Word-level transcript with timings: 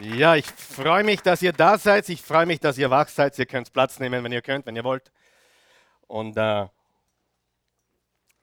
Ja, 0.00 0.36
ich 0.36 0.46
freue 0.46 1.02
mich, 1.02 1.22
dass 1.22 1.42
ihr 1.42 1.52
da 1.52 1.76
seid. 1.76 2.08
Ich 2.08 2.22
freue 2.22 2.46
mich, 2.46 2.60
dass 2.60 2.78
ihr 2.78 2.88
wach 2.88 3.08
seid. 3.08 3.36
Ihr 3.36 3.46
könnt 3.46 3.72
Platz 3.72 3.98
nehmen, 3.98 4.22
wenn 4.22 4.30
ihr 4.30 4.42
könnt, 4.42 4.64
wenn 4.64 4.76
ihr 4.76 4.84
wollt. 4.84 5.10
Und 6.06 6.36
äh, 6.36 6.66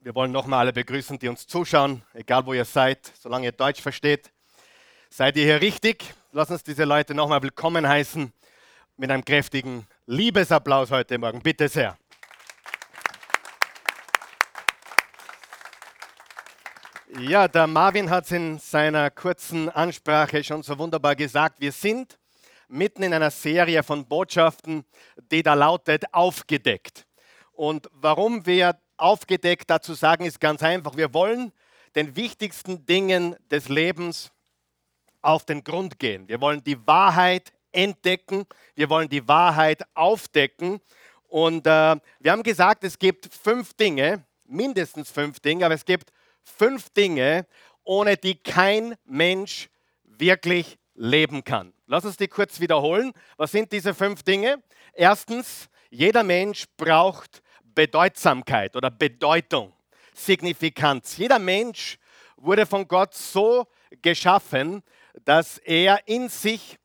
wir 0.01 0.15
wollen 0.15 0.33
nochmal 0.33 0.59
alle 0.59 0.73
begrüßen, 0.73 1.17
die 1.17 1.29
uns 1.29 1.47
zuschauen, 1.47 2.03
egal 2.13 2.45
wo 2.45 2.53
ihr 2.53 2.65
seid, 2.65 3.09
solange 3.17 3.45
ihr 3.45 3.51
Deutsch 3.53 3.81
versteht. 3.81 4.31
Seid 5.09 5.37
ihr 5.37 5.45
hier 5.45 5.61
richtig? 5.61 6.13
Lass 6.33 6.51
uns 6.51 6.61
diese 6.61 6.83
Leute 6.83 7.15
nochmal 7.15 7.41
willkommen 7.41 7.87
heißen 7.87 8.33
mit 8.97 9.09
einem 9.09 9.23
kräftigen 9.23 9.87
Liebesapplaus 10.07 10.91
heute 10.91 11.17
Morgen. 11.17 11.41
Bitte 11.41 11.69
sehr. 11.69 11.97
Ja, 17.17 17.47
der 17.47 17.65
Marvin 17.65 18.09
hat 18.09 18.25
es 18.25 18.31
in 18.31 18.59
seiner 18.59 19.09
kurzen 19.09 19.69
Ansprache 19.69 20.43
schon 20.43 20.63
so 20.63 20.77
wunderbar 20.77 21.15
gesagt. 21.15 21.61
Wir 21.61 21.71
sind 21.71 22.19
mitten 22.67 23.03
in 23.03 23.13
einer 23.13 23.31
Serie 23.31 23.83
von 23.83 24.05
Botschaften, 24.05 24.83
die 25.31 25.41
da 25.41 25.53
lautet 25.53 26.13
aufgedeckt. 26.13 27.07
Und 27.53 27.89
warum 27.93 28.45
wir 28.45 28.77
aufgedeckt 28.97 29.69
dazu 29.69 29.93
sagen, 29.93 30.25
ist 30.25 30.41
ganz 30.41 30.61
einfach. 30.61 30.97
Wir 30.97 31.13
wollen 31.13 31.53
den 31.95 32.17
wichtigsten 32.17 32.85
Dingen 32.85 33.37
des 33.49 33.69
Lebens 33.69 34.33
auf 35.21 35.45
den 35.45 35.63
Grund 35.63 35.99
gehen. 35.99 36.27
Wir 36.27 36.41
wollen 36.41 36.65
die 36.65 36.85
Wahrheit 36.85 37.53
entdecken. 37.71 38.45
Wir 38.75 38.89
wollen 38.89 39.07
die 39.07 39.25
Wahrheit 39.25 39.83
aufdecken. 39.93 40.81
Und 41.29 41.65
äh, 41.65 41.95
wir 42.19 42.31
haben 42.33 42.43
gesagt, 42.43 42.83
es 42.83 42.99
gibt 42.99 43.33
fünf 43.33 43.73
Dinge, 43.73 44.25
mindestens 44.43 45.11
fünf 45.11 45.39
Dinge, 45.39 45.65
aber 45.65 45.75
es 45.75 45.85
gibt 45.85 46.11
fünf 46.45 46.89
Dinge, 46.91 47.45
ohne 47.83 48.17
die 48.17 48.35
kein 48.35 48.95
Mensch 49.05 49.69
wirklich 50.03 50.77
leben 50.95 51.43
kann. 51.43 51.73
Lass 51.87 52.05
uns 52.05 52.17
die 52.17 52.27
kurz 52.27 52.59
wiederholen. 52.59 53.13
Was 53.37 53.51
sind 53.51 53.71
diese 53.71 53.93
fünf 53.93 54.23
Dinge? 54.23 54.63
Erstens, 54.93 55.69
jeder 55.89 56.23
Mensch 56.23 56.65
braucht 56.77 57.43
Bedeutsamkeit 57.63 58.75
oder 58.75 58.89
Bedeutung, 58.89 59.73
Signifikanz. 60.13 61.17
Jeder 61.17 61.39
Mensch 61.39 61.97
wurde 62.37 62.65
von 62.65 62.87
Gott 62.87 63.13
so 63.13 63.67
geschaffen, 64.01 64.81
dass 65.25 65.57
er 65.57 66.07
in 66.07 66.29
sich 66.29 66.77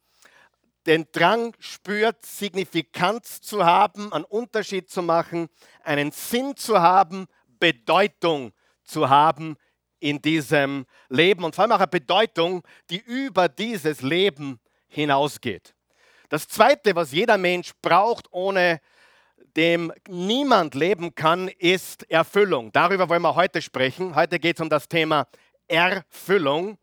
den 0.87 1.07
Drang 1.13 1.55
spürt, 1.59 2.25
Signifikanz 2.25 3.41
zu 3.41 3.65
haben, 3.65 4.13
einen 4.13 4.25
Unterschied 4.25 4.91
zu 4.91 5.03
machen, 5.03 5.49
einen 5.85 6.11
Sinn 6.11 6.57
zu 6.57 6.81
haben, 6.81 7.27
Bedeutung 7.59 8.53
zu 8.91 9.09
haben 9.09 9.57
in 10.01 10.21
diesem 10.21 10.87
Leben 11.09 11.45
und 11.45 11.55
vor 11.55 11.63
allem 11.63 11.73
auch 11.73 11.79
eine 11.79 11.87
Bedeutung, 11.87 12.63
die 12.89 12.99
über 12.99 13.49
dieses 13.49 14.03
Leben 14.03 14.61
hinausgeht. 14.89 15.75
Das 16.29 16.49
Zweite, 16.49 16.95
was 16.95 17.13
jeder 17.13 17.39
Mensch 17.39 17.73
braucht, 17.83 18.27
ohne 18.31 18.81
dem 19.57 19.93
niemand 20.09 20.75
leben 20.75 21.15
kann, 21.15 21.49
ist 21.49 22.09
Erfüllung. 22.11 22.71
Darüber 22.73 23.09
wollen 23.09 23.23
wir 23.23 23.35
heute 23.35 23.61
sprechen. 23.61 24.15
Heute 24.15 24.39
geht 24.39 24.57
es 24.57 24.63
um 24.63 24.69
das 24.69 24.89
Thema 24.89 25.27
Erfüllung. 25.67 26.79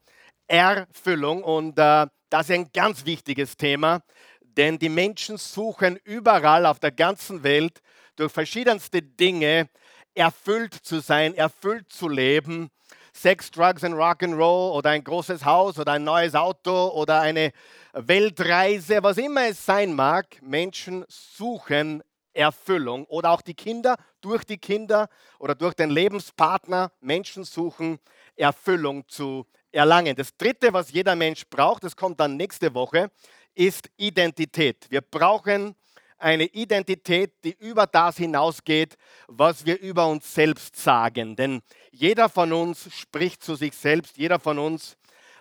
Erfüllung 0.47 1.43
und 1.43 1.77
äh, 1.77 2.07
das 2.29 2.49
ist 2.49 2.55
ein 2.55 2.71
ganz 2.73 3.05
wichtiges 3.05 3.57
Thema, 3.57 4.01
denn 4.41 4.79
die 4.79 4.89
Menschen 4.89 5.37
suchen 5.37 5.97
überall 6.03 6.65
auf 6.65 6.79
der 6.79 6.91
ganzen 6.91 7.43
Welt 7.43 7.81
durch 8.15 8.31
verschiedenste 8.31 9.01
Dinge 9.01 9.69
erfüllt 10.17 10.73
zu 10.73 10.99
sein, 10.99 11.35
erfüllt 11.35 11.91
zu 11.91 12.09
leben. 12.09 12.69
Sex, 13.13 13.49
Drugs 13.51 13.83
and 13.83 13.95
Rock'n'Roll 13.95 14.73
oder 14.73 14.91
ein 14.91 15.03
großes 15.03 15.45
Haus 15.45 15.79
oder 15.79 15.93
ein 15.93 16.03
neues 16.03 16.35
Auto 16.35 16.89
oder 16.89 17.21
eine 17.21 17.51
Weltreise, 17.93 19.01
was 19.01 19.17
immer 19.17 19.47
es 19.47 19.65
sein 19.65 19.93
mag. 19.93 20.39
Menschen 20.41 21.05
suchen 21.07 22.03
Erfüllung 22.33 23.05
oder 23.05 23.31
auch 23.31 23.41
die 23.41 23.55
Kinder 23.55 23.95
durch 24.21 24.43
die 24.43 24.57
Kinder 24.57 25.09
oder 25.39 25.55
durch 25.55 25.73
den 25.73 25.89
Lebenspartner. 25.89 26.91
Menschen 26.99 27.43
suchen 27.43 27.99
Erfüllung 28.35 29.07
zu 29.07 29.47
erlangen. 29.71 30.15
Das 30.15 30.35
Dritte, 30.37 30.73
was 30.73 30.91
jeder 30.91 31.15
Mensch 31.15 31.43
braucht, 31.49 31.83
das 31.83 31.95
kommt 31.95 32.19
dann 32.19 32.37
nächste 32.37 32.73
Woche, 32.73 33.09
ist 33.55 33.89
Identität. 33.97 34.85
Wir 34.89 35.01
brauchen 35.01 35.75
eine 36.17 36.45
Identität, 36.45 37.33
die 37.43 37.55
über 37.59 37.85
das 37.85 38.17
hinausgeht, 38.17 38.97
was 39.27 39.65
wir 39.65 39.79
über 39.79 40.07
uns 40.07 40.33
selbst 40.33 40.75
sagen. 40.75 41.35
Denn 41.35 41.61
jeder 41.91 42.29
von 42.29 42.53
uns 42.53 42.89
spricht 42.93 43.43
zu 43.43 43.55
sich 43.55 43.75
selbst, 43.75 44.17
jeder 44.17 44.39
von 44.39 44.59
uns 44.59 44.97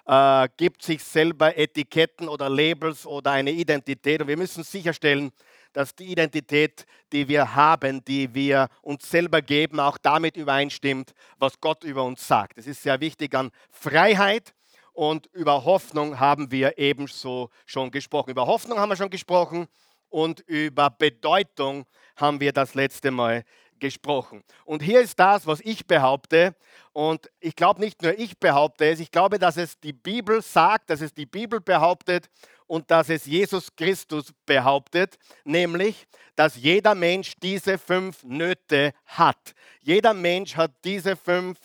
äh, 0.06 0.48
gibt 0.56 0.82
sich 0.82 1.02
selber 1.02 1.56
Etiketten 1.56 2.28
oder 2.28 2.48
Labels 2.48 3.06
oder 3.06 3.32
eine 3.32 3.50
Identität. 3.50 4.20
Und 4.20 4.28
wir 4.28 4.36
müssen 4.36 4.64
sicherstellen, 4.64 5.32
dass 5.72 5.94
die 5.94 6.06
Identität, 6.06 6.86
die 7.12 7.28
wir 7.28 7.54
haben, 7.54 8.02
die 8.04 8.32
wir 8.32 8.68
uns 8.80 9.10
selber 9.10 9.42
geben, 9.42 9.78
auch 9.78 9.98
damit 9.98 10.36
übereinstimmt, 10.36 11.12
was 11.38 11.60
Gott 11.60 11.84
über 11.84 12.04
uns 12.04 12.26
sagt. 12.26 12.56
Es 12.56 12.66
ist 12.66 12.82
sehr 12.82 13.00
wichtig 13.00 13.34
an 13.34 13.50
Freiheit 13.70 14.54
und 14.92 15.26
über 15.34 15.64
Hoffnung 15.64 16.18
haben 16.18 16.50
wir 16.50 16.78
ebenso 16.78 17.50
schon 17.66 17.90
gesprochen. 17.90 18.30
Über 18.30 18.46
Hoffnung 18.46 18.78
haben 18.78 18.88
wir 18.88 18.96
schon 18.96 19.10
gesprochen 19.10 19.68
und 20.08 20.40
über 20.40 20.90
Bedeutung 20.90 21.86
haben 22.16 22.40
wir 22.40 22.52
das 22.52 22.74
letzte 22.74 23.10
Mal 23.10 23.44
gesprochen. 23.78 24.42
Und 24.64 24.82
hier 24.82 25.00
ist 25.00 25.18
das, 25.18 25.46
was 25.46 25.60
ich 25.60 25.86
behaupte. 25.86 26.54
Und 26.92 27.30
ich 27.40 27.54
glaube 27.54 27.80
nicht 27.80 28.02
nur 28.02 28.18
ich 28.18 28.38
behaupte 28.38 28.86
es, 28.86 29.00
ich 29.00 29.10
glaube, 29.10 29.38
dass 29.38 29.56
es 29.56 29.78
die 29.78 29.92
Bibel 29.92 30.40
sagt, 30.42 30.90
dass 30.90 31.00
es 31.00 31.12
die 31.12 31.26
Bibel 31.26 31.60
behauptet 31.60 32.30
und 32.66 32.90
dass 32.90 33.08
es 33.08 33.26
Jesus 33.26 33.74
Christus 33.76 34.32
behauptet, 34.44 35.18
nämlich, 35.44 36.06
dass 36.34 36.56
jeder 36.56 36.94
Mensch 36.94 37.34
diese 37.42 37.78
fünf 37.78 38.24
Nöte 38.24 38.92
hat. 39.04 39.54
Jeder 39.80 40.14
Mensch 40.14 40.56
hat 40.56 40.72
diese 40.84 41.16
fünf 41.16 41.58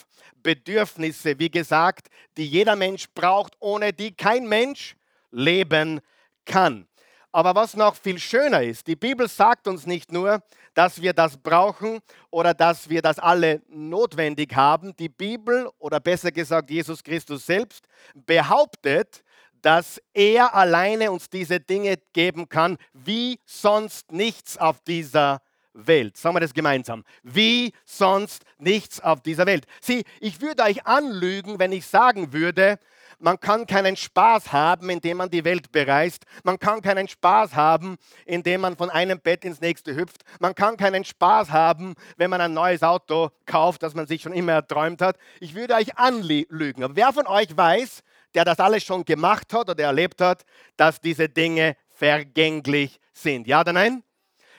Bedürfnisse, 0.43 1.37
wie 1.39 1.49
gesagt, 1.49 2.07
die 2.37 2.45
jeder 2.45 2.75
Mensch 2.75 3.05
braucht, 3.13 3.53
ohne 3.59 3.93
die 3.93 4.11
kein 4.11 4.47
Mensch 4.47 4.95
leben 5.31 6.01
kann. 6.45 6.87
Aber 7.31 7.55
was 7.55 7.75
noch 7.75 7.95
viel 7.95 8.19
schöner 8.19 8.61
ist, 8.61 8.87
die 8.87 8.95
Bibel 8.95 9.27
sagt 9.29 9.67
uns 9.67 9.85
nicht 9.85 10.11
nur, 10.11 10.41
dass 10.73 11.01
wir 11.01 11.13
das 11.13 11.37
brauchen 11.37 11.99
oder 12.29 12.53
dass 12.53 12.89
wir 12.89 13.01
das 13.01 13.19
alle 13.19 13.61
notwendig 13.69 14.53
haben. 14.55 14.95
Die 14.97 15.09
Bibel 15.09 15.69
oder 15.79 15.99
besser 15.99 16.31
gesagt 16.31 16.69
Jesus 16.69 17.03
Christus 17.03 17.45
selbst 17.45 17.87
behauptet, 18.13 19.23
dass 19.61 20.01
er 20.13 20.53
alleine 20.53 21.11
uns 21.11 21.29
diese 21.29 21.59
Dinge 21.59 21.97
geben 22.13 22.49
kann, 22.49 22.77
wie 22.93 23.39
sonst 23.45 24.11
nichts 24.11 24.57
auf 24.57 24.81
dieser 24.81 25.41
Welt. 25.73 26.17
Sagen 26.17 26.35
wir 26.35 26.41
das 26.41 26.53
gemeinsam. 26.53 27.03
Wie 27.23 27.71
sonst 27.85 28.43
nichts 28.57 28.99
auf 28.99 29.21
dieser 29.21 29.45
Welt. 29.45 29.65
Sieh, 29.79 30.03
ich 30.19 30.41
würde 30.41 30.63
euch 30.63 30.85
anlügen, 30.85 31.59
wenn 31.59 31.71
ich 31.71 31.85
sagen 31.85 32.33
würde, 32.33 32.79
man 33.21 33.39
kann 33.39 33.67
keinen 33.67 33.95
Spaß 33.95 34.51
haben, 34.51 34.89
indem 34.89 35.17
man 35.17 35.29
die 35.29 35.43
Welt 35.45 35.71
bereist. 35.71 36.25
Man 36.43 36.59
kann 36.59 36.81
keinen 36.81 37.07
Spaß 37.07 37.55
haben, 37.55 37.97
indem 38.25 38.61
man 38.61 38.75
von 38.75 38.89
einem 38.89 39.19
Bett 39.19 39.45
ins 39.45 39.61
nächste 39.61 39.95
hüpft. 39.95 40.23
Man 40.39 40.55
kann 40.55 40.75
keinen 40.77 41.05
Spaß 41.05 41.51
haben, 41.51 41.93
wenn 42.17 42.29
man 42.29 42.41
ein 42.41 42.53
neues 42.53 42.83
Auto 42.83 43.29
kauft, 43.45 43.83
das 43.83 43.93
man 43.93 44.07
sich 44.07 44.23
schon 44.23 44.33
immer 44.33 44.53
erträumt 44.53 45.01
hat. 45.01 45.17
Ich 45.39 45.55
würde 45.55 45.75
euch 45.75 45.97
anlügen. 45.97 46.83
Aber 46.83 46.95
wer 46.95 47.13
von 47.13 47.27
euch 47.27 47.55
weiß, 47.55 48.01
der 48.33 48.45
das 48.45 48.59
alles 48.59 48.83
schon 48.83 49.05
gemacht 49.05 49.53
hat 49.53 49.69
oder 49.69 49.83
erlebt 49.83 50.21
hat, 50.21 50.43
dass 50.75 50.99
diese 50.99 51.29
Dinge 51.29 51.75
vergänglich 51.89 52.99
sind? 53.13 53.47
Ja 53.47 53.61
oder 53.61 53.73
nein? 53.73 54.03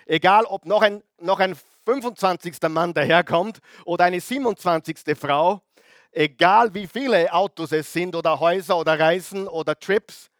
Egal, 0.07 0.45
ob 0.45 0.67
noch 0.67 0.83
ein, 0.83 1.03
noch 1.21 1.41
ein 1.41 1.57
25. 1.85 2.55
Mann 2.69 2.95
daherkommt 2.95 3.59
oder 3.85 4.05
eine 4.05 4.21
27. 4.21 5.19
Frau, 5.19 5.63
egal 6.13 6.73
wie 6.75 6.87
viele 6.87 7.33
Autos 7.33 7.73
es 7.73 7.93
sind 7.93 8.15
oder 8.15 8.39
Häuser 8.39 8.79
oder 8.79 8.99
Reisen 8.99 9.49
oder 9.49 9.79
Trips, 9.79 10.31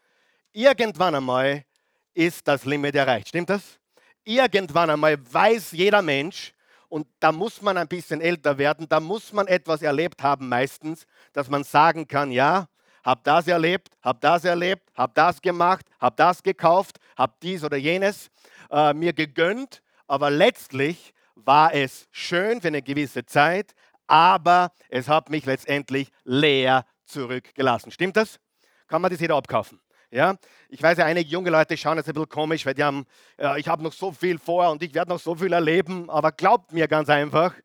irgendwann 0.51 1.15
einmal 1.15 1.65
ist 2.13 2.47
das 2.47 2.65
Limit 2.65 2.95
erreicht. 2.95 3.29
Stimmt 3.29 3.49
das? 3.49 3.79
Irgendwann 4.23 4.89
einmal 4.89 5.17
weiß 5.33 5.71
jeder 5.71 6.01
Mensch, 6.01 6.53
und 6.93 7.07
da 7.19 7.31
muss 7.31 7.59
man 7.59 7.75
ein 7.75 7.87
bisschen 7.87 8.21
älter 8.21 8.59
werden, 8.59 8.87
da 8.87 8.99
muss 8.99 9.33
man 9.33 9.47
etwas 9.47 9.81
erlebt 9.81 10.21
haben 10.21 10.47
meistens, 10.47 11.07
dass 11.33 11.49
man 11.49 11.63
sagen 11.63 12.07
kann, 12.07 12.31
ja, 12.31 12.67
hab 13.03 13.23
das 13.23 13.47
erlebt, 13.47 13.97
hab 14.03 14.21
das 14.21 14.45
erlebt, 14.45 14.87
hab 14.93 15.15
das 15.15 15.41
gemacht, 15.41 15.87
hab 15.99 16.15
das 16.17 16.43
gekauft, 16.43 16.99
hab 17.17 17.39
dies 17.39 17.63
oder 17.63 17.77
jenes 17.77 18.29
äh, 18.69 18.93
mir 18.93 19.11
gegönnt, 19.11 19.81
aber 20.05 20.29
letztlich 20.29 21.15
war 21.33 21.73
es 21.73 22.07
schön 22.11 22.61
für 22.61 22.67
eine 22.67 22.83
gewisse 22.83 23.25
Zeit, 23.25 23.73
aber 24.13 24.71
es 24.89 25.09
hat 25.09 25.31
mich 25.31 25.43
letztendlich 25.47 26.11
leer 26.23 26.85
zurückgelassen. 27.03 27.89
Stimmt 27.89 28.15
das? 28.15 28.39
Kann 28.87 29.01
man 29.01 29.09
das 29.09 29.19
jeder 29.19 29.35
abkaufen? 29.35 29.79
Ja, 30.11 30.35
ich 30.69 30.83
weiß 30.83 30.99
ja, 30.99 31.05
einige 31.05 31.27
junge 31.27 31.49
Leute 31.49 31.75
schauen 31.75 31.97
jetzt 31.97 32.09
ein 32.09 32.13
bisschen 32.13 32.29
komisch, 32.29 32.63
weil 32.63 32.75
die 32.75 32.83
haben, 32.83 33.07
äh, 33.39 33.59
ich 33.59 33.67
habe 33.67 33.81
noch 33.81 33.91
so 33.91 34.11
viel 34.11 34.37
vor 34.37 34.69
und 34.69 34.83
ich 34.83 34.93
werde 34.93 35.09
noch 35.09 35.19
so 35.19 35.33
viel 35.33 35.51
erleben, 35.51 36.11
aber 36.11 36.31
glaubt 36.31 36.71
mir 36.71 36.87
ganz 36.87 37.09
einfach, 37.09 37.55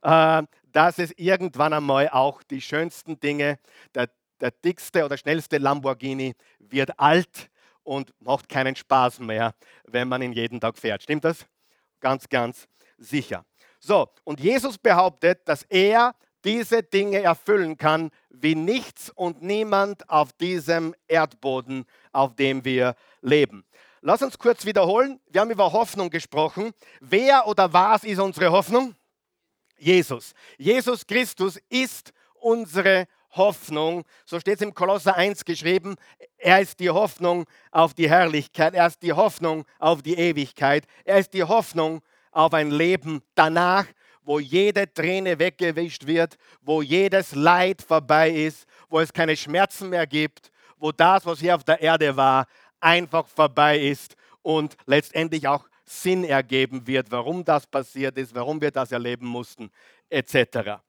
äh, 0.00 0.42
dass 0.72 0.98
es 0.98 1.12
irgendwann 1.18 1.74
einmal 1.74 2.08
auch 2.08 2.42
die 2.42 2.62
schönsten 2.62 3.20
Dinge, 3.20 3.58
der, 3.94 4.08
der 4.40 4.52
dickste 4.52 5.04
oder 5.04 5.18
schnellste 5.18 5.58
Lamborghini 5.58 6.34
wird 6.58 6.98
alt 6.98 7.50
und 7.82 8.14
macht 8.20 8.48
keinen 8.48 8.76
Spaß 8.76 9.20
mehr, 9.20 9.54
wenn 9.84 10.08
man 10.08 10.22
ihn 10.22 10.32
jeden 10.32 10.58
Tag 10.58 10.78
fährt. 10.78 11.02
Stimmt 11.02 11.24
das? 11.24 11.44
Ganz, 12.00 12.26
ganz 12.30 12.66
sicher. 12.96 13.44
So, 13.80 14.08
und 14.24 14.40
Jesus 14.40 14.78
behauptet, 14.78 15.48
dass 15.48 15.62
er 15.64 16.14
diese 16.44 16.82
Dinge 16.82 17.22
erfüllen 17.22 17.76
kann, 17.76 18.10
wie 18.30 18.54
nichts 18.54 19.10
und 19.10 19.42
niemand 19.42 20.08
auf 20.08 20.32
diesem 20.32 20.94
Erdboden, 21.06 21.84
auf 22.12 22.34
dem 22.34 22.64
wir 22.64 22.94
leben. 23.20 23.64
Lass 24.00 24.22
uns 24.22 24.38
kurz 24.38 24.64
wiederholen. 24.64 25.20
Wir 25.28 25.40
haben 25.40 25.50
über 25.50 25.72
Hoffnung 25.72 26.08
gesprochen. 26.08 26.72
Wer 27.00 27.46
oder 27.46 27.72
was 27.72 28.04
ist 28.04 28.20
unsere 28.20 28.50
Hoffnung? 28.52 28.94
Jesus. 29.76 30.34
Jesus 30.56 31.06
Christus 31.06 31.58
ist 31.68 32.12
unsere 32.34 33.06
Hoffnung. 33.30 34.04
So 34.24 34.38
steht 34.38 34.56
es 34.56 34.62
im 34.62 34.74
Kolosser 34.74 35.16
1 35.16 35.44
geschrieben. 35.44 35.96
Er 36.36 36.60
ist 36.60 36.78
die 36.78 36.90
Hoffnung 36.90 37.44
auf 37.72 37.94
die 37.94 38.08
Herrlichkeit. 38.08 38.74
Er 38.74 38.86
ist 38.86 39.02
die 39.02 39.12
Hoffnung 39.12 39.64
auf 39.78 40.02
die 40.02 40.14
Ewigkeit. 40.14 40.84
Er 41.04 41.18
ist 41.18 41.34
die 41.34 41.44
Hoffnung 41.44 42.00
auf 42.32 42.52
ein 42.54 42.70
Leben 42.70 43.22
danach, 43.34 43.86
wo 44.22 44.38
jede 44.38 44.92
Träne 44.92 45.38
weggewischt 45.38 46.06
wird, 46.06 46.36
wo 46.60 46.82
jedes 46.82 47.34
Leid 47.34 47.80
vorbei 47.82 48.30
ist, 48.30 48.66
wo 48.88 49.00
es 49.00 49.12
keine 49.12 49.36
Schmerzen 49.36 49.88
mehr 49.88 50.06
gibt, 50.06 50.50
wo 50.76 50.92
das, 50.92 51.24
was 51.24 51.40
hier 51.40 51.54
auf 51.54 51.64
der 51.64 51.80
Erde 51.80 52.16
war, 52.16 52.46
einfach 52.80 53.26
vorbei 53.26 53.78
ist 53.78 54.16
und 54.42 54.76
letztendlich 54.86 55.48
auch 55.48 55.66
Sinn 55.84 56.24
ergeben 56.24 56.86
wird, 56.86 57.10
warum 57.10 57.44
das 57.44 57.66
passiert 57.66 58.18
ist, 58.18 58.34
warum 58.34 58.60
wir 58.60 58.70
das 58.70 58.92
erleben 58.92 59.26
mussten, 59.26 59.70
etc. 60.10 60.80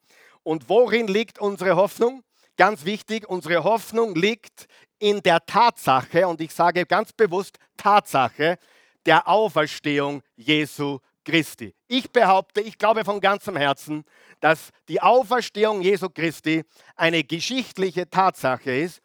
Und 0.44 0.68
worin 0.68 1.08
liegt 1.08 1.40
unsere 1.40 1.76
Hoffnung? 1.76 2.24
Ganz 2.58 2.84
wichtig, 2.84 3.28
unsere 3.30 3.64
Hoffnung 3.64 4.16
liegt 4.16 4.68
in 5.00 5.22
der 5.24 5.46
Tatsache, 5.46 6.28
und 6.28 6.42
ich 6.42 6.54
sage 6.54 6.86
ganz 6.86 7.14
bewusst 7.14 7.58
Tatsache, 7.78 8.58
der 9.06 9.28
Auferstehung 9.28 10.22
Jesu 10.36 11.00
Christi. 11.30 11.76
Ich 11.88 12.12
behaupte, 12.12 12.60
ich 12.60 12.78
glaube 12.80 13.06
von 13.06 13.22
ganzem 13.22 13.56
Herzen, 13.56 14.04
dass 14.40 14.72
die 14.88 15.00
Auferstehung 15.00 15.82
Jesu 15.82 16.10
Christi 16.10 16.64
eine 16.96 17.24
geschichtliche 17.24 18.10
Tatsache 18.10 18.72
ist, 18.72 19.00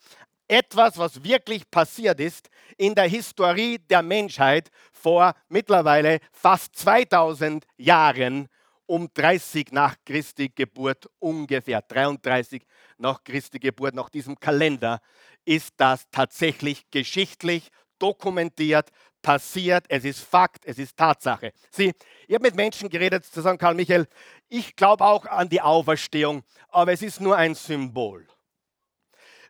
etwas, 0.49 0.97
was 0.97 1.23
wirklich 1.23 1.71
passiert 1.71 2.21
ist 2.21 2.49
in 2.79 2.95
der 2.95 3.09
Historie 3.09 3.79
der 3.79 4.03
Menschheit 4.03 4.71
vor 4.93 5.35
mittlerweile 5.49 6.19
fast 6.33 6.77
2000 6.77 7.67
Jahren, 7.77 8.49
um 8.87 9.09
30 9.13 9.73
nach 9.73 9.97
Christi 10.07 10.51
Geburt 10.55 11.11
ungefähr, 11.19 11.83
33 11.83 12.63
nach 12.97 13.23
Christi 13.23 13.59
Geburt, 13.59 13.95
nach 13.95 14.09
diesem 14.09 14.39
Kalender, 14.41 15.01
ist 15.45 15.75
das 15.77 16.09
tatsächlich 16.11 16.91
geschichtlich 16.91 17.71
dokumentiert, 17.99 18.91
passiert, 19.25 19.87
es 19.89 20.05
ist 20.05 20.21
Fakt, 20.21 20.67
es 20.67 20.79
ist 20.79 20.97
Tatsache. 20.97 21.53
Sie, 21.71 21.93
ich 22.29 22.35
habe 22.35 22.45
mit 22.45 22.55
Menschen 22.55 22.91
geredet, 22.91 23.25
zu 23.25 23.41
sagen, 23.41 23.57
Karl 23.59 23.75
Michael, 23.75 24.07
ich 24.49 24.77
glaube 24.77 25.03
auch 25.03 25.25
an 25.25 25.49
die 25.49 25.63
Auferstehung, 25.63 26.45
aber 26.69 26.93
es 26.93 27.01
ist 27.01 27.21
nur 27.21 27.37
ein 27.37 27.55
Symbol. 27.55 28.29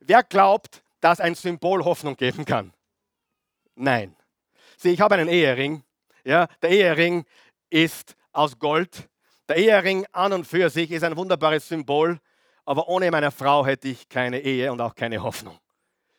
Wer 0.00 0.22
glaubt, 0.22 0.82
dass 1.00 1.20
ein 1.20 1.34
Symbol 1.34 1.84
Hoffnung 1.84 2.16
geben 2.16 2.44
kann? 2.44 2.72
Nein. 3.74 4.14
Sieh, 4.76 4.90
ich 4.90 5.00
habe 5.00 5.16
einen 5.16 5.28
Ehering. 5.28 5.82
Ja, 6.24 6.46
der 6.62 6.70
Ehering 6.70 7.24
ist 7.68 8.14
aus 8.32 8.58
Gold. 8.58 9.08
Der 9.48 9.56
Ehering 9.56 10.06
an 10.12 10.32
und 10.32 10.46
für 10.46 10.70
sich 10.70 10.92
ist 10.92 11.02
ein 11.02 11.16
wunderbares 11.16 11.68
Symbol, 11.68 12.20
aber 12.64 12.88
ohne 12.88 13.10
meine 13.10 13.32
Frau 13.32 13.66
hätte 13.66 13.88
ich 13.88 14.08
keine 14.08 14.40
Ehe 14.40 14.70
und 14.70 14.80
auch 14.80 14.94
keine 14.94 15.20
Hoffnung. 15.20 15.58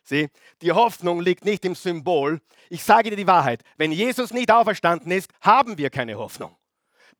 Sieh, 0.08 0.28
die 0.62 0.70
Hoffnung 0.70 1.20
liegt 1.20 1.44
nicht 1.44 1.64
im 1.64 1.74
Symbol. 1.74 2.40
Ich 2.70 2.84
sage 2.84 3.10
dir 3.10 3.16
die 3.16 3.26
Wahrheit. 3.26 3.64
Wenn 3.76 3.90
Jesus 3.90 4.32
nicht 4.32 4.52
auferstanden 4.52 5.10
ist, 5.10 5.32
haben 5.40 5.76
wir 5.78 5.90
keine 5.90 6.16
Hoffnung. 6.16 6.56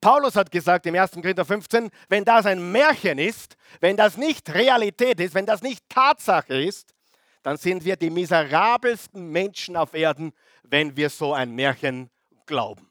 Paulus 0.00 0.36
hat 0.36 0.52
gesagt 0.52 0.86
im 0.86 0.94
1. 0.94 1.12
Korinther 1.12 1.44
15, 1.44 1.90
wenn 2.08 2.24
das 2.24 2.46
ein 2.46 2.70
Märchen 2.70 3.18
ist, 3.18 3.56
wenn 3.80 3.96
das 3.96 4.16
nicht 4.16 4.54
Realität 4.54 5.18
ist, 5.18 5.34
wenn 5.34 5.46
das 5.46 5.62
nicht 5.62 5.88
Tatsache 5.88 6.62
ist, 6.62 6.94
dann 7.42 7.56
sind 7.56 7.84
wir 7.84 7.96
die 7.96 8.10
miserabelsten 8.10 9.30
Menschen 9.30 9.76
auf 9.76 9.92
Erden, 9.92 10.32
wenn 10.62 10.96
wir 10.96 11.10
so 11.10 11.34
ein 11.34 11.56
Märchen 11.56 12.08
glauben. 12.44 12.88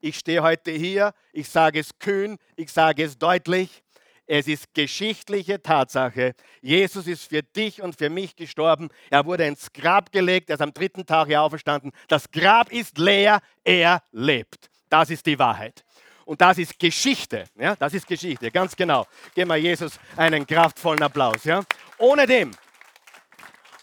Ich 0.00 0.18
stehe 0.18 0.42
heute 0.42 0.72
hier, 0.72 1.12
ich 1.32 1.48
sage 1.48 1.78
es 1.78 1.96
kühn, 2.00 2.38
ich 2.56 2.72
sage 2.72 3.04
es 3.04 3.18
deutlich. 3.18 3.84
Es 4.30 4.46
ist 4.46 4.74
geschichtliche 4.74 5.62
Tatsache. 5.62 6.34
Jesus 6.60 7.06
ist 7.06 7.30
für 7.30 7.42
dich 7.42 7.80
und 7.80 7.96
für 7.96 8.10
mich 8.10 8.36
gestorben. 8.36 8.90
Er 9.08 9.24
wurde 9.24 9.46
ins 9.46 9.72
Grab 9.72 10.12
gelegt. 10.12 10.50
Er 10.50 10.56
ist 10.56 10.60
am 10.60 10.74
dritten 10.74 11.06
Tag 11.06 11.28
hier 11.28 11.40
auferstanden. 11.40 11.92
Das 12.08 12.30
Grab 12.30 12.70
ist 12.70 12.98
leer. 12.98 13.40
Er 13.64 14.02
lebt. 14.12 14.68
Das 14.90 15.08
ist 15.08 15.24
die 15.24 15.38
Wahrheit. 15.38 15.82
Und 16.26 16.42
das 16.42 16.58
ist 16.58 16.78
Geschichte. 16.78 17.44
Ja, 17.58 17.74
das 17.74 17.94
ist 17.94 18.06
Geschichte, 18.06 18.50
ganz 18.50 18.76
genau. 18.76 19.06
Geben 19.34 19.48
wir 19.48 19.56
Jesus 19.56 19.98
einen 20.14 20.46
kraftvollen 20.46 21.02
Applaus. 21.02 21.44
Ja. 21.44 21.62
Ohne 21.96 22.26
dem, 22.26 22.50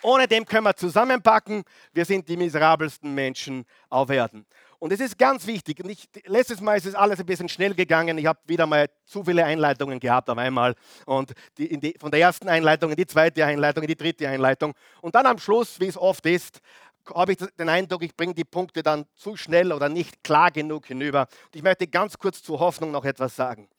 ohne 0.04 0.28
dem 0.28 0.46
können 0.46 0.66
wir 0.66 0.76
zusammenpacken. 0.76 1.64
Wir 1.92 2.06
sind 2.06 2.30
die 2.30 2.38
miserabelsten 2.38 3.16
Menschen 3.16 3.66
auf 3.90 4.12
Erden. 4.12 4.46
Und 4.80 4.92
es 4.92 5.00
ist 5.00 5.18
ganz 5.18 5.48
wichtig. 5.48 5.84
Und 5.84 5.90
ich, 5.90 6.10
letztes 6.26 6.62
Mal 6.62 6.78
ist 6.78 6.86
es 6.86 6.96
alles 6.96 7.20
ein 7.20 7.26
bisschen 7.26 7.50
schnell 7.50 7.74
gegangen. 7.74 8.18
Ich 8.18 8.26
habe 8.26 8.40
wieder 8.46 8.66
mal 8.66 8.90
zu 9.06 9.24
viele 9.24 9.46
Einleitungen 9.46 10.00
gehabt 10.00 10.30
auf 10.30 10.38
einmal. 10.38 10.76
Und 11.06 11.34
die, 11.58 11.80
die, 11.80 11.96
von 12.00 12.12
der 12.12 12.20
ersten 12.20 12.50
Einleitung 12.50 12.92
in 12.92 12.98
die 12.98 13.08
zweite 13.08 13.46
Einleitung, 13.46 13.84
in 13.84 13.88
die 13.88 13.96
dritte 13.96 14.28
Einleitung. 14.28 14.74
Und 15.02 15.16
dann 15.16 15.26
am 15.26 15.38
Schluss, 15.38 15.80
wie 15.80 15.88
es 15.88 15.98
oft 15.98 16.26
ist, 16.26 16.60
habe 17.14 17.34
ich 17.34 17.38
den 17.38 17.70
Eindruck, 17.70 18.04
ich 18.04 18.16
bringe 18.16 18.34
die 18.34 18.44
Punkte 18.44 18.82
dann 18.82 19.06
zu 19.16 19.36
schnell 19.36 19.72
oder 19.72 19.90
nicht 19.90 20.24
klar 20.24 20.52
genug 20.52 20.88
hinüber. 20.88 21.28
Und 21.46 21.56
ich 21.56 21.64
möchte 21.64 21.88
ganz 21.88 22.18
kurz 22.18 22.42
zur 22.42 22.60
Hoffnung 22.60 22.92
noch 22.92 23.06
etwas 23.06 23.36
sagen. 23.36 23.70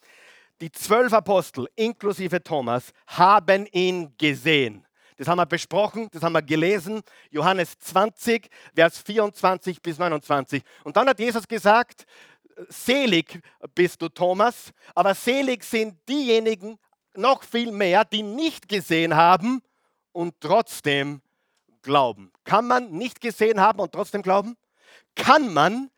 Die 0.60 0.72
zwölf 0.72 1.12
Apostel, 1.12 1.68
inklusive 1.74 2.42
Thomas, 2.42 2.92
haben 3.08 3.66
ihn 3.72 4.14
gesehen. 4.16 4.86
Das 5.16 5.28
haben 5.28 5.38
wir 5.38 5.46
besprochen, 5.46 6.08
das 6.12 6.22
haben 6.22 6.32
wir 6.32 6.42
gelesen. 6.42 7.00
Johannes 7.30 7.78
20, 7.78 8.48
Vers 8.74 8.98
24 8.98 9.80
bis 9.80 9.98
29. 9.98 10.62
Und 10.84 10.96
dann 10.96 11.08
hat 11.08 11.18
Jesus 11.18 11.48
gesagt, 11.48 12.04
selig 12.68 13.40
bist 13.74 14.00
du, 14.02 14.08
Thomas, 14.08 14.72
aber 14.94 15.14
selig 15.14 15.64
sind 15.64 15.96
diejenigen 16.08 16.78
noch 17.14 17.42
viel 17.42 17.72
mehr, 17.72 18.04
die 18.04 18.22
nicht 18.22 18.68
gesehen 18.68 19.16
haben 19.16 19.62
und 20.12 20.34
trotzdem 20.40 21.22
glauben. 21.82 22.32
Kann 22.44 22.66
man 22.66 22.90
nicht 22.90 23.20
gesehen 23.20 23.60
haben 23.60 23.80
und 23.80 23.92
trotzdem 23.92 24.22
glauben? 24.22 24.56
Kann 25.14 25.52
man 25.52 25.90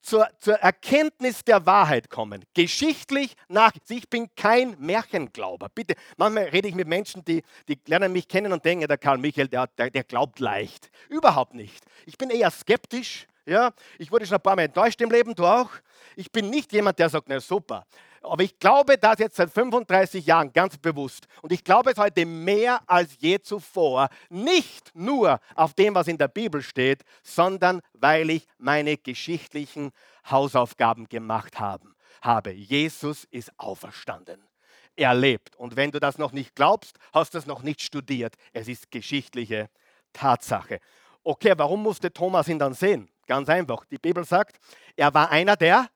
zur, 0.00 0.28
zur 0.38 0.54
Erkenntnis 0.54 1.44
der 1.44 1.66
Wahrheit 1.66 2.10
kommen. 2.10 2.44
Geschichtlich 2.54 3.36
nach, 3.48 3.72
ich 3.88 4.08
bin 4.08 4.28
kein 4.34 4.76
Märchenglauber. 4.78 5.68
Bitte, 5.74 5.94
manchmal 6.16 6.44
rede 6.44 6.68
ich 6.68 6.74
mit 6.74 6.88
Menschen, 6.88 7.24
die, 7.24 7.42
die 7.68 7.78
lernen 7.86 8.12
mich 8.12 8.28
kennen 8.28 8.52
und 8.52 8.64
denken, 8.64 8.86
der 8.86 8.98
Karl 8.98 9.18
Michael, 9.18 9.48
der, 9.48 9.66
der, 9.66 9.90
der 9.90 10.04
glaubt 10.04 10.40
leicht. 10.40 10.90
Überhaupt 11.08 11.54
nicht. 11.54 11.84
Ich 12.06 12.16
bin 12.18 12.30
eher 12.30 12.50
skeptisch. 12.50 13.26
Ja? 13.46 13.72
Ich 13.98 14.10
wurde 14.10 14.26
schon 14.26 14.36
ein 14.36 14.42
paar 14.42 14.56
Mal 14.56 14.62
enttäuscht 14.62 15.00
im 15.00 15.10
Leben, 15.10 15.34
du 15.34 15.46
auch. 15.46 15.70
Ich 16.16 16.30
bin 16.30 16.50
nicht 16.50 16.72
jemand, 16.72 16.98
der 16.98 17.08
sagt, 17.08 17.28
na 17.28 17.40
super. 17.40 17.86
Aber 18.22 18.42
ich 18.42 18.58
glaube 18.58 18.98
das 18.98 19.18
jetzt 19.18 19.36
seit 19.36 19.50
35 19.50 20.26
Jahren 20.26 20.52
ganz 20.52 20.76
bewusst. 20.76 21.26
Und 21.42 21.52
ich 21.52 21.64
glaube 21.64 21.90
es 21.92 21.96
heute 21.96 22.26
mehr 22.26 22.80
als 22.86 23.16
je 23.18 23.40
zuvor. 23.40 24.08
Nicht 24.28 24.94
nur 24.94 25.40
auf 25.54 25.74
dem, 25.74 25.94
was 25.94 26.06
in 26.06 26.18
der 26.18 26.28
Bibel 26.28 26.62
steht, 26.62 27.02
sondern 27.22 27.80
weil 27.94 28.28
ich 28.30 28.46
meine 28.58 28.98
geschichtlichen 28.98 29.90
Hausaufgaben 30.30 31.08
gemacht 31.08 31.58
haben, 31.58 31.94
habe. 32.20 32.52
Jesus 32.52 33.24
ist 33.30 33.50
auferstanden. 33.56 34.42
Er 34.96 35.14
lebt. 35.14 35.56
Und 35.56 35.76
wenn 35.76 35.90
du 35.90 35.98
das 35.98 36.18
noch 36.18 36.32
nicht 36.32 36.54
glaubst, 36.54 36.98
hast 37.14 37.32
du 37.32 37.38
es 37.38 37.46
noch 37.46 37.62
nicht 37.62 37.80
studiert. 37.80 38.34
Es 38.52 38.68
ist 38.68 38.90
geschichtliche 38.90 39.70
Tatsache. 40.12 40.80
Okay, 41.22 41.54
warum 41.56 41.82
musste 41.82 42.12
Thomas 42.12 42.48
ihn 42.48 42.58
dann 42.58 42.74
sehen? 42.74 43.08
Ganz 43.26 43.48
einfach. 43.48 43.84
Die 43.86 43.98
Bibel 43.98 44.24
sagt, 44.24 44.58
er 44.96 45.14
war 45.14 45.30
einer 45.30 45.56
der 45.56 45.88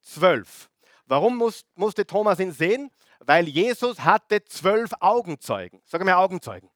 zwölf. 0.00 0.69
Warum 1.10 1.38
muss, 1.38 1.64
musste 1.74 2.06
Thomas 2.06 2.38
ihn 2.38 2.52
sehen? 2.52 2.88
Weil 3.18 3.48
Jesus 3.48 3.98
hatte 3.98 4.44
zwölf 4.44 4.92
Augenzeugen. 5.00 5.82
Sag 5.84 6.04
mal 6.04 6.14
Augenzeugen. 6.14 6.70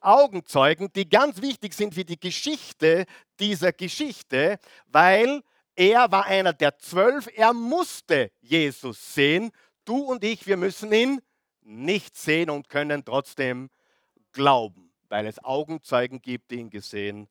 Augenzeugen, 0.00 0.92
die 0.92 1.08
ganz 1.08 1.40
wichtig 1.40 1.72
sind 1.72 1.94
für 1.94 2.04
die 2.04 2.18
Geschichte 2.18 3.06
dieser 3.38 3.72
Geschichte, 3.72 4.58
weil 4.88 5.40
er 5.76 6.10
war 6.10 6.26
einer 6.26 6.52
der 6.52 6.76
zwölf. 6.78 7.28
Er 7.36 7.52
musste 7.52 8.32
Jesus 8.40 9.14
sehen. 9.14 9.52
Du 9.84 9.98
und 9.98 10.24
ich, 10.24 10.48
wir 10.48 10.56
müssen 10.56 10.92
ihn 10.92 11.20
nicht 11.62 12.16
sehen 12.16 12.50
und 12.50 12.68
können 12.68 13.04
trotzdem 13.04 13.70
glauben, 14.32 14.92
weil 15.08 15.28
es 15.28 15.38
Augenzeugen 15.44 16.20
gibt, 16.20 16.50
die 16.50 16.56
ihn 16.56 16.70
gesehen 16.70 17.28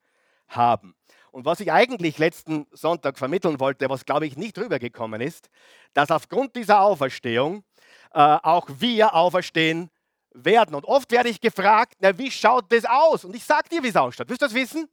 haben. 0.47 0.95
Und 1.35 1.43
was 1.43 1.59
ich 1.59 1.69
eigentlich 1.69 2.17
letzten 2.17 2.65
Sonntag 2.71 3.17
vermitteln 3.17 3.59
wollte, 3.59 3.89
was 3.89 4.05
glaube 4.05 4.25
ich 4.25 4.37
nicht 4.37 4.57
rübergekommen 4.57 5.19
ist, 5.19 5.49
dass 5.93 6.09
aufgrund 6.09 6.55
dieser 6.55 6.79
Auferstehung 6.79 7.65
äh, 8.13 8.19
auch 8.21 8.69
wir 8.77 9.13
auferstehen 9.13 9.89
werden. 10.31 10.73
Und 10.75 10.85
oft 10.85 11.11
werde 11.11 11.27
ich 11.27 11.41
gefragt, 11.41 11.95
na, 11.99 12.17
wie 12.17 12.31
schaut 12.31 12.71
das 12.71 12.85
aus? 12.85 13.25
Und 13.25 13.35
ich 13.35 13.43
sage 13.43 13.67
dir, 13.67 13.83
wie 13.83 13.89
es 13.89 13.97
ausschaut. 13.97 14.29
Willst 14.29 14.43
du 14.43 14.45
das 14.45 14.55
wissen? 14.55 14.87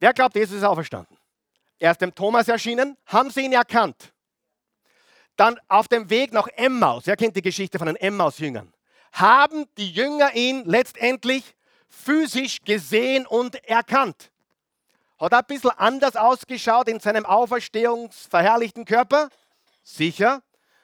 Wer 0.00 0.12
glaubt, 0.12 0.34
Jesus 0.34 0.56
ist 0.56 0.64
auferstanden? 0.64 1.16
Er 1.78 1.92
ist 1.92 2.00
dem 2.00 2.12
Thomas 2.12 2.48
erschienen, 2.48 2.96
haben 3.06 3.30
sie 3.30 3.42
ihn 3.42 3.52
erkannt. 3.52 4.12
Dann 5.36 5.56
auf 5.68 5.86
dem 5.86 6.10
Weg 6.10 6.32
nach 6.32 6.48
Emmaus, 6.48 7.06
wer 7.06 7.16
kennt 7.16 7.36
die 7.36 7.42
Geschichte 7.42 7.78
von 7.78 7.86
den 7.86 7.94
Emmaus-Jüngern? 7.94 8.74
Haben 9.12 9.66
die 9.76 9.92
Jünger 9.92 10.34
ihn 10.34 10.64
letztendlich 10.64 11.54
physisch 11.88 12.58
gesehen 12.64 13.24
und 13.24 13.54
erkannt. 13.64 14.32
Hat 15.18 15.32
er 15.32 15.38
ein 15.38 15.44
bisschen 15.46 15.70
anders 15.70 16.16
ausgeschaut 16.16 16.88
in 16.88 17.00
seinem 17.00 17.26
auferstehungsverherrlichten 17.26 18.84
Körper? 18.84 19.28
Sicher, 19.82 20.42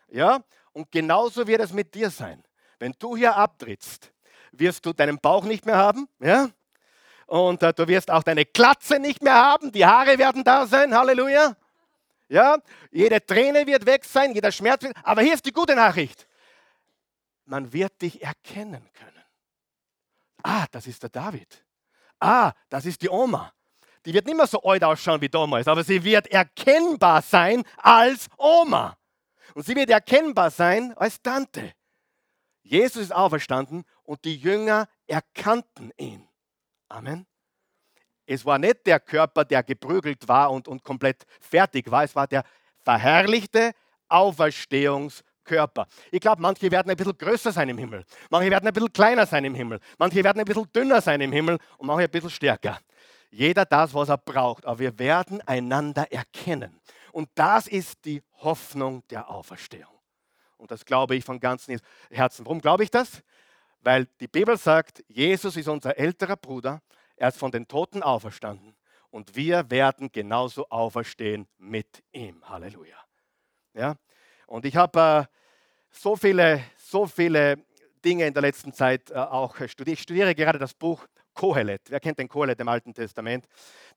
ja. 0.08 0.40
Und 0.72 0.90
genauso 0.90 1.46
wird 1.46 1.60
es 1.60 1.72
mit 1.72 1.94
dir 1.94 2.10
sein. 2.10 2.42
Wenn 2.78 2.94
du 2.98 3.16
hier 3.16 3.36
abtrittst, 3.36 4.12
wirst 4.52 4.84
du 4.84 4.92
deinen 4.92 5.18
Bauch 5.18 5.44
nicht 5.44 5.66
mehr 5.66 5.76
haben, 5.76 6.08
ja. 6.18 6.48
Und 7.26 7.62
äh, 7.62 7.72
du 7.72 7.86
wirst 7.88 8.10
auch 8.10 8.22
deine 8.22 8.44
Glatze 8.44 8.98
nicht 8.98 9.22
mehr 9.22 9.34
haben, 9.34 9.72
die 9.72 9.86
Haare 9.86 10.18
werden 10.18 10.44
da 10.44 10.66
sein, 10.66 10.94
Halleluja. 10.94 11.56
Ja, 12.28 12.58
jede 12.90 13.24
Träne 13.24 13.66
wird 13.66 13.86
weg 13.86 14.04
sein, 14.04 14.34
jeder 14.34 14.50
Schmerz 14.50 14.82
wird. 14.82 14.96
Aber 15.02 15.22
hier 15.22 15.34
ist 15.34 15.46
die 15.46 15.52
gute 15.52 15.76
Nachricht: 15.76 16.26
Man 17.44 17.72
wird 17.72 18.00
dich 18.02 18.22
erkennen 18.22 18.88
können. 18.92 19.24
Ah, 20.42 20.66
das 20.70 20.86
ist 20.86 21.02
der 21.02 21.10
David. 21.10 21.64
Ah, 22.18 22.52
das 22.68 22.86
ist 22.86 23.02
die 23.02 23.08
Oma. 23.08 23.52
Die 24.04 24.12
wird 24.12 24.26
nicht 24.26 24.36
mehr 24.36 24.46
so 24.46 24.62
alt 24.62 24.84
ausschauen 24.84 25.20
wie 25.20 25.28
damals, 25.28 25.66
aber 25.66 25.82
sie 25.82 26.02
wird 26.04 26.26
erkennbar 26.28 27.22
sein 27.22 27.64
als 27.78 28.28
Oma. 28.36 28.96
Und 29.54 29.64
sie 29.64 29.74
wird 29.74 29.90
erkennbar 29.90 30.50
sein 30.50 30.92
als 30.96 31.22
Tante. 31.22 31.72
Jesus 32.62 33.02
ist 33.02 33.14
auferstanden 33.14 33.84
und 34.02 34.24
die 34.24 34.36
Jünger 34.36 34.88
erkannten 35.06 35.92
ihn. 35.96 36.26
Amen. 36.88 37.26
Es 38.26 38.44
war 38.44 38.58
nicht 38.58 38.86
der 38.86 39.00
Körper, 39.00 39.44
der 39.44 39.62
geprügelt 39.62 40.26
war 40.26 40.50
und, 40.50 40.66
und 40.66 40.82
komplett 40.82 41.24
fertig 41.40 41.90
war, 41.90 42.04
es 42.04 42.16
war 42.16 42.26
der 42.26 42.42
verherrlichte 42.80 43.72
Auferstehungskörper. 44.08 45.86
Ich 46.10 46.20
glaube, 46.20 46.40
manche 46.40 46.70
werden 46.70 46.90
ein 46.90 46.96
bisschen 46.96 47.16
größer 47.18 47.52
sein 47.52 47.68
im 47.68 47.76
Himmel, 47.76 48.04
manche 48.30 48.50
werden 48.50 48.66
ein 48.66 48.72
bisschen 48.72 48.92
kleiner 48.92 49.26
sein 49.26 49.44
im 49.44 49.54
Himmel, 49.54 49.78
manche 49.98 50.24
werden 50.24 50.38
ein 50.40 50.46
bisschen 50.46 50.70
dünner 50.72 51.02
sein 51.02 51.20
im 51.20 51.32
Himmel 51.32 51.58
und 51.76 51.86
manche 51.86 52.04
ein 52.04 52.10
bisschen 52.10 52.30
stärker. 52.30 52.78
Jeder 53.34 53.64
das, 53.64 53.92
was 53.92 54.10
er 54.10 54.18
braucht, 54.18 54.64
aber 54.64 54.78
wir 54.78 54.96
werden 54.96 55.40
einander 55.40 56.10
erkennen. 56.12 56.80
Und 57.10 57.28
das 57.34 57.66
ist 57.66 58.04
die 58.04 58.22
Hoffnung 58.36 59.02
der 59.08 59.28
Auferstehung. 59.28 59.92
Und 60.56 60.70
das 60.70 60.84
glaube 60.84 61.16
ich 61.16 61.24
von 61.24 61.40
ganzem 61.40 61.80
Herzen. 62.10 62.46
Warum 62.46 62.60
glaube 62.60 62.84
ich 62.84 62.92
das? 62.92 63.24
Weil 63.80 64.06
die 64.20 64.28
Bibel 64.28 64.56
sagt, 64.56 65.02
Jesus 65.08 65.56
ist 65.56 65.66
unser 65.66 65.98
älterer 65.98 66.36
Bruder, 66.36 66.80
er 67.16 67.26
ist 67.26 67.36
von 67.38 67.50
den 67.50 67.66
Toten 67.66 68.04
auferstanden 68.04 68.76
und 69.10 69.34
wir 69.34 69.68
werden 69.68 70.12
genauso 70.12 70.68
auferstehen 70.68 71.48
mit 71.58 72.04
ihm. 72.12 72.48
Halleluja. 72.48 72.98
Ja? 73.72 73.96
Und 74.46 74.64
ich 74.64 74.76
habe 74.76 75.28
äh, 75.28 75.36
so, 75.90 76.14
viele, 76.14 76.62
so 76.76 77.04
viele 77.08 77.56
Dinge 78.04 78.28
in 78.28 78.32
der 78.32 78.42
letzten 78.42 78.72
Zeit 78.72 79.10
äh, 79.10 79.14
auch 79.14 79.56
studiert. 79.66 79.98
Ich 79.98 80.02
studiere 80.02 80.36
gerade 80.36 80.60
das 80.60 80.72
Buch 80.72 81.04
Kohelet. 81.34 81.82
Wer 81.88 82.00
kennt 82.00 82.18
den 82.18 82.28
Kohelet 82.28 82.60
im 82.60 82.68
Alten 82.68 82.94
Testament? 82.94 83.46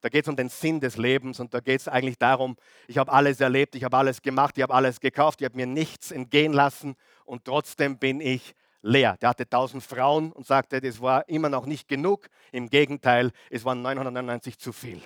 Da 0.00 0.08
geht 0.08 0.24
es 0.24 0.28
um 0.28 0.36
den 0.36 0.48
Sinn 0.48 0.80
des 0.80 0.96
Lebens 0.96 1.40
und 1.40 1.54
da 1.54 1.60
geht 1.60 1.80
es 1.80 1.88
eigentlich 1.88 2.18
darum, 2.18 2.56
ich 2.86 2.98
habe 2.98 3.12
alles 3.12 3.40
erlebt, 3.40 3.74
ich 3.74 3.84
habe 3.84 3.96
alles 3.96 4.20
gemacht, 4.22 4.58
ich 4.58 4.62
habe 4.62 4.74
alles 4.74 5.00
gekauft, 5.00 5.40
ich 5.40 5.44
habe 5.44 5.56
mir 5.56 5.66
nichts 5.66 6.10
entgehen 6.10 6.52
lassen 6.52 6.96
und 7.24 7.44
trotzdem 7.44 7.98
bin 7.98 8.20
ich 8.20 8.54
leer. 8.82 9.16
Der 9.20 9.30
hatte 9.30 9.48
tausend 9.48 9.82
Frauen 9.82 10.32
und 10.32 10.46
sagte, 10.46 10.80
das 10.80 11.00
war 11.00 11.28
immer 11.28 11.48
noch 11.48 11.66
nicht 11.66 11.88
genug. 11.88 12.28
Im 12.52 12.68
Gegenteil, 12.68 13.32
es 13.50 13.64
waren 13.64 13.82
999 13.82 14.58
zu 14.58 14.72
viel. 14.72 15.00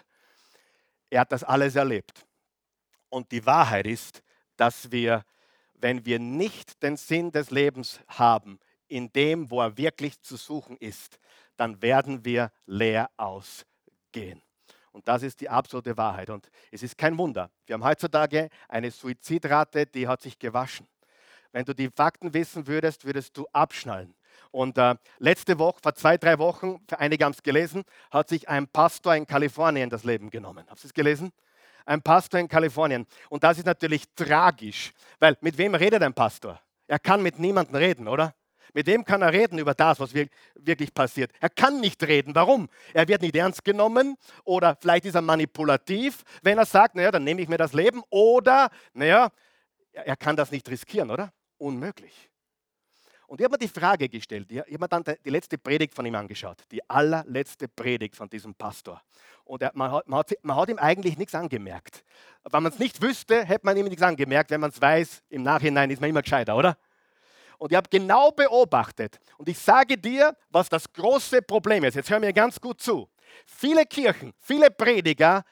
Er 1.10 1.20
hat 1.20 1.32
das 1.32 1.44
alles 1.44 1.76
erlebt. 1.76 2.26
Und 3.08 3.30
die 3.32 3.44
Wahrheit 3.44 3.86
ist, 3.86 4.22
dass 4.56 4.90
wir, 4.90 5.24
wenn 5.74 6.06
wir 6.06 6.18
nicht 6.18 6.82
den 6.82 6.96
Sinn 6.96 7.30
des 7.30 7.50
Lebens 7.50 8.00
haben, 8.08 8.58
in 8.88 9.12
dem, 9.12 9.50
wo 9.50 9.60
er 9.60 9.76
wirklich 9.76 10.20
zu 10.20 10.36
suchen 10.36 10.76
ist, 10.78 11.18
dann 11.62 11.80
werden 11.80 12.24
wir 12.24 12.50
leer 12.66 13.08
ausgehen. 13.16 14.42
Und 14.90 15.06
das 15.06 15.22
ist 15.22 15.40
die 15.40 15.48
absolute 15.48 15.96
Wahrheit. 15.96 16.28
Und 16.28 16.50
es 16.72 16.82
ist 16.82 16.98
kein 16.98 17.16
Wunder. 17.16 17.50
Wir 17.66 17.74
haben 17.74 17.84
heutzutage 17.84 18.48
eine 18.68 18.90
Suizidrate, 18.90 19.86
die 19.86 20.08
hat 20.08 20.20
sich 20.20 20.36
gewaschen. 20.40 20.88
Wenn 21.52 21.64
du 21.64 21.72
die 21.72 21.88
Fakten 21.88 22.34
wissen 22.34 22.66
würdest, 22.66 23.04
würdest 23.04 23.36
du 23.36 23.46
abschnallen. 23.52 24.12
Und 24.50 24.76
äh, 24.76 24.96
letzte 25.18 25.56
Woche, 25.60 25.78
vor 25.80 25.94
zwei, 25.94 26.18
drei 26.18 26.36
Wochen, 26.40 26.80
für 26.88 26.98
einige 26.98 27.24
haben 27.24 27.32
es 27.32 27.44
gelesen, 27.44 27.84
hat 28.10 28.28
sich 28.28 28.48
ein 28.48 28.66
Pastor 28.66 29.14
in 29.14 29.24
Kalifornien 29.24 29.88
das 29.88 30.02
Leben 30.02 30.30
genommen. 30.30 30.66
Habt 30.68 30.82
ihr 30.82 30.86
es 30.86 30.94
gelesen? 30.94 31.30
Ein 31.86 32.02
Pastor 32.02 32.40
in 32.40 32.48
Kalifornien. 32.48 33.06
Und 33.30 33.44
das 33.44 33.58
ist 33.58 33.66
natürlich 33.66 34.04
tragisch, 34.16 34.92
weil 35.20 35.38
mit 35.40 35.56
wem 35.58 35.76
redet 35.76 36.02
ein 36.02 36.12
Pastor? 36.12 36.60
Er 36.88 36.98
kann 36.98 37.22
mit 37.22 37.38
niemandem 37.38 37.76
reden, 37.76 38.08
oder? 38.08 38.34
Mit 38.72 38.86
wem 38.86 39.04
kann 39.04 39.22
er 39.22 39.32
reden 39.32 39.58
über 39.58 39.74
das, 39.74 40.00
was 40.00 40.14
wirklich 40.14 40.94
passiert? 40.94 41.30
Er 41.40 41.50
kann 41.50 41.80
nicht 41.80 42.02
reden. 42.02 42.34
Warum? 42.34 42.68
Er 42.94 43.06
wird 43.06 43.22
nicht 43.22 43.36
ernst 43.36 43.64
genommen 43.64 44.16
oder 44.44 44.76
vielleicht 44.80 45.04
ist 45.04 45.14
er 45.14 45.22
manipulativ, 45.22 46.22
wenn 46.42 46.58
er 46.58 46.66
sagt, 46.66 46.94
naja, 46.94 47.10
dann 47.10 47.24
nehme 47.24 47.42
ich 47.42 47.48
mir 47.48 47.58
das 47.58 47.72
Leben 47.72 48.02
oder, 48.10 48.70
naja, 48.94 49.30
er 49.92 50.16
kann 50.16 50.36
das 50.36 50.50
nicht 50.50 50.68
riskieren, 50.70 51.10
oder? 51.10 51.32
unmöglich. 51.62 52.28
Und 53.28 53.40
ich 53.40 53.44
habe 53.44 53.54
mir 53.54 53.58
die 53.58 53.68
Frage 53.68 54.10
gestellt, 54.10 54.50
ich 54.50 54.58
habe 54.58 54.78
mir 54.78 54.88
dann 54.88 55.04
die 55.24 55.30
letzte 55.30 55.56
Predigt 55.56 55.94
von 55.94 56.04
ihm 56.04 56.14
angeschaut, 56.14 56.58
die 56.70 56.88
allerletzte 56.90 57.66
Predigt 57.66 58.14
von 58.14 58.28
diesem 58.28 58.54
Pastor. 58.54 59.00
Und 59.44 59.62
er, 59.62 59.70
man, 59.74 59.90
hat, 59.90 60.06
man, 60.06 60.18
hat, 60.18 60.32
man, 60.42 60.56
hat, 60.56 60.68
ihm 60.68 60.78
eigentlich 60.78 61.16
nichts 61.16 61.34
angemerkt. 61.34 62.04
Wenn 62.50 62.62
man 62.62 62.72
es 62.72 62.78
nicht 62.78 63.00
wüsste, 63.00 63.44
hätte 63.44 63.64
man 63.64 63.76
ihm 63.76 63.86
nichts 63.86 64.02
angemerkt. 64.02 64.50
Wenn 64.50 64.60
man 64.60 64.70
es 64.70 64.80
weiß, 64.80 65.22
im 65.30 65.42
Nachhinein 65.42 65.90
ist 65.90 66.00
man 66.00 66.10
immer 66.10 66.20
gescheiter, 66.20 66.56
oder? 66.56 66.76
Und 67.62 67.70
ich 67.70 67.76
habe 67.76 67.88
genau 67.88 68.32
beobachtet. 68.32 69.20
Und 69.38 69.48
ich 69.48 69.56
sage 69.56 69.96
dir, 69.96 70.36
was 70.50 70.68
das 70.68 70.92
große 70.92 71.42
Problem 71.42 71.84
ist. 71.84 71.94
Jetzt 71.94 72.10
hör 72.10 72.18
mir 72.18 72.32
ganz 72.32 72.60
gut 72.60 72.80
zu. 72.80 73.08
Viele 73.46 73.86
Kirchen, 73.86 74.32
viele 74.40 74.68
Prediger 74.68 75.44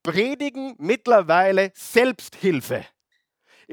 predigen 0.00 0.76
mittlerweile 0.78 1.72
Selbsthilfe. 1.74 2.86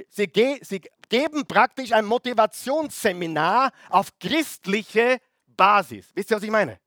Sie, 0.09 0.25
ge 0.25 0.57
sie 0.63 0.81
geben 1.07 1.45
praktisch 1.45 1.91
ein 1.91 2.05
Motivationsseminar 2.05 3.71
auf 3.89 4.09
christliche 4.17 5.19
Basis. 5.45 6.09
Wisst 6.15 6.31
ihr, 6.31 6.37
was 6.37 6.43
ich 6.43 6.49
meine? 6.49 6.79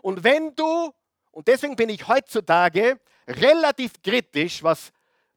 Und 0.00 0.24
wenn 0.24 0.56
du, 0.56 0.92
und 1.30 1.46
deswegen 1.46 1.76
bin 1.76 1.88
ich 1.88 2.08
heutzutage 2.08 2.98
relativ 3.28 3.92
kritisch, 4.02 4.60
was 4.64 4.90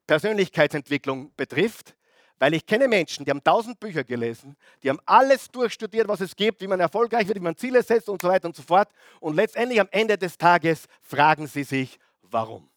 Persönlichkeitsentwicklung 0.07 1.31
betrifft, 1.35 1.95
weil 2.39 2.53
ich 2.53 2.65
kenne 2.65 2.87
Menschen, 2.87 3.25
die 3.25 3.31
haben 3.31 3.43
tausend 3.43 3.79
Bücher 3.79 4.03
gelesen, 4.03 4.55
die 4.83 4.89
haben 4.89 4.99
alles 5.05 5.49
durchstudiert, 5.49 6.07
was 6.07 6.21
es 6.21 6.35
gibt, 6.35 6.61
wie 6.61 6.67
man 6.67 6.79
erfolgreich 6.79 7.27
wird, 7.27 7.37
wie 7.37 7.43
man 7.43 7.55
Ziele 7.55 7.81
setzt 7.81 8.09
und 8.09 8.21
so 8.21 8.27
weiter 8.27 8.47
und 8.47 8.55
so 8.55 8.63
fort. 8.63 8.89
Und 9.19 9.35
letztendlich 9.35 9.79
am 9.79 9.87
Ende 9.91 10.17
des 10.17 10.37
Tages 10.37 10.85
fragen 11.01 11.47
sie 11.47 11.63
sich, 11.63 11.97
warum. 12.21 12.69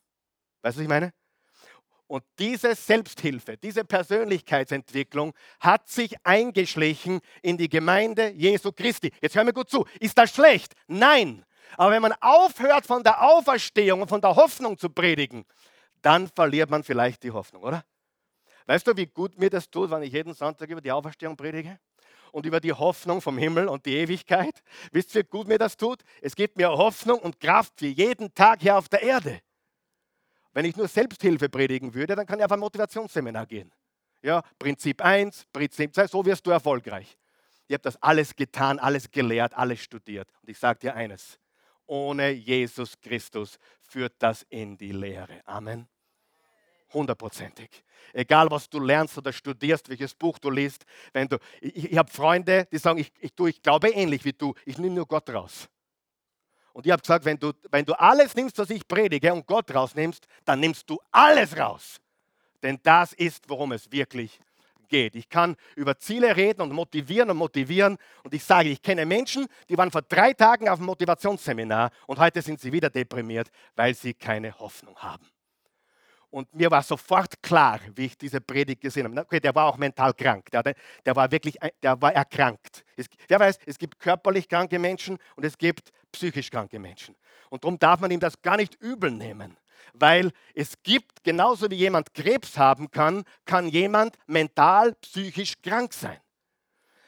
Weißt 0.63 0.77
du, 0.77 0.81
was 0.81 0.83
ich 0.83 0.89
meine? 0.89 1.13
Und 2.07 2.25
diese 2.39 2.75
Selbsthilfe, 2.75 3.59
diese 3.59 3.85
Persönlichkeitsentwicklung 3.85 5.35
hat 5.61 5.89
sich 5.89 6.17
eingeschlichen 6.25 7.21
in 7.43 7.59
die 7.59 7.69
Gemeinde 7.69 8.31
Jesu 8.31 8.73
Christi. 8.73 9.13
Jetzt 9.21 9.37
hör 9.37 9.45
mir 9.45 9.53
gut 9.53 9.69
zu. 9.69 9.87
Ist 10.01 10.17
das 10.17 10.35
schlecht? 10.35 10.73
Nein. 10.87 11.45
Aber 11.77 11.91
wenn 11.91 12.01
man 12.01 12.15
aufhört 12.21 12.87
von 12.87 13.05
der 13.05 13.23
Auferstehung 13.23 14.01
und 14.01 14.09
von 14.09 14.23
der 14.23 14.35
Hoffnung 14.37 14.79
zu 14.79 14.89
predigen, 14.89 15.45
dann 16.01 16.29
verliert 16.29 16.71
man 16.71 16.83
vielleicht 16.83 17.23
die 17.25 17.31
Hoffnung, 17.31 17.63
oder? 17.63 17.85
Weißt 18.69 18.87
du, 18.87 18.95
wie 18.99 19.07
gut 19.07 19.39
mir 19.39 19.49
das 19.49 19.71
tut, 19.71 19.91
wenn 19.91 20.03
ich 20.03 20.13
jeden 20.13 20.35
Sonntag 20.35 20.69
über 20.69 20.83
die 20.83 20.93
Auferstehung 20.93 21.35
predige? 21.39 21.81
Und 22.33 22.45
über 22.45 22.61
die 22.61 22.75
Hoffnung 22.75 23.23
vom 23.23 23.39
Himmel 23.39 23.67
und 23.67 23.87
die 23.87 23.97
Ewigkeit. 23.97 24.63
Wisst 24.93 25.15
ihr, 25.15 25.23
wie 25.23 25.27
gut 25.27 25.49
mir 25.49 25.57
das 25.57 25.75
tut? 25.75 26.03
Es 26.21 26.37
gibt 26.37 26.59
mir 26.59 26.69
Hoffnung 26.69 27.19
und 27.21 27.41
Kraft 27.41 27.73
für 27.79 27.87
jeden 27.87 28.35
Tag 28.35 28.61
hier 28.61 28.77
auf 28.77 28.91
der 28.91 29.03
Erde. 29.03 29.41
Wenn 30.53 30.67
ich 30.67 30.77
nur 30.77 30.87
Selbsthilfe 30.87 31.49
predigen 31.49 31.95
würde, 31.95 32.15
dann 32.15 32.27
kann 32.27 32.41
ich 32.41 32.45
auf 32.45 32.53
ein 32.53 32.61
Motivationsseminar 32.61 33.47
gehen. 33.47 33.73
Ja, 34.21 34.43
Prinzip 34.59 35.03
1, 35.03 35.47
Prinzip 35.51 35.95
2, 35.95 36.07
so 36.07 36.27
wirst 36.27 36.47
du 36.47 36.51
erfolgreich. 36.51 37.17
Ich 37.69 37.73
habe 37.73 37.83
das 37.83 37.97
alles 38.03 38.37
getan, 38.37 38.79
alles 38.79 39.11
gelehrt, 39.11 39.57
alles 39.57 39.81
studiert. 39.81 40.29
Und 40.43 40.51
ich 40.51 40.59
sage 40.59 40.81
dir 40.81 40.95
eines, 40.95 41.39
ohne 41.87 42.33
Jesus 42.33 43.01
Christus 43.01 43.59
führt 43.81 44.13
das 44.19 44.45
in 44.51 44.77
die 44.77 44.93
Lehre. 44.93 45.41
Amen. 45.47 45.89
Hundertprozentig. 46.93 47.85
Egal, 48.13 48.51
was 48.51 48.69
du 48.69 48.81
lernst 48.81 49.19
oder 49.19 49.33
studierst, 49.33 49.89
welches 49.89 50.15
Buch 50.15 50.39
du 50.39 50.51
liest, 50.51 50.85
wenn 51.13 51.29
du, 51.29 51.39
ich, 51.61 51.93
ich 51.93 51.99
habe 51.99 52.11
Freunde, 52.11 52.67
die 52.73 52.79
sagen, 52.79 52.99
ich, 52.99 53.13
ich, 53.21 53.33
ich 53.39 53.63
glaube 53.63 53.91
ähnlich 53.91 54.25
wie 54.25 54.33
du, 54.33 54.55
ich 54.65 54.79
nehme 54.79 54.95
nur 54.95 55.07
Gott 55.07 55.29
raus. 55.31 55.69
Und 56.73 56.87
ich 56.87 56.93
habe 56.93 57.03
gesagt, 57.03 57.25
wenn 57.25 57.39
du, 57.39 57.53
wenn 57.71 57.85
du 57.85 57.93
alles 57.99 58.35
nimmst, 58.35 58.57
was 58.59 58.71
ich 58.71 58.87
predige 58.87 59.33
und 59.35 59.47
Gott 59.47 59.75
rausnimmst, 59.75 60.27
dann 60.45 60.61
nimmst 60.61 60.89
du 60.89 60.99
alles 61.11 61.57
raus. 61.57 62.01
Denn 62.63 62.79
das 62.83 63.13
ist, 63.13 63.49
worum 63.49 63.73
es 63.73 63.91
wirklich 63.91 64.41
geht. 64.89 65.15
Ich 65.15 65.29
kann 65.29 65.57
über 65.77 65.99
Ziele 65.99 66.35
reden 66.35 66.63
und 66.63 66.73
motivieren 66.73 67.31
und 67.31 67.37
motivieren. 67.37 67.99
Und 68.25 68.33
ich 68.33 68.43
sage, 68.43 68.71
ich 68.71 68.83
kenne 68.83 69.07
Menschen, 69.07 69.47
die 69.69 69.77
waren 69.77 69.91
vor 69.91 70.03
drei 70.03 70.33
Tagen 70.33 70.69
auf 70.69 70.79
einem 70.79 70.87
Motivationsseminar 70.87 71.91
und 72.07 72.19
heute 72.19 72.43
sind 72.43 72.61
sie 72.61 72.73
wieder 72.73 72.91
deprimiert, 72.91 73.51
weil 73.77 73.95
sie 73.95 74.15
keine 74.15 74.59
Hoffnung 74.59 74.97
haben. 74.97 75.27
Und 76.31 76.55
mir 76.55 76.71
war 76.71 76.83
sofort 76.83 77.43
klar, 77.43 77.81
wie 77.95 78.07
ich 78.07 78.19
diese 78.19 78.41
Predigt 78.41 78.83
gesehen 78.83 79.05
habe. 79.05 79.21
Okay, 79.21 79.41
der 79.41 79.55
war 79.55 79.67
auch 79.67 79.79
mental 79.79 80.13
krank. 80.13 80.51
Der, 80.51 80.63
der 80.63 81.17
war 81.17 81.31
wirklich, 81.31 81.57
der 81.83 82.01
war 82.03 82.13
erkrankt. 82.13 82.85
Es, 82.97 83.07
wer 83.29 83.41
weiß, 83.41 83.59
es 83.65 83.79
gibt 83.79 83.99
körperlich 83.99 84.49
kranke 84.49 84.79
Menschen 84.79 85.19
und 85.37 85.45
es 85.45 85.57
gibt 85.57 85.91
psychisch 86.13 86.51
kranke 86.51 86.79
Menschen. 86.79 87.17
Und 87.49 87.65
darum 87.65 87.79
darf 87.79 88.01
man 88.01 88.11
ihm 88.11 88.21
das 88.21 88.43
gar 88.43 88.59
nicht 88.59 88.75
übel 88.81 89.11
nehmen. 89.11 89.57
Weil 89.95 90.33
es 90.55 90.75
gibt, 90.83 91.25
genauso 91.25 91.71
wie 91.71 91.77
jemand 91.77 92.13
Krebs 92.13 92.59
haben 92.59 92.91
kann, 92.91 93.25
kann 93.47 93.69
jemand 93.69 94.17
mental, 94.27 94.95
psychisch 94.97 95.55
krank 95.63 95.95
sein. 95.95 96.19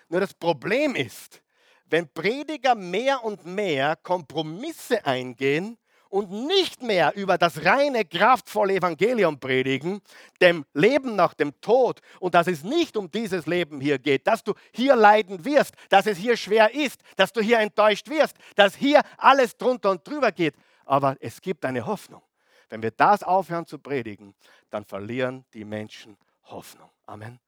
Nur 0.09 0.21
das 0.21 0.33
Problem 0.33 0.95
ist, 0.95 1.43
wenn 1.85 2.09
Prediger 2.09 2.75
mehr 2.75 3.23
und 3.23 3.45
mehr 3.45 3.97
Kompromisse 3.97 5.05
eingehen, 5.05 5.77
und 6.11 6.31
nicht 6.31 6.83
mehr 6.83 7.15
über 7.17 7.39
das 7.39 7.65
reine, 7.65 8.05
kraftvolle 8.05 8.75
Evangelium 8.75 9.39
predigen, 9.39 10.03
dem 10.41 10.67
Leben 10.75 11.17
nach 11.17 11.35
dem 11.35 11.59
Tod 11.61 12.01
und 12.19 12.35
dass 12.35 12.49
es 12.49 12.63
nicht 12.63 12.97
um 12.97 13.11
dieses 13.11 13.47
Leben 13.47 13.81
hier 13.81 13.99
geht, 13.99 14.27
dass 14.27 14.45
du 14.45 14.53
hier 14.73 14.97
leiden 14.97 15.45
wirst, 15.45 15.75
dass 15.89 16.07
es 16.07 16.19
hier 16.19 16.37
schwer 16.37 16.75
ist, 16.75 17.01
dass 17.17 17.33
du 17.33 17.41
hier 17.41 17.61
enttäuscht 17.61 18.09
wirst, 18.11 18.37
dass 18.57 18.75
hier 18.75 19.03
alles 19.17 19.57
drunter 19.57 19.93
und 19.93 20.07
drüber 20.07 20.33
geht. 20.33 20.55
Aber 20.85 21.17
es 21.21 21.41
gibt 21.41 21.65
eine 21.65 21.87
Hoffnung. 21.87 22.23
Wenn 22.69 22.83
wir 22.83 22.91
das 22.91 23.23
aufhören 23.23 23.67
zu 23.67 23.79
predigen, 23.79 24.35
dann 24.71 24.85
verlieren 24.85 25.45
die 25.55 25.65
Menschen 25.65 26.17
Hoffnung. 26.45 26.91
Amen. 27.07 27.39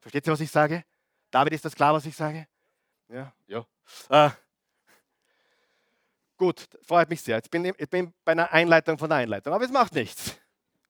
Versteht 0.00 0.26
ihr, 0.26 0.32
was 0.32 0.40
ich 0.40 0.50
sage? 0.50 0.84
David, 1.30 1.54
ist 1.54 1.64
das 1.64 1.74
klar, 1.74 1.94
was 1.94 2.06
ich 2.06 2.14
sage? 2.14 2.46
Ja, 3.08 3.32
ja. 3.46 3.66
Äh, 4.08 4.30
Gut, 6.42 6.66
freut 6.84 7.08
mich 7.08 7.22
sehr. 7.22 7.36
Jetzt 7.36 7.52
bin 7.52 7.64
ich 7.64 7.88
bin 7.88 8.12
bei 8.24 8.32
einer 8.32 8.52
Einleitung 8.52 8.98
von 8.98 9.08
der 9.08 9.18
Einleitung, 9.18 9.52
aber 9.52 9.64
es 9.64 9.70
macht 9.70 9.94
nichts. 9.94 10.34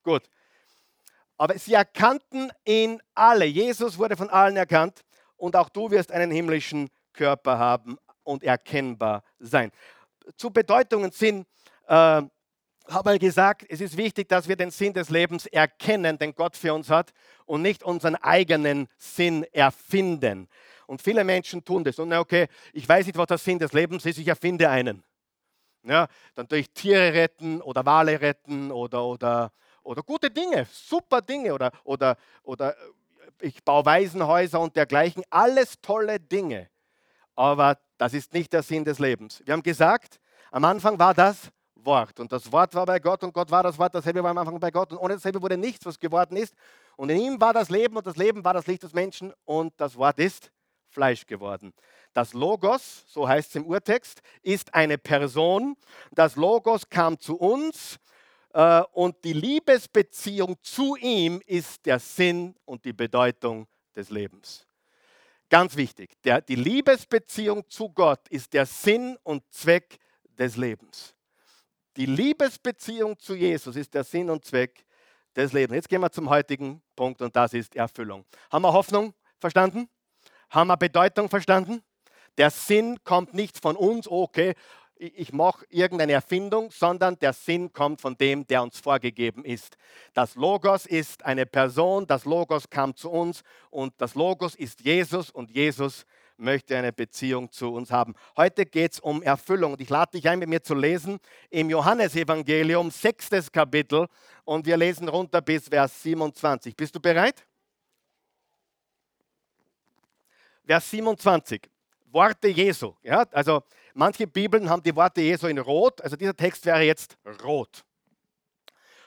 Gut. 0.03 0.23
Aber 1.37 1.59
sie 1.59 1.75
erkannten 1.75 2.51
ihn 2.65 3.03
alle. 3.15 3.45
Jesus 3.45 3.99
wurde 3.99 4.17
von 4.17 4.31
allen 4.31 4.57
erkannt 4.57 5.05
und 5.37 5.55
auch 5.55 5.69
du 5.69 5.91
wirst 5.91 6.11
einen 6.11 6.31
himmlischen 6.31 6.89
Körper 7.13 7.59
haben 7.59 7.99
und 8.23 8.43
erkennbar 8.45 9.25
sein. 9.41 9.71
Zu 10.39 10.51
Bedeutungen 10.51 11.11
Sinn 11.11 11.45
äh, 11.87 12.23
habe 12.89 13.13
ich 13.13 13.21
gesagt, 13.21 13.67
es 13.69 13.83
ist 13.83 13.99
wichtig, 13.99 14.31
dass 14.31 14.49
wir 14.49 14.57
den 14.57 14.71
Sinn 14.71 14.95
des 14.95 15.11
Lebens 15.11 15.45
erkennen, 15.45 16.17
den 16.17 16.35
Gott 16.35 16.57
für 16.57 16.73
uns 16.73 16.89
hat 16.89 17.13
und 17.45 17.61
nicht 17.61 17.83
unseren 17.83 18.15
eigenen 18.15 18.89
Sinn 18.97 19.45
erfinden. 19.53 20.49
Und 20.87 21.03
viele 21.03 21.25
Menschen 21.25 21.63
tun 21.63 21.85
das. 21.85 21.99
Und 21.99 22.11
okay, 22.15 22.47
ich 22.73 22.89
weiß 22.89 23.05
nicht, 23.05 23.19
was 23.19 23.27
der 23.27 23.37
Sinn 23.37 23.59
des 23.59 23.75
Lebens 23.75 24.07
ist, 24.07 24.17
ich 24.17 24.29
erfinde 24.29 24.71
einen. 24.71 25.05
Ja, 25.85 26.07
dann 26.35 26.47
durch 26.47 26.71
Tiere 26.71 27.13
retten 27.13 27.61
oder 27.61 27.85
Wale 27.85 28.21
retten 28.21 28.71
oder, 28.71 29.05
oder, 29.05 29.53
oder 29.83 30.03
gute 30.03 30.31
Dinge, 30.31 30.67
super 30.71 31.21
Dinge 31.21 31.53
oder, 31.53 31.73
oder, 31.83 32.17
oder 32.45 32.71
äh, 32.71 32.91
ich 33.41 33.65
baue 33.65 33.85
Waisenhäuser 33.85 34.61
und 34.61 34.77
dergleichen. 34.77 35.25
Alles 35.29 35.81
tolle 35.81 36.21
Dinge. 36.21 36.69
Aber 37.35 37.79
das 37.99 38.15
ist 38.15 38.33
nicht 38.33 38.53
der 38.53 38.63
Sinn 38.63 38.85
des 38.85 39.01
Lebens. 39.01 39.43
Wir 39.45 39.55
haben 39.55 39.63
gesagt, 39.63 40.21
am 40.53 40.65
Anfang 40.65 40.99
war 40.99 41.15
das 41.15 41.51
Wort 41.75 42.21
und 42.21 42.31
das 42.31 42.53
Wort 42.53 42.75
war 42.75 42.87
bei 42.87 43.01
Gott 43.01 43.25
und 43.25 43.35
Gott 43.35 43.51
war 43.51 43.65
das 43.65 43.77
Wort, 43.79 43.95
dasselbe 43.95 44.23
war 44.23 44.31
am 44.31 44.39
Anfang 44.39 44.61
bei 44.61 44.71
Gott 44.71 44.93
und 44.93 44.99
ohne 44.99 45.15
dasselbe 45.15 45.43
wurde 45.43 45.57
nichts, 45.57 45.85
was 45.85 45.99
geworden 45.99 46.37
ist. 46.37 46.55
Und 46.97 47.11
in 47.11 47.19
ihm 47.19 47.41
war 47.41 47.53
das 47.53 47.71
Leben 47.71 47.97
und 47.97 48.07
das 48.07 48.17
Leben 48.17 48.45
war 48.45 48.55
das 48.55 48.69
Licht 48.69 48.85
des 48.85 48.93
Menschen 48.93 49.33
und 49.45 49.73
das 49.79 49.97
Wort 49.97 50.21
ist 50.21 50.53
Fleisch 50.93 51.27
geworden. 51.27 51.73
Das 52.13 52.35
Logos, 52.35 53.05
so 53.09 53.27
heißt 53.27 53.51
es 53.51 53.57
im 53.57 53.67
Urtext, 53.67 54.21
ist 54.43 54.75
eine 54.75 54.99
Person. 54.99 55.77
Das 56.11 56.37
Logos 56.37 56.89
kam 56.89 57.19
zu 57.19 57.37
uns 57.37 57.99
äh, 58.53 58.83
und 58.93 59.17
die 59.25 59.33
Liebesbeziehung 59.33 60.57
zu 60.63 60.97
ihm 60.97 61.41
ist 61.47 61.85
der 61.87 61.99
Sinn 61.99 62.55
und 62.65 62.85
die 62.85 62.93
Bedeutung 62.93 63.67
des 63.97 64.11
Lebens. 64.11 64.67
Ganz 65.49 65.77
wichtig, 65.77 66.13
der, 66.23 66.41
die 66.41 66.55
Liebesbeziehung 66.55 67.69
zu 67.69 67.91
Gott 67.91 68.29
ist 68.29 68.53
der 68.53 68.67
Sinn 68.67 69.19
und 69.23 69.43
Zweck 69.51 69.99
des 70.39 70.57
Lebens. 70.57 71.15
Die 71.97 72.07
Liebesbeziehung 72.07 73.19
zu 73.19 73.35
Jesus 73.35 73.77
ist 73.77 73.93
der 73.93 74.05
Sinn 74.05 74.31
und 74.31 74.45
Zweck 74.45 74.85
des 75.37 75.53
Lebens. 75.53 75.77
Jetzt 75.77 75.89
gehen 75.89 76.01
wir 76.01 76.11
zum 76.11 76.31
heutigen 76.31 76.83
Punkt 76.97 77.21
und 77.21 77.37
das 77.37 77.53
ist 77.53 77.77
Erfüllung. 77.77 78.25
Haben 78.51 78.63
wir 78.63 78.73
Hoffnung 78.73 79.15
verstanden? 79.39 79.89
Haben 80.53 80.69
wir 80.69 80.77
Bedeutung 80.77 81.31
verstanden? 81.31 81.83
Der 82.37 82.51
Sinn 82.51 82.99
kommt 83.05 83.33
nicht 83.33 83.59
von 83.59 83.75
uns, 83.75 84.07
okay, 84.07 84.53
ich 84.97 85.33
mache 85.33 85.65
irgendeine 85.71 86.13
Erfindung, 86.13 86.71
sondern 86.71 87.19
der 87.19 87.33
Sinn 87.33 87.73
kommt 87.73 88.03
von 88.03 88.19
dem, 88.19 88.47
der 88.47 88.63
uns 88.63 88.79
vorgegeben 88.79 89.47
ist. 89.47 89.79
Das 90.13 90.35
Logos 90.35 90.85
ist 90.85 91.25
eine 91.25 91.47
Person, 91.47 92.07
das 92.07 92.27
Logos 92.27 92.69
kam 92.69 92.95
zu 92.95 93.11
uns 93.11 93.43
und 93.71 93.95
das 93.97 94.15
Logos 94.15 94.55
ist 94.55 94.83
Jesus 94.83 95.31
und 95.31 95.51
Jesus 95.51 96.05
möchte 96.37 96.77
eine 96.77 96.93
Beziehung 96.93 97.51
zu 97.51 97.73
uns 97.73 97.91
haben. 97.91 98.15
Heute 98.37 98.67
geht 98.67 98.93
es 98.93 99.01
um 99.01 99.23
Erfüllung 99.23 99.73
und 99.73 99.81
ich 99.81 99.89
lade 99.89 100.13
dich 100.13 100.29
ein, 100.29 100.39
mit 100.39 100.51
mir 100.51 100.63
zu 100.63 100.75
lesen 100.75 101.19
im 101.49 101.71
Johannesevangelium, 101.71 102.91
sechstes 102.91 103.51
Kapitel 103.51 104.07
und 104.45 104.67
wir 104.67 104.77
lesen 104.77 105.09
runter 105.09 105.41
bis 105.41 105.69
Vers 105.69 106.03
27. 106.03 106.77
Bist 106.77 106.95
du 106.95 107.01
bereit? 107.01 107.47
Vers 110.65 110.91
27. 110.91 111.63
Worte 112.07 112.49
Jesu. 112.49 112.95
Ja? 113.03 113.25
Also 113.33 113.63
manche 113.95 114.27
Bibeln 114.27 114.69
haben 114.69 114.83
die 114.83 114.95
Worte 114.95 115.21
Jesu 115.21 115.47
in 115.47 115.59
Rot, 115.59 116.01
also 116.03 116.17
dieser 116.17 116.37
Text 116.37 116.65
wäre 116.67 116.83
jetzt 116.83 117.17
rot. 117.43 117.85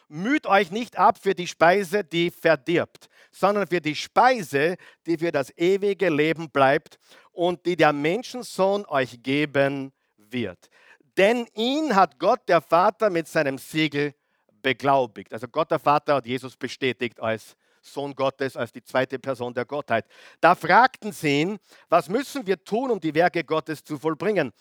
Müht 0.07 0.45
euch 0.45 0.71
nicht 0.71 0.97
ab 0.97 1.17
für 1.19 1.33
die 1.33 1.47
Speise, 1.47 2.03
die 2.03 2.29
verdirbt, 2.29 3.09
sondern 3.31 3.67
für 3.67 3.81
die 3.81 3.95
Speise, 3.95 4.75
die 5.05 5.17
für 5.17 5.31
das 5.31 5.51
ewige 5.57 6.09
Leben 6.09 6.49
bleibt 6.49 6.99
und 7.31 7.65
die 7.65 7.75
der 7.75 7.91
Menschensohn 7.91 8.85
euch 8.85 9.23
geben 9.23 9.91
wird. 10.17 10.69
Denn 11.17 11.47
ihn 11.55 11.95
hat 11.95 12.19
Gott 12.19 12.47
der 12.47 12.61
Vater 12.61 13.09
mit 13.09 13.27
seinem 13.27 13.57
Siegel 13.57 14.13
beglaubigt. 14.61 15.33
Also 15.33 15.47
Gott 15.47 15.71
der 15.71 15.79
Vater 15.79 16.15
hat 16.15 16.25
Jesus 16.25 16.55
bestätigt 16.55 17.19
als 17.19 17.55
Sohn 17.85 18.15
Gottes, 18.15 18.57
als 18.57 18.71
die 18.71 18.83
zweite 18.83 19.19
Person 19.19 19.53
der 19.53 19.65
Gottheit. 19.65 20.05
Da 20.41 20.55
fragten 20.55 21.11
sie 21.11 21.41
ihn, 21.41 21.59
was 21.89 22.09
müssen 22.09 22.45
wir 22.45 22.63
tun, 22.63 22.91
um 22.91 22.99
die 22.99 23.13
Werke 23.13 23.43
Gottes 23.43 23.83
zu 23.83 23.97
vollbringen? 23.97 24.51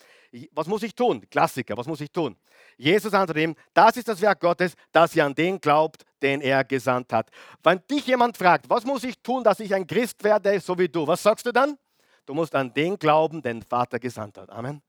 Was 0.51 0.67
muss 0.67 0.83
ich 0.83 0.93
tun? 0.93 1.27
Klassiker, 1.29 1.77
was 1.77 1.87
muss 1.87 2.01
ich 2.01 2.11
tun? 2.11 2.35
Jesus 2.77 3.13
antwortete 3.13 3.43
ihm, 3.43 3.55
das 3.73 3.97
ist 3.97 4.07
das 4.07 4.21
Werk 4.21 4.39
Gottes, 4.39 4.73
dass 4.91 5.15
ihr 5.15 5.25
an 5.25 5.33
den 5.33 5.59
glaubt, 5.59 6.03
den 6.21 6.41
er 6.41 6.63
gesandt 6.63 7.13
hat. 7.13 7.29
Wenn 7.63 7.81
dich 7.89 8.05
jemand 8.07 8.37
fragt, 8.37 8.69
was 8.69 8.83
muss 8.85 9.03
ich 9.03 9.17
tun, 9.21 9.43
dass 9.43 9.59
ich 9.59 9.73
ein 9.73 9.87
Christ 9.87 10.23
werde, 10.23 10.59
so 10.59 10.77
wie 10.77 10.89
du, 10.89 11.07
was 11.07 11.23
sagst 11.23 11.45
du 11.45 11.51
dann? 11.51 11.77
Du 12.25 12.33
musst 12.33 12.55
an 12.55 12.73
den 12.73 12.97
glauben, 12.97 13.41
den 13.41 13.61
Vater 13.61 13.99
gesandt 13.99 14.37
hat. 14.37 14.49
Amen. 14.49 14.81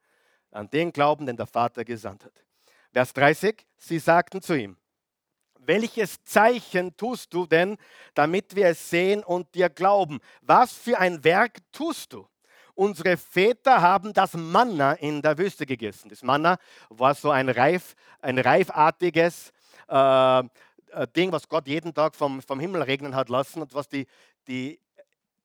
An 0.51 0.71
den 0.71 0.93
glauben, 0.93 1.27
den 1.27 1.37
der 1.37 1.47
Vater 1.47 1.85
gesandt 1.85 2.25
hat. 2.25 2.33
Vers 2.93 3.13
30, 3.13 3.67
sie 3.77 3.99
sagten 3.99 4.41
zu 4.41 4.55
ihm, 4.55 4.77
welches 5.67 6.23
Zeichen 6.25 6.97
tust 6.97 7.33
du 7.33 7.47
denn, 7.47 7.77
damit 8.15 8.55
wir 8.55 8.69
es 8.69 8.91
sehen 8.91 9.23
und 9.23 9.55
dir 9.55 9.69
glauben? 9.69 10.21
Was 10.43 10.73
für 10.73 10.99
ein 10.99 11.23
Werk 11.25 11.59
tust 11.73 12.13
du? 12.13 12.27
Unsere 12.75 13.17
Väter 13.17 13.81
haben 13.81 14.13
das 14.13 14.35
Manna 14.35 14.93
in 14.93 15.23
der 15.23 15.39
Wüste 15.39 15.65
gegessen. 15.65 16.11
Das 16.11 16.23
Manna 16.23 16.59
war 16.91 17.15
so 17.15 17.31
ein, 17.31 17.49
reif, 17.49 17.95
ein 18.21 18.39
reifartiges 18.39 19.51
äh, 19.89 20.41
äh, 20.41 20.45
Ding, 21.17 21.33
was 21.33 21.49
Gott 21.49 21.67
jeden 21.67 21.95
Tag 21.95 22.15
vom, 22.15 22.43
vom 22.43 22.61
Himmel 22.61 22.83
regnen 22.83 23.15
hat 23.15 23.31
lassen 23.31 23.63
und 23.63 23.75
was 23.75 23.89
die, 23.89 24.07
die 24.47 24.79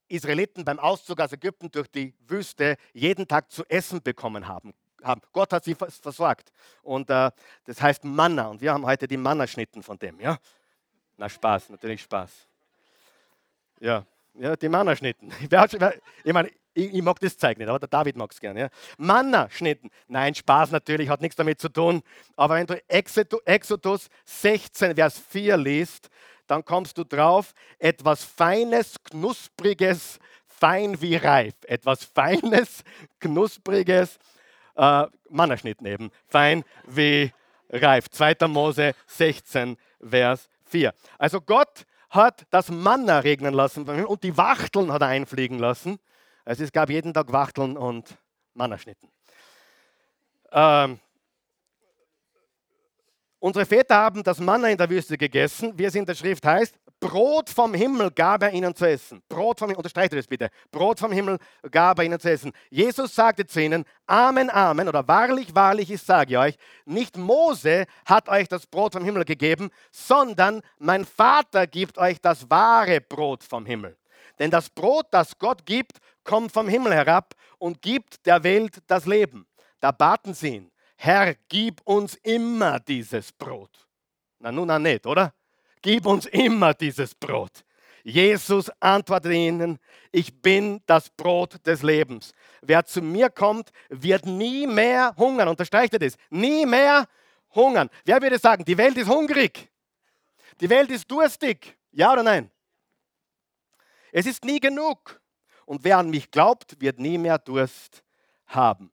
Israeliten 0.10 0.65
beim 0.65 0.79
Auszug 0.79 1.21
aus 1.21 1.31
Ägypten 1.31 1.71
durch 1.71 1.89
die 1.89 2.13
Wüste 2.27 2.75
jeden 2.93 3.27
Tag 3.27 3.49
zu 3.49 3.63
essen 3.69 4.01
bekommen 4.01 4.47
haben 4.47 4.73
haben. 5.03 5.21
Gott 5.31 5.53
hat 5.53 5.63
sie 5.63 5.75
versorgt. 5.75 6.51
Und 6.83 7.09
äh, 7.09 7.31
das 7.65 7.81
heißt 7.81 8.03
Manna. 8.03 8.47
Und 8.47 8.61
wir 8.61 8.73
haben 8.73 8.85
heute 8.85 9.07
die 9.07 9.17
Manna-Schnitten 9.17 9.83
von 9.83 9.97
dem. 9.97 10.19
Ja? 10.19 10.37
Na, 11.17 11.29
Spaß, 11.29 11.69
natürlich 11.69 12.01
Spaß. 12.01 12.31
Ja, 13.79 14.05
ja 14.35 14.55
die 14.55 14.69
Manna-Schnitten. 14.69 15.31
Ich 16.23 16.33
meine, 16.33 16.49
ich, 16.73 16.93
ich, 16.93 17.01
mag 17.01 17.19
das 17.19 17.37
Zeug 17.37 17.57
nicht, 17.57 17.67
aber 17.67 17.79
der 17.79 17.89
David 17.89 18.15
mag 18.15 18.31
es 18.31 18.39
gerne. 18.39 18.59
Ja? 18.59 18.69
Manna-Schnitten. 18.97 19.89
Nein, 20.07 20.33
Spaß 20.35 20.71
natürlich, 20.71 21.09
hat 21.09 21.21
nichts 21.21 21.35
damit 21.35 21.59
zu 21.59 21.69
tun. 21.69 22.01
Aber 22.35 22.55
wenn 22.55 22.67
du 22.67 22.81
Exodus 22.87 24.07
16, 24.25 24.95
Vers 24.95 25.19
4 25.19 25.57
liest, 25.57 26.09
dann 26.47 26.65
kommst 26.65 26.97
du 26.97 27.03
drauf, 27.03 27.53
etwas 27.79 28.23
Feines, 28.23 28.95
Knuspriges, 29.03 30.19
fein 30.47 31.01
wie 31.01 31.15
reif. 31.15 31.55
Etwas 31.65 32.03
Feines, 32.03 32.83
Knuspriges, 33.19 34.19
äh, 34.75 35.05
Mannerschnitt 35.29 35.81
neben. 35.81 36.12
Fein 36.27 36.63
wie 36.88 37.31
reif. 37.69 38.10
2. 38.10 38.47
Mose 38.47 38.93
16, 39.07 39.77
Vers 40.01 40.49
4. 40.65 40.93
Also 41.17 41.41
Gott 41.41 41.86
hat 42.10 42.45
das 42.49 42.69
Manna 42.69 43.19
regnen 43.19 43.53
lassen 43.53 43.88
und 43.88 44.23
die 44.23 44.38
Wachteln 44.38 44.91
hat 44.91 45.01
er 45.01 45.07
einfliegen 45.07 45.60
lassen. 45.60 45.99
Also 46.43 46.63
es 46.63 46.71
gab 46.71 46.89
jeden 46.89 47.13
Tag 47.13 47.31
Wachteln 47.31 47.77
und 47.77 48.17
Mannerschnitten. 48.53 49.10
Ähm, 50.51 50.99
unsere 53.41 53.65
Väter 53.65 53.95
haben 53.95 54.23
das 54.23 54.39
Manna 54.39 54.69
in 54.69 54.77
der 54.77 54.89
Wüste 54.89 55.17
gegessen, 55.17 55.73
wie 55.75 55.84
es 55.84 55.95
in 55.95 56.06
der 56.06 56.15
Schrift 56.15 56.45
heißt. 56.45 56.75
Brot 57.01 57.49
vom 57.49 57.73
Himmel 57.73 58.12
gab 58.12 58.43
er 58.43 58.51
ihnen 58.51 58.75
zu 58.75 58.88
essen. 58.88 59.21
Brot 59.27 59.58
vom 59.60 59.67
Himmel, 59.67 59.77
unterstreicht 59.77 60.13
das 60.13 60.27
bitte. 60.27 60.49
Brot 60.71 60.99
vom 60.99 61.12
Himmel 61.12 61.39
gab 61.71 61.97
er 61.97 62.06
ihnen 62.06 62.19
zu 62.19 62.30
essen. 62.30 62.51
Jesus 62.69 63.13
sagte 63.15 63.45
zu 63.45 63.60
ihnen, 63.60 63.84
Amen, 64.06 64.49
Amen, 64.51 64.88
oder 64.88 65.08
wahrlich, 65.08 65.54
wahrlich, 65.56 65.89
ich 65.91 66.01
sage 66.01 66.38
euch, 66.38 66.56
nicht 66.86 67.17
Mose 67.17 67.86
hat 68.06 68.30
euch 68.30 68.47
das 68.47 68.67
Brot 68.67 68.93
vom 68.93 69.04
Himmel 69.04 69.25
gegeben, 69.25 69.71
sondern 69.91 70.62
mein 70.77 71.04
Vater 71.04 71.65
gibt 71.65 71.97
euch 71.97 72.21
das 72.21 72.49
wahre 72.49 73.01
Brot 73.01 73.43
vom 73.43 73.65
Himmel. 73.65 73.97
Denn 74.38 74.51
das 74.51 74.69
Brot, 74.69 75.08
das 75.12 75.38
Gott 75.39 75.65
gibt, 75.65 75.97
kommt 76.23 76.51
vom 76.51 76.67
Himmel 76.67 76.93
herab 76.93 77.34
und 77.58 77.82
gibt 77.82 78.25
der 78.25 78.43
Welt 78.43 78.77
das 78.88 79.08
Leben. 79.08 79.47
Da 79.80 79.91
baten 79.91 80.36
sie 80.36 80.56
ihn, 80.56 80.70
Herr, 81.03 81.33
gib 81.49 81.81
uns 81.85 82.13
immer 82.17 82.79
dieses 82.79 83.31
Brot. 83.31 83.87
Na 84.37 84.51
nun, 84.51 84.67
na 84.67 84.77
nicht, 84.77 85.07
oder? 85.07 85.33
Gib 85.81 86.05
uns 86.05 86.27
immer 86.27 86.75
dieses 86.75 87.15
Brot. 87.15 87.65
Jesus 88.03 88.69
antwortete 88.79 89.33
ihnen, 89.33 89.79
ich 90.11 90.43
bin 90.43 90.79
das 90.85 91.09
Brot 91.09 91.65
des 91.65 91.81
Lebens. 91.81 92.33
Wer 92.61 92.85
zu 92.85 93.01
mir 93.01 93.31
kommt, 93.31 93.71
wird 93.89 94.27
nie 94.27 94.67
mehr 94.67 95.15
hungern. 95.17 95.47
Unterstreicht 95.47 95.93
er 95.93 95.99
das? 95.99 96.17
Nie 96.29 96.67
mehr 96.67 97.07
hungern. 97.55 97.89
Wer 98.05 98.21
würde 98.21 98.37
sagen, 98.37 98.63
die 98.63 98.77
Welt 98.77 98.95
ist 98.95 99.09
hungrig? 99.09 99.71
Die 100.59 100.69
Welt 100.69 100.91
ist 100.91 101.09
durstig? 101.09 101.75
Ja 101.93 102.13
oder 102.13 102.21
nein? 102.21 102.51
Es 104.11 104.27
ist 104.27 104.45
nie 104.45 104.59
genug. 104.59 105.19
Und 105.65 105.83
wer 105.83 105.97
an 105.97 106.11
mich 106.11 106.29
glaubt, 106.29 106.79
wird 106.79 106.99
nie 106.99 107.17
mehr 107.17 107.39
Durst 107.39 108.03
haben. 108.45 108.91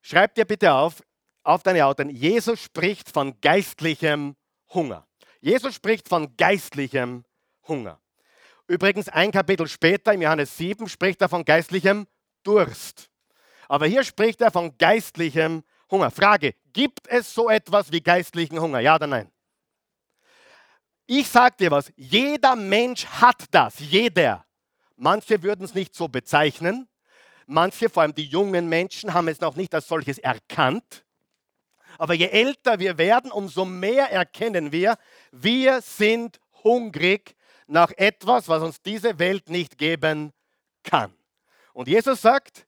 Schreib 0.00 0.34
dir 0.34 0.44
bitte 0.44 0.72
auf, 0.72 1.00
auf 1.42 1.62
deine 1.62 1.84
Augen, 1.86 2.10
Jesus 2.10 2.60
spricht 2.60 3.10
von 3.10 3.40
geistlichem 3.40 4.36
Hunger. 4.72 5.06
Jesus 5.40 5.74
spricht 5.74 6.08
von 6.08 6.36
geistlichem 6.36 7.24
Hunger. 7.66 8.00
Übrigens, 8.68 9.08
ein 9.08 9.32
Kapitel 9.32 9.66
später, 9.66 10.12
im 10.12 10.22
Johannes 10.22 10.56
7, 10.56 10.88
spricht 10.88 11.20
er 11.20 11.28
von 11.28 11.44
geistlichem 11.44 12.06
Durst. 12.42 13.10
Aber 13.68 13.86
hier 13.86 14.04
spricht 14.04 14.40
er 14.40 14.50
von 14.50 14.76
geistlichem 14.78 15.64
Hunger. 15.90 16.10
Frage, 16.10 16.54
gibt 16.72 17.06
es 17.08 17.34
so 17.34 17.50
etwas 17.50 17.90
wie 17.92 18.00
geistlichen 18.00 18.60
Hunger? 18.60 18.80
Ja 18.80 18.94
oder 18.94 19.06
nein? 19.06 19.30
Ich 21.06 21.28
sage 21.28 21.56
dir 21.58 21.70
was, 21.70 21.92
jeder 21.96 22.56
Mensch 22.56 23.04
hat 23.04 23.44
das, 23.50 23.78
jeder. 23.80 24.46
Manche 24.96 25.42
würden 25.42 25.64
es 25.64 25.74
nicht 25.74 25.94
so 25.94 26.08
bezeichnen. 26.08 26.88
Manche, 27.46 27.90
vor 27.90 28.02
allem 28.02 28.14
die 28.14 28.24
jungen 28.24 28.68
Menschen, 28.68 29.12
haben 29.12 29.28
es 29.28 29.40
noch 29.40 29.56
nicht 29.56 29.74
als 29.74 29.88
solches 29.88 30.18
erkannt. 30.18 31.04
Aber 31.98 32.14
je 32.14 32.26
älter 32.26 32.78
wir 32.78 32.98
werden, 32.98 33.30
umso 33.30 33.64
mehr 33.64 34.10
erkennen 34.10 34.72
wir, 34.72 34.96
wir 35.30 35.80
sind 35.80 36.40
hungrig 36.64 37.36
nach 37.66 37.90
etwas, 37.96 38.48
was 38.48 38.62
uns 38.62 38.82
diese 38.82 39.18
Welt 39.18 39.48
nicht 39.48 39.78
geben 39.78 40.32
kann. 40.82 41.12
Und 41.72 41.88
Jesus 41.88 42.20
sagt, 42.22 42.66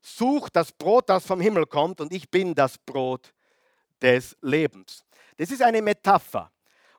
such 0.00 0.48
das 0.50 0.72
Brot, 0.72 1.08
das 1.08 1.26
vom 1.26 1.40
Himmel 1.40 1.66
kommt, 1.66 2.00
und 2.00 2.12
ich 2.12 2.30
bin 2.30 2.54
das 2.54 2.78
Brot 2.78 3.32
des 4.00 4.36
Lebens. 4.40 5.04
Das 5.36 5.50
ist 5.50 5.62
eine 5.62 5.82
Metapher. 5.82 6.50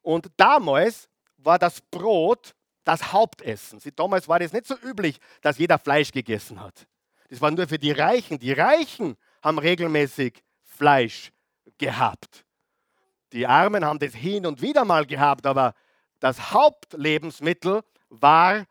Und 0.01 0.27
damals 0.37 1.09
war 1.37 1.57
das 1.57 1.81
Brot 1.81 2.53
das 2.83 3.11
Hauptessen. 3.11 3.79
Sie, 3.79 3.91
damals 3.91 4.27
war 4.27 4.39
das 4.39 4.53
nicht 4.53 4.65
so 4.65 4.75
üblich, 4.75 5.19
dass 5.41 5.57
jeder 5.57 5.77
Fleisch 5.77 6.11
gegessen 6.11 6.61
hat. 6.61 6.87
Das 7.29 7.41
war 7.41 7.51
nur 7.51 7.67
für 7.67 7.79
die 7.79 7.91
Reichen. 7.91 8.39
Die 8.39 8.53
Reichen 8.53 9.17
haben 9.41 9.59
regelmäßig 9.59 10.41
Fleisch 10.63 11.31
gehabt. 11.77 12.45
Die 13.33 13.45
Armen 13.45 13.83
haben 13.83 13.99
das 13.99 14.13
hin 14.13 14.45
und 14.45 14.61
wieder 14.61 14.85
mal 14.85 15.05
gehabt, 15.05 15.45
aber 15.45 15.73
das 16.19 16.51
Hauptlebensmittel 16.51 17.81
war 18.09 18.65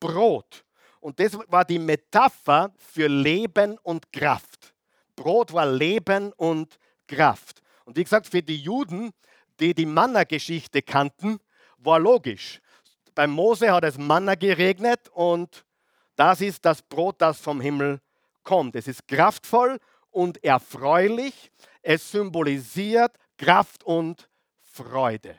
Brot. 0.00 0.64
Und 1.00 1.20
das 1.20 1.38
war 1.48 1.64
die 1.64 1.78
Metapher 1.78 2.72
für 2.78 3.08
Leben 3.08 3.78
und 3.78 4.12
Kraft. 4.12 4.74
Brot 5.14 5.52
war 5.52 5.66
Leben 5.66 6.32
und 6.32 6.78
Kraft. 7.06 7.62
Und 7.84 7.96
wie 7.96 8.04
gesagt, 8.04 8.26
für 8.26 8.42
die 8.42 8.56
Juden, 8.56 9.12
die 9.60 9.74
die 9.74 9.86
Manna-Geschichte 9.86 10.82
kannten, 10.82 11.38
war 11.78 11.98
logisch. 11.98 12.60
Beim 13.14 13.30
Mose 13.30 13.72
hat 13.72 13.84
es 13.84 13.96
Manna 13.96 14.34
geregnet 14.34 15.08
und 15.12 15.64
das 16.16 16.40
ist 16.40 16.64
das 16.64 16.82
Brot, 16.82 17.16
das 17.18 17.40
vom 17.40 17.60
Himmel 17.60 18.00
kommt. 18.42 18.76
Es 18.76 18.88
ist 18.88 19.06
kraftvoll 19.06 19.78
und 20.10 20.42
erfreulich. 20.42 21.50
Es 21.88 22.10
symbolisiert 22.10 23.16
Kraft 23.38 23.84
und 23.84 24.28
Freude. 24.60 25.38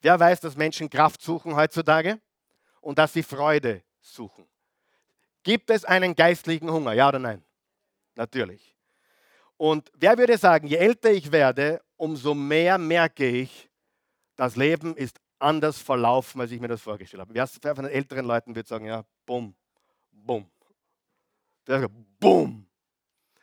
Wer 0.00 0.20
weiß, 0.20 0.38
dass 0.38 0.56
Menschen 0.56 0.88
Kraft 0.88 1.20
suchen 1.20 1.56
heutzutage 1.56 2.20
und 2.80 2.96
dass 2.96 3.12
sie 3.12 3.24
Freude 3.24 3.82
suchen? 4.00 4.46
Gibt 5.42 5.68
es 5.68 5.84
einen 5.84 6.14
geistlichen 6.14 6.70
Hunger? 6.70 6.92
Ja 6.92 7.08
oder 7.08 7.18
nein? 7.18 7.42
Natürlich. 8.14 8.76
Und 9.56 9.90
wer 9.94 10.16
würde 10.16 10.38
sagen, 10.38 10.68
je 10.68 10.76
älter 10.76 11.10
ich 11.10 11.32
werde, 11.32 11.82
umso 11.96 12.34
mehr 12.34 12.78
merke 12.78 13.26
ich, 13.26 13.68
das 14.36 14.54
Leben 14.54 14.94
ist 14.94 15.18
anders 15.40 15.78
verlaufen, 15.78 16.40
als 16.40 16.52
ich 16.52 16.60
mir 16.60 16.68
das 16.68 16.82
vorgestellt 16.82 17.22
habe. 17.22 17.34
Wer 17.34 17.74
von 17.74 17.84
den 17.84 17.92
älteren 17.92 18.26
Leuten 18.26 18.54
würde 18.54 18.68
sagen, 18.68 18.84
ja, 18.84 19.04
bumm, 19.26 19.56
bumm. 20.12 20.48
Bumm 22.20 22.69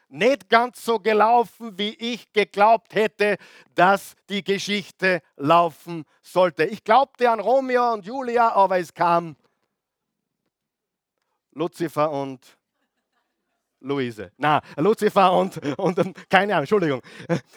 nicht 0.10 0.50
ganz 0.50 0.84
so 0.84 1.00
gelaufen, 1.00 1.78
wie 1.78 1.94
ich 1.94 2.32
geglaubt 2.32 2.96
hätte, 2.96 3.38
dass 3.76 4.16
die 4.30 4.44
Geschichte 4.44 5.22
laufen 5.36 6.06
sollte. 6.22 6.66
Ich 6.66 6.84
glaubte 6.84 7.30
an 7.30 7.40
Romeo 7.40 7.94
und 7.94 8.06
Julia, 8.06 8.52
aber 8.54 8.80
es 8.80 8.94
kam 8.94 9.36
Lucifer 11.52 12.12
und 12.12 12.58
Luise. 13.80 14.32
Na, 14.38 14.62
Lucifer 14.78 15.32
und, 15.34 15.58
und, 15.78 16.30
keine 16.30 16.54
Ahnung, 16.54 16.64
Entschuldigung. 16.64 17.02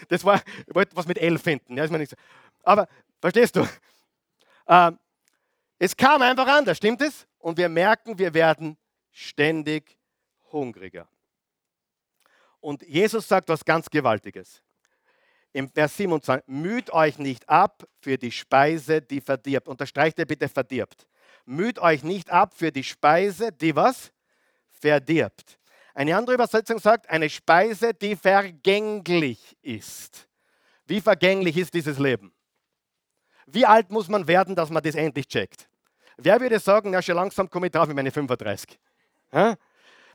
Das 0.09 0.25
war, 0.25 0.43
ich 0.67 0.75
wollte 0.75 0.97
was 0.97 1.07
mit 1.07 1.19
L 1.19 1.39
finden. 1.39 1.77
Ja, 1.77 1.85
ist 1.85 1.91
mir 1.91 1.99
nicht 1.99 2.11
so. 2.11 2.17
Aber 2.63 2.89
verstehst 3.21 3.57
du? 3.57 3.67
Äh, 4.67 4.93
es 5.79 5.97
kam 5.97 6.23
einfach 6.23 6.47
anders, 6.47 6.77
stimmt 6.77 7.01
es? 7.03 7.27
Und 7.39 7.57
wir 7.57 7.69
merken, 7.69 8.19
wir 8.19 8.35
werden 8.35 8.77
ständig 9.11 9.97
hungriger. 10.53 11.09
Und 12.61 12.83
Jesus 12.83 13.27
sagt 13.27 13.49
was 13.49 13.65
ganz 13.65 13.89
Gewaltiges. 13.89 14.63
Im 15.53 15.69
Vers 15.69 15.97
27, 15.97 16.47
müht 16.47 16.93
euch 16.93 17.19
nicht 17.19 17.49
ab 17.49 17.85
für 18.01 18.17
die 18.17 18.31
Speise, 18.31 19.03
die 19.03 19.21
verdirbt. 19.21 19.67
Unterstreicht 19.67 20.19
ihr 20.19 20.27
bitte 20.27 20.49
verdirbt. 20.49 21.07
Müht 21.45 21.79
euch 21.81 22.05
nicht 22.05 22.31
ab 22.31 22.55
für 22.55 22.71
die 22.71 22.85
Speise, 22.85 23.51
die 23.51 23.75
was? 23.75 24.13
Verdirbt. 24.69 25.59
Eine 25.95 26.17
andere 26.17 26.35
Übersetzung 26.35 26.79
sagt, 26.79 27.11
eine 27.11 27.29
Speise, 27.29 27.93
die 27.93 28.15
vergänglich 28.15 29.57
ist. 29.61 30.29
Wie 30.87 31.01
vergänglich 31.01 31.57
ist 31.57 31.75
dieses 31.75 31.99
Leben? 31.99 32.33
Wie 33.47 33.67
alt 33.67 33.91
muss 33.91 34.09
man 34.09 34.29
werden, 34.29 34.55
dass 34.55 34.71
man 34.71 34.83
das 34.83 34.95
endlich 34.95 35.27
checkt? 35.27 35.69
Wer 36.17 36.41
würde 36.41 36.61
sagen, 36.61 36.93
ja, 36.93 37.03
schon 37.03 37.17
langsam 37.17 37.51
komme 37.51 37.67
ich 37.67 37.73
drauf 37.73 37.89
mit 37.89 37.97
meinen 37.97 38.13
35? 38.13 38.79
Ja? 39.33 39.57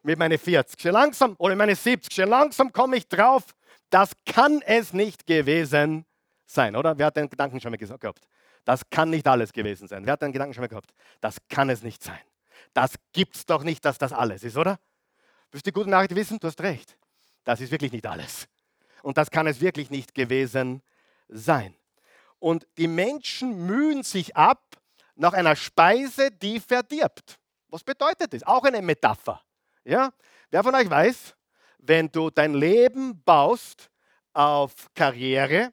Mit 0.06 0.20
meinen 0.20 0.38
40, 0.38 0.80
schon 0.80 0.92
langsam, 0.92 1.36
oder 1.40 1.56
meine 1.56 1.76
70, 1.76 2.14
schon 2.14 2.30
langsam 2.30 2.72
komme 2.72 2.98
ich 2.98 3.08
drauf, 3.08 3.44
das 3.90 4.12
kann 4.26 4.62
es 4.66 4.94
nicht 4.94 5.26
gewesen 5.26 6.06
sein, 6.46 6.76
oder? 6.76 6.98
Wer 6.98 7.08
hat 7.08 7.18
den 7.18 7.30
Gedanken 7.30 7.60
schon 7.60 7.72
mal 7.72 7.78
gehabt? 7.78 8.28
Das 8.64 8.88
kann 8.90 9.10
nicht 9.10 9.28
alles 9.28 9.52
gewesen 9.52 9.88
sein. 9.88 10.06
Wer 10.06 10.14
hat 10.14 10.22
den 10.22 10.32
Gedanken 10.32 10.54
schon 10.54 10.62
mal 10.62 10.68
gehabt? 10.68 10.94
Das 11.22 11.38
kann 11.50 11.70
es 11.70 11.82
nicht 11.82 12.04
sein. 12.04 12.20
Das 12.74 12.94
gibt 13.14 13.36
es 13.36 13.46
doch 13.46 13.64
nicht, 13.64 13.84
dass 13.84 13.98
das 13.98 14.14
alles 14.14 14.44
ist, 14.44 14.58
oder? 14.58 14.80
Willst 15.52 15.66
du 15.66 15.72
die 15.72 15.74
gute 15.74 15.90
Nachricht 15.90 16.16
wissen? 16.16 16.40
Du 16.40 16.48
hast 16.48 16.62
recht. 16.62 16.98
Das 17.44 17.62
ist 17.62 17.72
wirklich 17.72 17.92
nicht 17.92 18.06
alles. 18.06 18.48
Und 19.02 19.18
das 19.18 19.30
kann 19.30 19.48
es 19.48 19.62
wirklich 19.62 19.90
nicht 19.90 20.14
gewesen 20.14 20.82
sein. 21.30 21.76
Und 22.40 22.68
die 22.78 22.88
Menschen 22.88 23.66
mühen 23.66 24.04
sich 24.04 24.36
ab 24.36 24.62
nach 25.16 25.34
einer 25.34 25.56
Speise, 25.56 26.32
die 26.32 26.60
verdirbt. 26.60 27.40
Was 27.70 27.84
bedeutet 27.84 28.34
das? 28.34 28.44
Auch 28.44 28.64
eine 28.64 28.82
Metapher. 28.82 29.42
Ja? 29.86 30.12
Wer 30.50 30.64
von 30.64 30.76
euch 30.76 30.90
weiß, 30.90 31.36
wenn 31.78 32.12
du 32.12 32.30
dein 32.30 32.54
Leben 32.54 33.22
baust 33.24 33.90
auf 34.34 34.74
Karriere, 34.94 35.72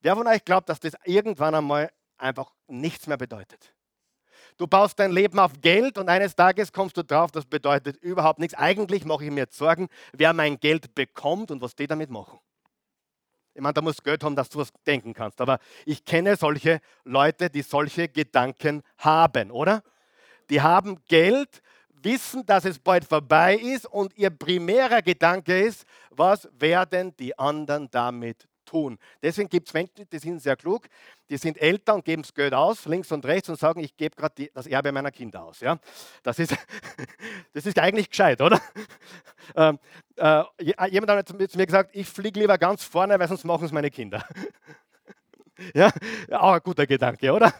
wer 0.00 0.16
von 0.16 0.26
euch 0.26 0.44
glaubt, 0.44 0.68
dass 0.68 0.80
das 0.80 0.94
irgendwann 1.04 1.54
einmal 1.54 1.92
einfach 2.16 2.50
nichts 2.66 3.06
mehr 3.06 3.16
bedeutet? 3.16 3.74
Du 4.56 4.68
baust 4.68 4.98
dein 5.00 5.10
Leben 5.10 5.38
auf 5.38 5.60
Geld 5.60 5.98
und 5.98 6.08
eines 6.08 6.36
Tages 6.36 6.72
kommst 6.72 6.96
du 6.96 7.02
drauf, 7.02 7.32
das 7.32 7.44
bedeutet 7.44 7.96
überhaupt 7.96 8.38
nichts. 8.38 8.54
Eigentlich 8.54 9.04
mache 9.04 9.24
ich 9.24 9.30
mir 9.30 9.46
Sorgen, 9.50 9.88
wer 10.12 10.32
mein 10.32 10.60
Geld 10.60 10.94
bekommt 10.94 11.50
und 11.50 11.60
was 11.60 11.74
die 11.74 11.88
damit 11.88 12.08
machen. 12.08 12.38
Ich 13.52 13.60
meine, 13.60 13.74
da 13.74 13.82
musst 13.82 14.00
du 14.00 14.02
Geld 14.04 14.22
haben, 14.22 14.36
dass 14.36 14.48
du 14.48 14.58
was 14.58 14.72
denken 14.86 15.12
kannst. 15.12 15.40
Aber 15.40 15.58
ich 15.86 16.04
kenne 16.04 16.36
solche 16.36 16.80
Leute, 17.04 17.50
die 17.50 17.62
solche 17.62 18.08
Gedanken 18.08 18.82
haben, 18.98 19.50
oder? 19.50 19.82
Die 20.50 20.60
haben 20.60 21.02
Geld, 21.06 21.62
wissen, 22.04 22.44
dass 22.46 22.64
es 22.64 22.78
bald 22.78 23.04
vorbei 23.04 23.56
ist 23.56 23.86
und 23.86 24.16
ihr 24.16 24.30
primärer 24.30 25.02
Gedanke 25.02 25.60
ist, 25.60 25.84
was 26.10 26.48
werden 26.58 27.16
die 27.16 27.36
anderen 27.38 27.90
damit 27.90 28.48
tun? 28.64 28.98
Deswegen 29.22 29.48
gibt 29.48 29.68
es 29.68 29.74
Menschen, 29.74 30.08
die 30.10 30.18
sind 30.18 30.40
sehr 30.40 30.56
klug, 30.56 30.86
die 31.28 31.36
sind 31.36 31.60
älter 31.60 31.94
und 31.94 32.04
geben 32.04 32.22
das 32.22 32.32
Geld 32.32 32.54
aus, 32.54 32.86
links 32.86 33.10
und 33.12 33.24
rechts 33.24 33.48
und 33.48 33.58
sagen, 33.58 33.80
ich 33.80 33.96
gebe 33.96 34.16
gerade 34.16 34.48
das 34.52 34.66
Erbe 34.66 34.92
meiner 34.92 35.10
Kinder 35.10 35.44
aus. 35.44 35.60
Ja? 35.60 35.78
Das, 36.22 36.38
ist, 36.38 36.54
das 37.52 37.66
ist 37.66 37.78
eigentlich 37.78 38.10
gescheit, 38.10 38.40
oder? 38.40 38.60
Ähm, 39.56 39.78
äh, 40.16 40.42
jemand 40.88 41.10
hat 41.10 41.28
zu 41.28 41.36
mir 41.36 41.66
gesagt, 41.66 41.90
ich 41.92 42.08
fliege 42.08 42.40
lieber 42.40 42.56
ganz 42.56 42.82
vorne, 42.82 43.18
weil 43.18 43.28
sonst 43.28 43.44
machen 43.44 43.66
es 43.66 43.72
meine 43.72 43.90
Kinder. 43.90 44.26
ja, 45.74 45.92
auch 46.30 46.54
ein 46.54 46.60
guter 46.64 46.86
Gedanke, 46.86 47.30
oder? 47.30 47.52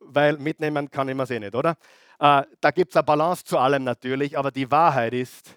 Weil 0.00 0.38
mitnehmen 0.38 0.90
kann 0.90 1.08
ich 1.08 1.14
mir 1.14 1.30
eh 1.30 1.38
nicht, 1.38 1.54
oder? 1.54 1.76
Äh, 2.18 2.42
da 2.60 2.70
gibt 2.72 2.92
es 2.92 2.96
eine 2.96 3.04
Balance 3.04 3.44
zu 3.44 3.58
allem 3.58 3.84
natürlich, 3.84 4.36
aber 4.36 4.50
die 4.50 4.70
Wahrheit 4.70 5.12
ist, 5.12 5.54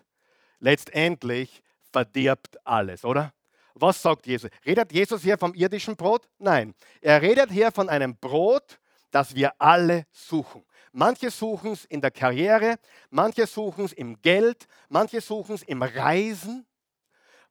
letztendlich 0.60 1.62
verdirbt 1.91 2.58
alles, 2.65 3.04
oder? 3.04 3.34
Was 3.73 4.01
sagt 4.01 4.27
Jesus? 4.27 4.49
Redet 4.65 4.91
Jesus 4.91 5.21
hier 5.21 5.38
vom 5.38 5.54
irdischen 5.54 5.95
Brot? 5.95 6.27
Nein. 6.38 6.75
Er 7.01 7.21
redet 7.21 7.51
hier 7.51 7.71
von 7.71 7.89
einem 7.89 8.15
Brot, 8.15 8.80
das 9.12 9.36
wir 9.36 9.54
alle 9.60 10.06
suchen. 10.12 10.63
Manche 10.93 11.32
suchen 11.32 11.71
es 11.71 11.86
in 11.86 12.01
der 12.01 12.12
Karriere, 12.12 12.75
manche 13.10 13.47
suchen 13.47 13.86
es 13.86 13.93
im 13.93 14.21
Geld, 14.21 14.67
manche 14.89 15.21
suchen 15.21 15.56
es 15.56 15.63
im 15.63 15.82
Reisen. 15.82 16.65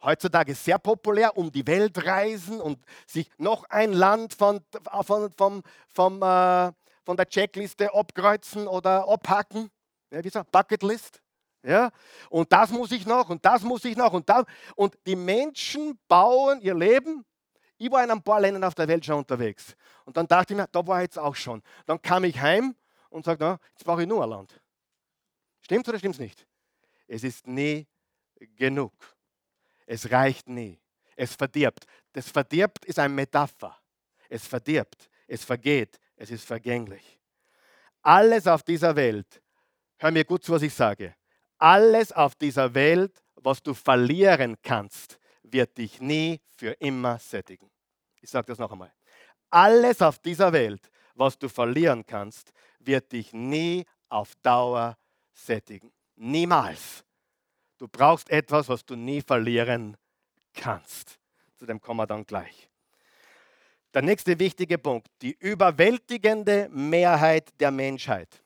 Heutzutage 0.02 0.54
sehr 0.54 0.78
populär, 0.78 1.36
um 1.36 1.50
die 1.50 1.66
Welt 1.66 2.06
reisen 2.06 2.60
und 2.60 2.78
sich 3.06 3.30
noch 3.38 3.64
ein 3.68 3.92
Land 3.92 4.34
von, 4.34 4.60
von, 5.02 5.30
vom, 5.36 5.62
vom, 5.88 6.22
äh, 6.22 6.72
von 7.04 7.16
der 7.16 7.28
Checkliste 7.28 7.92
abkreuzen 7.92 8.66
oder 8.66 9.08
abhacken. 9.08 9.70
Ja, 10.10 10.22
wie 10.24 10.28
so, 10.28 10.42
Bucketlist. 10.44 11.20
Ja? 11.62 11.90
Und 12.28 12.52
das 12.52 12.70
muss 12.70 12.92
ich 12.92 13.06
noch 13.06 13.28
und 13.28 13.44
das 13.44 13.62
muss 13.62 13.84
ich 13.84 13.96
noch 13.96 14.12
und 14.12 14.28
das. 14.28 14.44
Und 14.76 14.96
die 15.06 15.16
Menschen 15.16 15.98
bauen 16.08 16.60
ihr 16.60 16.74
Leben. 16.74 17.24
Ich 17.78 17.90
war 17.90 18.04
in 18.04 18.10
ein 18.10 18.22
paar 18.22 18.40
Ländern 18.40 18.64
auf 18.64 18.74
der 18.74 18.88
Welt 18.88 19.04
schon 19.04 19.16
unterwegs. 19.16 19.74
Und 20.04 20.16
dann 20.16 20.26
dachte 20.26 20.52
ich 20.52 20.56
mir, 20.56 20.66
da 20.66 20.86
war 20.86 20.98
ich 20.98 21.04
jetzt 21.04 21.18
auch 21.18 21.34
schon. 21.34 21.62
Dann 21.86 22.00
kam 22.00 22.24
ich 22.24 22.38
heim 22.40 22.74
und 23.08 23.24
sagte, 23.24 23.58
jetzt 23.72 23.84
brauche 23.84 24.02
ich 24.02 24.08
nur 24.08 24.22
ein 24.22 24.30
Land. 24.30 24.60
Stimmt 25.62 25.88
oder 25.88 25.98
stimmt 25.98 26.14
es 26.14 26.20
nicht? 26.20 26.46
Es 27.06 27.24
ist 27.24 27.46
nie 27.46 27.86
genug. 28.56 28.92
Es 29.86 30.10
reicht 30.10 30.48
nie. 30.48 30.78
Es 31.16 31.34
verdirbt. 31.34 31.86
Das 32.12 32.28
verdirbt 32.28 32.84
ist 32.84 32.98
eine 32.98 33.12
Metapher. 33.12 33.76
Es 34.28 34.46
verdirbt. 34.46 35.08
Es 35.26 35.44
vergeht. 35.44 35.98
Es 36.20 36.30
ist 36.30 36.44
vergänglich. 36.44 37.18
Alles 38.02 38.46
auf 38.46 38.62
dieser 38.62 38.94
Welt, 38.94 39.40
hör 39.96 40.10
mir 40.10 40.24
gut 40.24 40.44
zu, 40.44 40.52
was 40.52 40.60
ich 40.60 40.74
sage, 40.74 41.14
alles 41.56 42.12
auf 42.12 42.34
dieser 42.34 42.74
Welt, 42.74 43.24
was 43.36 43.62
du 43.62 43.72
verlieren 43.72 44.56
kannst, 44.62 45.18
wird 45.42 45.78
dich 45.78 45.98
nie 45.98 46.38
für 46.58 46.72
immer 46.72 47.18
sättigen. 47.18 47.70
Ich 48.20 48.28
sage 48.28 48.48
das 48.48 48.58
noch 48.58 48.70
einmal. 48.70 48.92
Alles 49.48 50.02
auf 50.02 50.18
dieser 50.18 50.52
Welt, 50.52 50.90
was 51.14 51.38
du 51.38 51.48
verlieren 51.48 52.04
kannst, 52.04 52.52
wird 52.80 53.10
dich 53.12 53.32
nie 53.32 53.86
auf 54.10 54.34
Dauer 54.42 54.98
sättigen. 55.32 55.90
Niemals. 56.16 57.02
Du 57.78 57.88
brauchst 57.88 58.28
etwas, 58.28 58.68
was 58.68 58.84
du 58.84 58.94
nie 58.94 59.22
verlieren 59.22 59.96
kannst. 60.52 61.18
Zu 61.56 61.64
dem 61.64 61.80
kommen 61.80 62.00
wir 62.00 62.06
dann 62.06 62.26
gleich. 62.26 62.69
Der 63.92 64.02
nächste 64.02 64.38
wichtige 64.38 64.78
Punkt, 64.78 65.08
die 65.20 65.36
überwältigende 65.40 66.68
Mehrheit 66.70 67.48
der 67.58 67.72
Menschheit. 67.72 68.42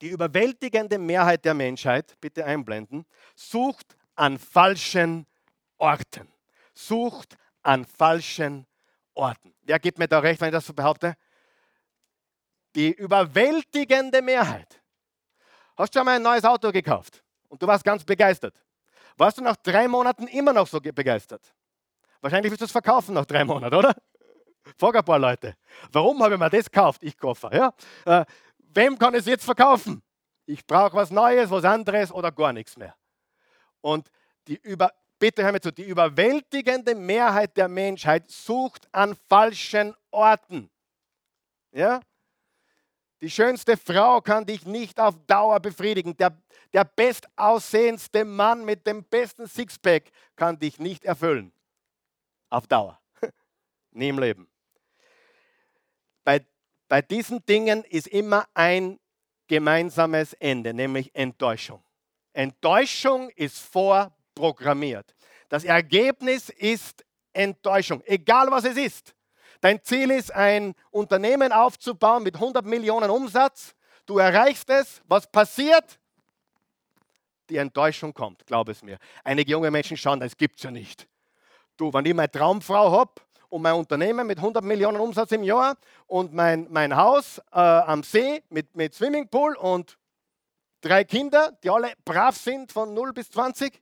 Die 0.00 0.08
überwältigende 0.08 0.98
Mehrheit 0.98 1.44
der 1.44 1.54
Menschheit, 1.54 2.18
bitte 2.20 2.44
einblenden, 2.44 3.04
sucht 3.34 3.96
an 4.14 4.38
falschen 4.38 5.26
Orten. 5.76 6.32
Sucht 6.72 7.36
an 7.62 7.84
falschen 7.84 8.66
Orten. 9.12 9.54
Wer 9.62 9.78
gibt 9.78 9.98
mir 9.98 10.08
da 10.08 10.18
recht, 10.18 10.40
wenn 10.40 10.48
ich 10.48 10.54
das 10.54 10.66
so 10.66 10.72
behaupte? 10.72 11.14
Die 12.74 12.92
überwältigende 12.92 14.22
Mehrheit. 14.22 14.82
Hast 15.76 15.94
du 15.94 15.98
schon 15.98 16.06
mal 16.06 16.16
ein 16.16 16.22
neues 16.22 16.44
Auto 16.44 16.72
gekauft 16.72 17.22
und 17.48 17.62
du 17.62 17.66
warst 17.66 17.84
ganz 17.84 18.02
begeistert? 18.02 18.64
Warst 19.16 19.38
du 19.38 19.42
nach 19.42 19.56
drei 19.56 19.86
Monaten 19.88 20.26
immer 20.26 20.52
noch 20.52 20.66
so 20.66 20.80
begeistert? 20.80 21.54
Wahrscheinlich 22.20 22.50
willst 22.50 22.62
du 22.62 22.64
es 22.64 22.72
verkaufen 22.72 23.14
nach 23.14 23.26
drei 23.26 23.44
Monaten, 23.44 23.74
oder? 23.74 23.94
Frag 24.78 24.96
ein 24.96 25.04
paar 25.04 25.18
Leute. 25.18 25.56
Warum 25.92 26.22
habe 26.22 26.34
ich 26.34 26.40
mir 26.40 26.50
das 26.50 26.70
gekauft? 26.70 27.02
Ich 27.02 27.16
Koffer. 27.16 27.54
Ja? 27.54 27.74
Äh, 28.04 28.24
wem 28.58 28.98
kann 28.98 29.14
ich 29.14 29.20
es 29.20 29.26
jetzt 29.26 29.44
verkaufen? 29.44 30.02
Ich 30.46 30.66
brauche 30.66 30.96
was 30.96 31.10
Neues, 31.10 31.50
was 31.50 31.64
anderes 31.64 32.12
oder 32.12 32.30
gar 32.32 32.52
nichts 32.52 32.76
mehr. 32.76 32.94
Und 33.80 34.10
die 34.46 34.56
über, 34.56 34.92
bitte 35.18 35.42
hör 35.42 35.52
mir 35.52 35.60
zu, 35.60 35.72
die 35.72 35.84
überwältigende 35.84 36.94
Mehrheit 36.94 37.56
der 37.56 37.68
Menschheit 37.68 38.30
sucht 38.30 38.86
an 38.92 39.16
falschen 39.28 39.94
Orten. 40.10 40.70
Ja? 41.72 42.00
Die 43.20 43.30
schönste 43.30 43.76
Frau 43.76 44.20
kann 44.20 44.44
dich 44.44 44.66
nicht 44.66 45.00
auf 45.00 45.14
Dauer 45.26 45.60
befriedigen. 45.60 46.16
Der, 46.16 46.36
der 46.72 46.84
bestaussehendste 46.84 48.24
Mann 48.24 48.64
mit 48.64 48.86
dem 48.86 49.04
besten 49.04 49.46
Sixpack 49.46 50.10
kann 50.36 50.58
dich 50.58 50.78
nicht 50.78 51.04
erfüllen. 51.04 51.52
Auf 52.50 52.66
Dauer. 52.66 53.00
Nie 53.92 54.10
im 54.10 54.18
Leben. 54.18 54.46
Bei, 56.24 56.44
bei 56.88 57.02
diesen 57.02 57.44
Dingen 57.46 57.84
ist 57.84 58.08
immer 58.08 58.46
ein 58.54 58.98
gemeinsames 59.46 60.32
Ende, 60.34 60.74
nämlich 60.74 61.14
Enttäuschung. 61.14 61.82
Enttäuschung 62.32 63.30
ist 63.30 63.58
vorprogrammiert. 63.58 65.14
Das 65.48 65.64
Ergebnis 65.64 66.48
ist 66.48 67.04
Enttäuschung, 67.32 68.02
egal 68.06 68.50
was 68.50 68.64
es 68.64 68.76
ist. 68.76 69.14
Dein 69.60 69.82
Ziel 69.82 70.10
ist, 70.10 70.34
ein 70.34 70.74
Unternehmen 70.90 71.52
aufzubauen 71.52 72.22
mit 72.22 72.34
100 72.34 72.64
Millionen 72.64 73.10
Umsatz. 73.10 73.74
Du 74.06 74.18
erreichst 74.18 74.68
es. 74.68 75.00
Was 75.06 75.30
passiert? 75.30 75.98
Die 77.48 77.56
Enttäuschung 77.56 78.12
kommt, 78.12 78.46
glaub 78.46 78.68
es 78.68 78.82
mir. 78.82 78.98
Einige 79.22 79.52
junge 79.52 79.70
Menschen 79.70 79.96
schauen, 79.96 80.20
das 80.20 80.36
gibt 80.36 80.56
es 80.56 80.64
ja 80.64 80.70
nicht. 80.70 81.06
Du, 81.76 81.92
wenn 81.92 82.04
ich 82.04 82.14
meine 82.14 82.30
Traumfrau 82.30 82.92
habe, 82.92 83.12
und 83.54 83.62
mein 83.62 83.74
Unternehmen 83.74 84.26
mit 84.26 84.38
100 84.38 84.64
Millionen 84.64 84.98
Umsatz 84.98 85.30
im 85.30 85.44
Jahr 85.44 85.76
und 86.08 86.34
mein, 86.34 86.66
mein 86.70 86.96
Haus 86.96 87.38
äh, 87.52 87.60
am 87.60 88.02
See 88.02 88.42
mit, 88.50 88.74
mit 88.74 88.94
Swimmingpool 88.94 89.54
und 89.54 89.96
drei 90.80 91.04
Kinder, 91.04 91.56
die 91.62 91.70
alle 91.70 91.92
brav 92.04 92.36
sind 92.36 92.72
von 92.72 92.92
0 92.92 93.12
bis 93.12 93.30
20. 93.30 93.80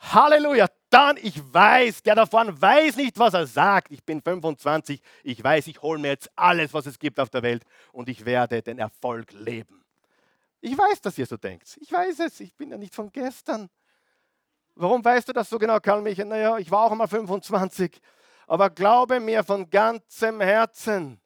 Halleluja, 0.00 0.66
dann 0.90 1.16
ich 1.18 1.40
weiß, 1.54 2.02
der 2.02 2.16
davon 2.16 2.60
weiß 2.60 2.96
nicht, 2.96 3.16
was 3.20 3.34
er 3.34 3.46
sagt. 3.46 3.92
Ich 3.92 4.02
bin 4.02 4.20
25, 4.20 5.00
ich 5.22 5.44
weiß, 5.44 5.68
ich 5.68 5.80
hole 5.80 6.00
mir 6.00 6.08
jetzt 6.08 6.28
alles, 6.34 6.74
was 6.74 6.86
es 6.86 6.98
gibt 6.98 7.20
auf 7.20 7.30
der 7.30 7.44
Welt 7.44 7.62
und 7.92 8.08
ich 8.08 8.24
werde 8.24 8.62
den 8.62 8.80
Erfolg 8.80 9.30
leben. 9.30 9.84
Ich 10.60 10.76
weiß, 10.76 11.02
dass 11.02 11.16
ihr 11.18 11.26
so 11.26 11.36
denkt. 11.36 11.78
Ich 11.80 11.92
weiß 11.92 12.18
es, 12.18 12.40
ich 12.40 12.52
bin 12.56 12.72
ja 12.72 12.78
nicht 12.78 12.96
von 12.96 13.12
gestern. 13.12 13.70
Warum 14.80 15.04
weißt 15.04 15.28
du 15.28 15.32
das 15.32 15.50
so 15.50 15.58
genau, 15.58 15.80
Karl 15.80 16.02
Michael? 16.02 16.28
Naja, 16.28 16.56
ich 16.56 16.70
war 16.70 16.84
auch 16.84 16.94
mal 16.94 17.08
25. 17.08 18.00
Aber 18.46 18.70
glaube 18.70 19.18
mir 19.18 19.42
von 19.42 19.68
ganzem 19.68 20.40
Herzen, 20.40 21.20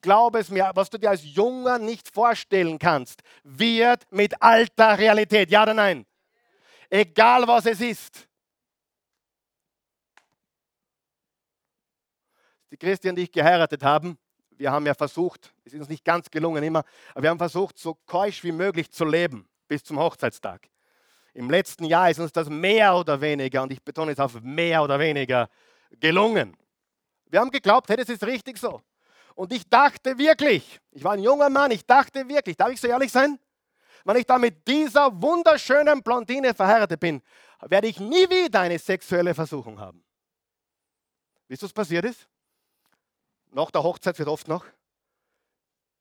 glaube 0.00 0.38
es 0.38 0.50
mir, 0.50 0.70
was 0.72 0.88
du 0.88 0.98
dir 0.98 1.10
als 1.10 1.24
Junger 1.24 1.80
nicht 1.80 2.08
vorstellen 2.08 2.78
kannst, 2.78 3.22
wird 3.42 4.04
mit 4.12 4.40
alter 4.40 4.96
Realität. 4.96 5.50
Ja 5.50 5.64
oder 5.64 5.74
nein? 5.74 6.06
Egal 6.88 7.48
was 7.48 7.66
es 7.66 7.80
ist. 7.80 8.28
Die 12.70 12.76
Christian, 12.76 13.16
die 13.16 13.22
ich 13.22 13.32
geheiratet 13.32 13.82
haben, 13.82 14.16
wir 14.50 14.70
haben 14.70 14.86
ja 14.86 14.94
versucht, 14.94 15.52
es 15.64 15.72
ist 15.72 15.80
uns 15.80 15.88
nicht 15.88 16.04
ganz 16.04 16.30
gelungen 16.30 16.62
immer, 16.62 16.84
aber 17.14 17.24
wir 17.24 17.30
haben 17.30 17.38
versucht, 17.38 17.80
so 17.80 17.94
keusch 18.06 18.44
wie 18.44 18.52
möglich 18.52 18.92
zu 18.92 19.04
leben 19.04 19.48
bis 19.66 19.82
zum 19.82 19.98
Hochzeitstag. 19.98 20.68
Im 21.34 21.50
letzten 21.50 21.84
Jahr 21.84 22.10
ist 22.10 22.20
uns 22.20 22.32
das 22.32 22.48
mehr 22.48 22.94
oder 22.94 23.20
weniger, 23.20 23.62
und 23.62 23.72
ich 23.72 23.82
betone 23.82 24.12
es 24.12 24.18
auf 24.18 24.40
mehr 24.42 24.82
oder 24.82 24.98
weniger, 24.98 25.48
gelungen. 26.00 26.56
Wir 27.26 27.40
haben 27.40 27.50
geglaubt, 27.50 27.88
hey, 27.88 27.96
das 27.96 28.08
ist 28.08 28.24
richtig 28.24 28.58
so. 28.58 28.82
Und 29.34 29.52
ich 29.52 29.68
dachte 29.68 30.18
wirklich, 30.18 30.80
ich 30.90 31.02
war 31.02 31.12
ein 31.12 31.22
junger 31.22 31.48
Mann, 31.48 31.70
ich 31.70 31.86
dachte 31.86 32.28
wirklich, 32.28 32.56
darf 32.56 32.70
ich 32.70 32.80
so 32.80 32.86
ehrlich 32.86 33.10
sein? 33.10 33.38
Wenn 34.04 34.16
ich 34.16 34.26
da 34.26 34.38
mit 34.38 34.66
dieser 34.66 35.10
wunderschönen 35.22 36.02
Blondine 36.02 36.52
verheiratet 36.54 37.00
bin, 37.00 37.22
werde 37.60 37.86
ich 37.86 37.98
nie 38.00 38.28
wieder 38.28 38.60
eine 38.60 38.78
sexuelle 38.78 39.34
Versuchung 39.34 39.78
haben. 39.78 40.04
Wisst 41.48 41.62
ihr, 41.62 41.66
was 41.66 41.72
passiert 41.72 42.04
ist? 42.04 42.28
Nach 43.52 43.70
der 43.70 43.82
Hochzeit 43.82 44.18
wird 44.18 44.28
oft 44.28 44.48
noch 44.48 44.64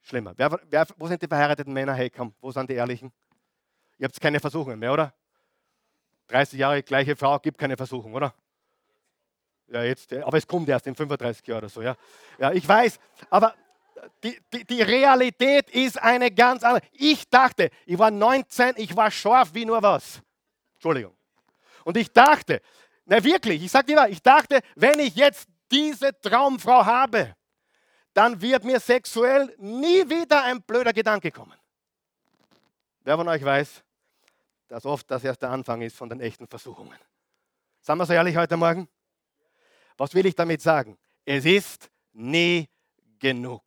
schlimmer. 0.02 0.34
Wer, 0.36 0.60
wer, 0.70 0.88
wo 0.98 1.08
sind 1.08 1.22
die 1.22 1.28
verheirateten 1.28 1.72
Männer? 1.72 1.94
Hey, 1.94 2.10
komm, 2.10 2.34
wo 2.42 2.52
sind 2.52 2.70
die 2.70 2.74
Ehrlichen? 2.74 3.12
Ihr 3.98 4.06
habt 4.06 4.20
keine 4.20 4.40
Versuchungen 4.40 4.80
mehr, 4.80 4.94
oder? 4.94 5.14
30 6.32 6.60
Jahre 6.60 6.84
gleiche 6.84 7.16
Frau, 7.16 7.38
gibt 7.40 7.58
keine 7.58 7.76
Versuchung, 7.76 8.14
oder? 8.14 8.34
Ja, 9.68 9.84
jetzt, 9.84 10.14
aber 10.14 10.38
es 10.38 10.48
kommt 10.48 10.68
erst 10.68 10.88
in 10.88 10.96
35 10.96 11.48
Jahren 11.48 11.60
oder 11.60 11.70
so, 11.70 11.82
ja. 11.82 11.96
Ja, 12.40 12.52
ich 12.52 12.68
weiß, 12.68 13.00
aber 13.30 13.56
die, 14.24 14.40
die, 14.54 14.66
die, 14.66 14.82
Realität 14.82 15.70
ist 15.70 16.02
eine 16.02 16.32
ganz 16.32 16.64
andere. 16.64 16.84
Ich 16.94 17.30
dachte, 17.30 17.70
ich 17.86 17.98
war 17.98 18.12
19, 18.12 18.74
ich 18.78 18.96
war 18.96 19.12
scharf 19.12 19.54
wie 19.54 19.66
nur 19.66 19.82
was. 19.82 20.22
Entschuldigung. 20.74 21.16
Und 21.84 21.98
ich 21.98 22.12
dachte, 22.12 22.62
na 23.06 23.24
wirklich, 23.24 23.64
ich 23.64 23.72
sage 23.72 23.88
dir 23.88 23.96
mal, 23.98 24.12
ich 24.12 24.22
dachte, 24.22 24.62
wenn 24.76 25.00
ich 25.00 25.16
jetzt 25.16 25.48
diese 25.72 26.20
Traumfrau 26.20 26.86
habe, 26.86 27.36
dann 28.14 28.42
wird 28.42 28.64
mir 28.64 28.80
sexuell 28.80 29.54
nie 29.58 30.10
wieder 30.10 30.44
ein 30.44 30.62
blöder 30.62 30.94
Gedanke 30.94 31.32
kommen. 31.32 31.58
Wer 33.04 33.18
von 33.18 33.28
euch 33.28 33.44
weiß, 33.44 33.84
dass 34.72 34.86
oft 34.86 35.12
das 35.12 35.26
erst 35.26 35.42
der 35.42 35.50
Anfang 35.50 35.82
ist 35.82 35.98
von 35.98 36.08
den 36.08 36.22
echten 36.22 36.48
Versuchungen. 36.48 36.98
Sagen 37.82 38.00
wir 38.00 38.06
so 38.06 38.14
ehrlich 38.14 38.38
heute 38.38 38.56
Morgen? 38.56 38.88
Was 39.98 40.14
will 40.16 40.26
ich 40.26 40.34
damit 40.34 40.62
sagen? 40.62 40.98
Es 41.26 41.44
ist 41.44 41.92
nie 42.14 42.70
genug. 43.20 43.64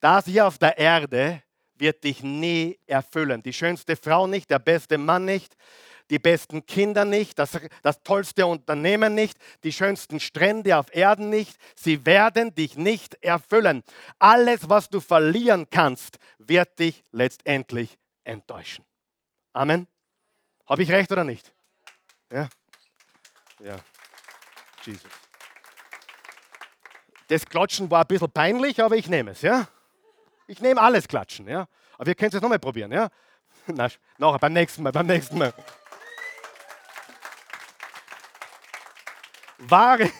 Das 0.00 0.26
hier 0.26 0.46
auf 0.46 0.58
der 0.58 0.76
Erde 0.76 1.42
wird 1.76 2.04
dich 2.04 2.22
nie 2.22 2.78
erfüllen. 2.86 3.42
Die 3.42 3.54
schönste 3.54 3.96
Frau 3.96 4.26
nicht, 4.26 4.50
der 4.50 4.58
beste 4.58 4.98
Mann 4.98 5.24
nicht, 5.24 5.56
die 6.10 6.18
besten 6.18 6.66
Kinder 6.66 7.06
nicht, 7.06 7.38
das, 7.38 7.58
das 7.82 8.02
tollste 8.02 8.46
Unternehmen 8.46 9.14
nicht, 9.14 9.38
die 9.64 9.72
schönsten 9.72 10.20
Strände 10.20 10.76
auf 10.76 10.94
Erden 10.94 11.30
nicht. 11.30 11.56
Sie 11.74 12.04
werden 12.04 12.54
dich 12.54 12.76
nicht 12.76 13.14
erfüllen. 13.24 13.82
Alles, 14.18 14.68
was 14.68 14.90
du 14.90 15.00
verlieren 15.00 15.70
kannst, 15.70 16.18
wird 16.36 16.78
dich 16.78 17.02
letztendlich 17.12 17.96
enttäuschen. 18.24 18.84
Amen. 19.54 19.86
Habe 20.72 20.84
ich 20.84 20.90
recht 20.90 21.12
oder 21.12 21.22
nicht? 21.22 21.52
Ja. 22.32 22.48
Ja. 23.62 23.76
Jesus. 24.82 25.10
Das 27.28 27.44
Klatschen 27.44 27.90
war 27.90 28.00
ein 28.00 28.06
bisschen 28.06 28.30
peinlich, 28.30 28.82
aber 28.82 28.96
ich 28.96 29.06
nehme 29.06 29.32
es, 29.32 29.42
ja? 29.42 29.68
Ich 30.46 30.62
nehme 30.62 30.80
alles 30.80 31.06
Klatschen, 31.06 31.46
ja? 31.46 31.68
Aber 31.98 32.08
ihr 32.08 32.14
könnt 32.14 32.32
es 32.32 32.40
nochmal 32.40 32.58
probieren, 32.58 32.90
ja? 32.90 33.10
Na, 33.66 33.90
nachher, 34.16 34.38
beim 34.38 34.54
nächsten 34.54 34.82
Mal, 34.82 34.92
beim 34.92 35.04
nächsten 35.04 35.36
Mal. 35.36 35.52
Wahre, 39.58 40.10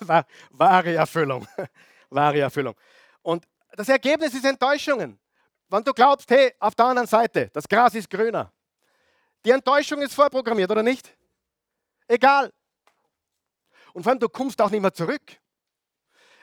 wahre 0.50 0.94
Erfüllung. 0.96 1.48
Wahre 2.10 2.40
Erfüllung. 2.40 2.74
Und 3.22 3.46
das 3.72 3.88
Ergebnis 3.88 4.34
ist 4.34 4.44
Enttäuschungen. 4.44 5.18
Wenn 5.70 5.82
du 5.82 5.94
glaubst, 5.94 6.30
hey, 6.30 6.52
auf 6.58 6.74
der 6.74 6.84
anderen 6.84 7.08
Seite, 7.08 7.48
das 7.54 7.66
Gras 7.66 7.94
ist 7.94 8.10
grüner. 8.10 8.52
Die 9.44 9.50
Enttäuschung 9.50 10.00
ist 10.02 10.14
vorprogrammiert, 10.14 10.70
oder 10.70 10.82
nicht? 10.82 11.16
Egal. 12.08 12.52
Und 13.92 14.02
vor 14.02 14.10
allem, 14.10 14.20
du 14.20 14.28
kommst 14.28 14.60
auch 14.60 14.70
nicht 14.70 14.80
mehr 14.80 14.92
zurück. 14.92 15.22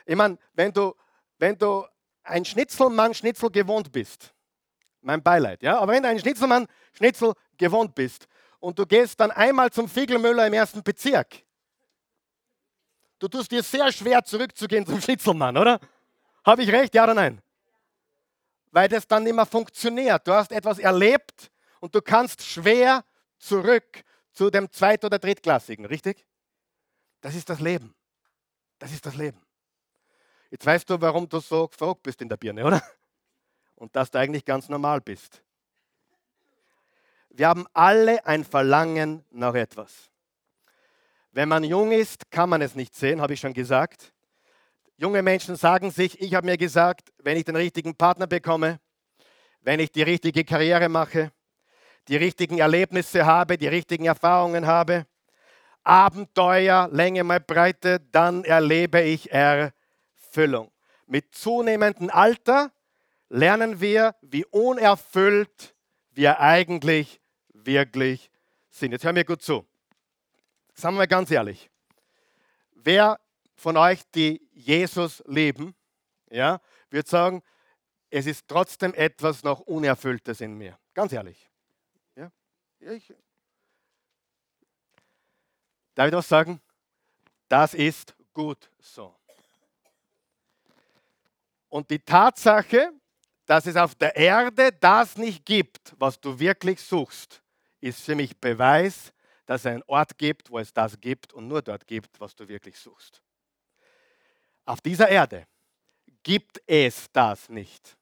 Ich 0.06 0.16
meine, 0.16 0.38
wenn 0.54 0.72
du, 0.72 0.94
wenn 1.38 1.56
du 1.56 1.86
ein 2.22 2.44
Schnitzelmann 2.44 3.14
Schnitzel 3.14 3.50
gewohnt 3.50 3.92
bist, 3.92 4.34
mein 5.00 5.22
Beileid, 5.22 5.62
ja, 5.62 5.78
aber 5.78 5.92
wenn 5.92 6.02
du 6.02 6.08
ein 6.08 6.18
Schnitzelmann 6.18 6.66
Schnitzel 6.92 7.32
gewohnt 7.56 7.94
bist 7.94 8.26
und 8.58 8.78
du 8.78 8.86
gehst 8.86 9.20
dann 9.20 9.30
einmal 9.30 9.70
zum 9.70 9.88
Fiegelmüller 9.88 10.46
im 10.46 10.52
ersten 10.52 10.82
Bezirk, 10.82 11.42
du 13.18 13.28
tust 13.28 13.50
dir 13.50 13.62
sehr 13.62 13.92
schwer 13.92 14.24
zurückzugehen 14.24 14.86
zum 14.86 15.00
Schnitzelmann, 15.00 15.56
oder? 15.56 15.78
Habe 16.44 16.62
ich 16.62 16.72
recht, 16.72 16.94
ja 16.94 17.04
oder 17.04 17.14
nein? 17.14 17.40
Weil 18.70 18.88
das 18.88 19.06
dann 19.06 19.22
nicht 19.22 19.34
mehr 19.34 19.46
funktioniert. 19.46 20.26
Du 20.26 20.32
hast 20.32 20.50
etwas 20.50 20.78
erlebt 20.78 21.50
und 21.84 21.94
du 21.94 22.00
kannst 22.00 22.40
schwer 22.40 23.04
zurück 23.36 24.04
zu 24.32 24.48
dem 24.48 24.72
Zweit- 24.72 25.04
oder 25.04 25.18
Drittklassigen, 25.18 25.84
richtig? 25.84 26.26
Das 27.20 27.34
ist 27.34 27.50
das 27.50 27.60
Leben. 27.60 27.94
Das 28.78 28.90
ist 28.90 29.04
das 29.04 29.16
Leben. 29.16 29.38
Jetzt 30.50 30.64
weißt 30.64 30.88
du, 30.88 30.98
warum 30.98 31.28
du 31.28 31.40
so 31.40 31.68
verrückt 31.76 32.02
bist 32.02 32.22
in 32.22 32.30
der 32.30 32.38
Birne, 32.38 32.64
oder? 32.64 32.82
Und 33.74 33.94
dass 33.94 34.10
du 34.10 34.18
eigentlich 34.18 34.46
ganz 34.46 34.70
normal 34.70 35.02
bist. 35.02 35.42
Wir 37.28 37.48
haben 37.48 37.66
alle 37.74 38.24
ein 38.24 38.44
Verlangen 38.44 39.22
nach 39.30 39.54
etwas. 39.54 40.10
Wenn 41.32 41.50
man 41.50 41.64
jung 41.64 41.92
ist, 41.92 42.30
kann 42.30 42.48
man 42.48 42.62
es 42.62 42.74
nicht 42.74 42.94
sehen, 42.94 43.20
habe 43.20 43.34
ich 43.34 43.40
schon 43.40 43.52
gesagt. 43.52 44.14
Junge 44.96 45.20
Menschen 45.20 45.56
sagen 45.56 45.90
sich, 45.90 46.18
ich 46.18 46.34
habe 46.34 46.46
mir 46.46 46.56
gesagt, 46.56 47.12
wenn 47.18 47.36
ich 47.36 47.44
den 47.44 47.56
richtigen 47.56 47.94
Partner 47.94 48.26
bekomme, 48.26 48.80
wenn 49.60 49.80
ich 49.80 49.92
die 49.92 50.02
richtige 50.02 50.44
Karriere 50.44 50.88
mache, 50.88 51.30
die 52.08 52.16
richtigen 52.16 52.58
Erlebnisse 52.58 53.26
habe, 53.26 53.56
die 53.58 53.68
richtigen 53.68 54.06
Erfahrungen 54.06 54.66
habe, 54.66 55.06
Abenteuer, 55.84 56.88
Länge 56.90 57.24
mal 57.24 57.40
Breite, 57.40 58.00
dann 58.10 58.44
erlebe 58.44 59.02
ich. 59.02 59.30
Erfüllung. 59.30 60.72
Mit 61.06 61.34
zunehmendem 61.34 62.10
Alter 62.10 62.72
lernen 63.28 63.80
wir, 63.80 64.14
wie 64.22 64.46
unerfüllt 64.46 65.74
wir 66.12 66.40
eigentlich 66.40 67.20
wirklich 67.52 68.30
sind. 68.70 68.92
Jetzt 68.92 69.04
hör 69.04 69.12
mir 69.12 69.24
gut 69.24 69.42
zu. 69.42 69.66
Sagen 70.74 70.94
wir 70.94 71.00
mal 71.00 71.06
ganz 71.06 71.30
ehrlich. 71.30 71.70
Wer 72.74 73.20
von 73.54 73.76
euch, 73.76 74.00
die 74.14 74.40
Jesus 74.52 75.22
lieben, 75.26 75.74
ja, 76.30 76.60
wird 76.90 77.06
sagen, 77.06 77.42
es 78.10 78.26
ist 78.26 78.48
trotzdem 78.48 78.94
etwas 78.94 79.42
noch 79.42 79.60
Unerfülltes 79.60 80.40
in 80.40 80.54
mir. 80.56 80.78
Ganz 80.94 81.12
ehrlich. 81.12 81.50
Ich, 82.84 83.14
darf 85.94 86.08
ich 86.08 86.12
was 86.12 86.28
sagen? 86.28 86.60
Das 87.48 87.72
ist 87.72 88.14
gut 88.34 88.70
so. 88.78 89.14
Und 91.70 91.88
die 91.90 91.98
Tatsache, 91.98 92.92
dass 93.46 93.66
es 93.66 93.76
auf 93.76 93.94
der 93.94 94.14
Erde 94.14 94.70
das 94.72 95.16
nicht 95.16 95.46
gibt, 95.46 95.94
was 95.98 96.20
du 96.20 96.38
wirklich 96.38 96.80
suchst, 96.80 97.42
ist 97.80 98.02
für 98.02 98.14
mich 98.14 98.36
Beweis, 98.38 99.12
dass 99.46 99.62
es 99.62 99.66
einen 99.66 99.82
Ort 99.86 100.18
gibt, 100.18 100.50
wo 100.50 100.58
es 100.58 100.72
das 100.72 101.00
gibt 101.00 101.32
und 101.32 101.48
nur 101.48 101.62
dort 101.62 101.86
gibt, 101.86 102.20
was 102.20 102.34
du 102.36 102.46
wirklich 102.46 102.78
suchst. 102.78 103.22
Auf 104.66 104.80
dieser 104.82 105.08
Erde 105.08 105.46
gibt 106.22 106.62
es 106.66 107.10
das 107.12 107.48
nicht. 107.48 107.96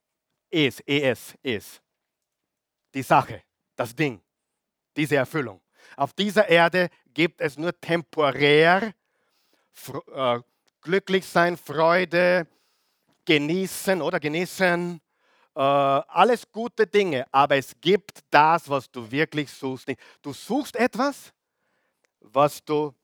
Es, 0.50 0.80
es, 0.80 1.34
es. 1.42 1.80
Die 2.94 3.02
Sache, 3.02 3.42
das 3.74 3.94
Ding, 3.94 4.20
diese 4.96 5.16
Erfüllung. 5.16 5.60
Auf 5.96 6.12
dieser 6.12 6.48
Erde 6.48 6.88
gibt 7.12 7.40
es 7.40 7.58
nur 7.58 7.78
temporär 7.80 8.94
äh, 10.14 10.40
glücklich 10.80 11.26
sein, 11.26 11.56
Freude, 11.56 12.46
genießen 13.24 14.02
oder 14.02 14.20
genießen. 14.20 15.00
Äh, 15.54 15.60
alles 15.60 16.50
gute 16.50 16.86
Dinge, 16.86 17.26
aber 17.30 17.56
es 17.56 17.74
gibt 17.80 18.20
das, 18.30 18.68
was 18.68 18.90
du 18.90 19.10
wirklich 19.10 19.50
suchst. 19.50 19.92
Du 20.22 20.32
suchst 20.32 20.76
etwas, 20.76 21.32
was 22.20 22.64
du 22.64 22.94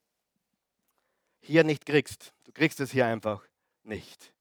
hier 1.40 1.64
nicht 1.64 1.85
kriegst. 1.85 2.33
Du 2.44 2.53
kriegst 2.53 2.81
es 2.81 2.90
hier 2.90 3.07
einfach 3.07 3.42
nicht. 3.83 4.33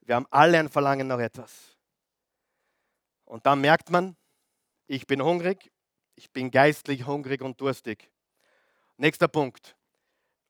Wir 0.00 0.16
haben 0.16 0.26
alle 0.30 0.58
ein 0.58 0.68
Verlangen 0.68 1.06
nach 1.06 1.18
etwas. 1.18 1.76
Und 3.24 3.46
dann 3.46 3.60
merkt 3.60 3.90
man, 3.90 4.16
ich 4.86 5.06
bin 5.06 5.22
hungrig, 5.22 5.72
ich 6.14 6.30
bin 6.30 6.50
geistlich 6.50 7.06
hungrig 7.06 7.42
und 7.42 7.60
durstig. 7.60 8.10
Nächster 8.96 9.28
Punkt. 9.28 9.76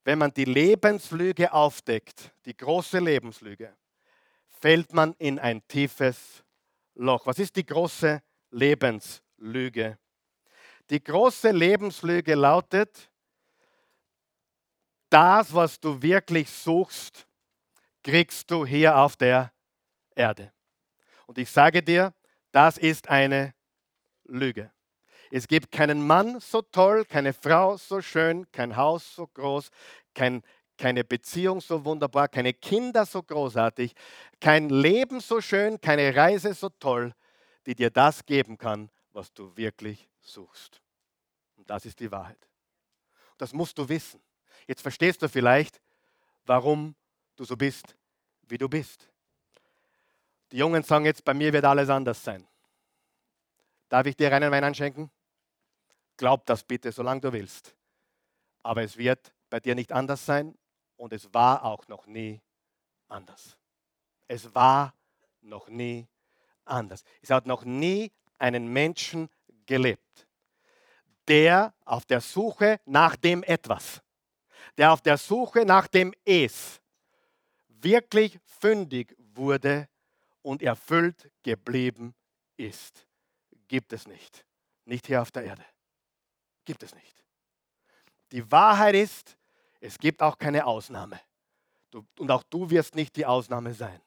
Wenn 0.04 0.18
man 0.18 0.32
die 0.32 0.44
Lebenslüge 0.44 1.52
aufdeckt, 1.52 2.32
die 2.44 2.56
große 2.56 2.98
Lebenslüge, 2.98 3.76
fällt 4.60 4.92
man 4.92 5.14
in 5.14 5.38
ein 5.38 5.66
tiefes 5.68 6.44
Loch. 6.94 7.26
Was 7.26 7.38
ist 7.38 7.54
die 7.56 7.64
große 7.64 8.20
Lebenslüge? 8.50 9.98
Die 10.90 11.02
große 11.02 11.50
Lebenslüge 11.50 12.34
lautet, 12.34 13.10
das, 15.08 15.54
was 15.54 15.78
du 15.78 16.00
wirklich 16.02 16.50
suchst, 16.50 17.26
kriegst 18.02 18.50
du 18.50 18.66
hier 18.66 18.96
auf 18.96 19.16
der 19.16 19.52
Erde. 20.14 20.52
Und 21.26 21.38
ich 21.38 21.50
sage 21.50 21.82
dir, 21.82 22.12
das 22.50 22.76
ist 22.76 23.08
eine 23.08 23.54
Lüge. 24.24 24.72
Es 25.34 25.48
gibt 25.48 25.72
keinen 25.72 26.06
Mann 26.06 26.40
so 26.40 26.60
toll, 26.60 27.06
keine 27.06 27.32
Frau 27.32 27.78
so 27.78 28.02
schön, 28.02 28.46
kein 28.52 28.76
Haus 28.76 29.14
so 29.14 29.26
groß, 29.26 29.70
kein 30.12 30.42
keine 30.76 31.04
Beziehung 31.04 31.62
so 31.62 31.86
wunderbar, 31.86 32.28
keine 32.28 32.52
Kinder 32.52 33.06
so 33.06 33.22
großartig, 33.22 33.94
kein 34.40 34.68
Leben 34.68 35.20
so 35.20 35.40
schön, 35.40 35.80
keine 35.80 36.14
Reise 36.14 36.52
so 36.52 36.68
toll, 36.68 37.14
die 37.64 37.74
dir 37.74 37.88
das 37.88 38.26
geben 38.26 38.58
kann, 38.58 38.90
was 39.12 39.32
du 39.32 39.56
wirklich 39.56 40.06
suchst. 40.20 40.82
Und 41.56 41.70
das 41.70 41.86
ist 41.86 41.98
die 42.00 42.12
Wahrheit. 42.12 42.46
Das 43.38 43.54
musst 43.54 43.78
du 43.78 43.88
wissen. 43.88 44.20
Jetzt 44.66 44.82
verstehst 44.82 45.22
du 45.22 45.30
vielleicht, 45.30 45.80
warum 46.44 46.94
du 47.36 47.44
so 47.44 47.56
bist, 47.56 47.96
wie 48.48 48.58
du 48.58 48.68
bist. 48.68 49.08
Die 50.50 50.58
Jungen 50.58 50.82
sagen 50.82 51.06
jetzt, 51.06 51.24
bei 51.24 51.32
mir 51.32 51.54
wird 51.54 51.64
alles 51.64 51.88
anders 51.88 52.22
sein. 52.22 52.46
Darf 53.88 54.04
ich 54.04 54.16
dir 54.16 54.30
reinen 54.30 54.50
Wein 54.50 54.64
anschenken? 54.64 55.10
Glaub 56.22 56.46
das 56.46 56.62
bitte, 56.62 56.92
solange 56.92 57.20
du 57.20 57.32
willst. 57.32 57.74
Aber 58.62 58.84
es 58.84 58.96
wird 58.96 59.34
bei 59.50 59.58
dir 59.58 59.74
nicht 59.74 59.90
anders 59.90 60.24
sein 60.24 60.56
und 60.96 61.12
es 61.12 61.34
war 61.34 61.64
auch 61.64 61.88
noch 61.88 62.06
nie 62.06 62.40
anders. 63.08 63.58
Es 64.28 64.54
war 64.54 64.94
noch 65.40 65.68
nie 65.68 66.06
anders. 66.64 67.02
Es 67.22 67.30
hat 67.30 67.44
noch 67.44 67.64
nie 67.64 68.12
einen 68.38 68.72
Menschen 68.72 69.28
gelebt, 69.66 70.28
der 71.26 71.74
auf 71.84 72.04
der 72.04 72.20
Suche 72.20 72.78
nach 72.84 73.16
dem 73.16 73.42
etwas, 73.42 74.00
der 74.78 74.92
auf 74.92 75.00
der 75.00 75.18
Suche 75.18 75.64
nach 75.64 75.88
dem 75.88 76.14
Es 76.24 76.80
wirklich 77.66 78.38
fündig 78.44 79.16
wurde 79.34 79.88
und 80.42 80.62
erfüllt 80.62 81.32
geblieben 81.42 82.14
ist. 82.56 83.08
Gibt 83.66 83.92
es 83.92 84.06
nicht. 84.06 84.46
Nicht 84.84 85.08
hier 85.08 85.20
auf 85.20 85.32
der 85.32 85.42
Erde. 85.46 85.64
Gibt 86.64 86.82
es 86.82 86.94
nicht. 86.94 87.24
Die 88.30 88.50
Wahrheit 88.50 88.94
ist, 88.94 89.36
es 89.80 89.98
gibt 89.98 90.22
auch 90.22 90.38
keine 90.38 90.64
Ausnahme. 90.66 91.20
Du, 91.90 92.06
und 92.18 92.30
auch 92.30 92.42
du 92.44 92.70
wirst 92.70 92.94
nicht 92.94 93.16
die 93.16 93.26
Ausnahme 93.26 93.74
sein. 93.74 94.00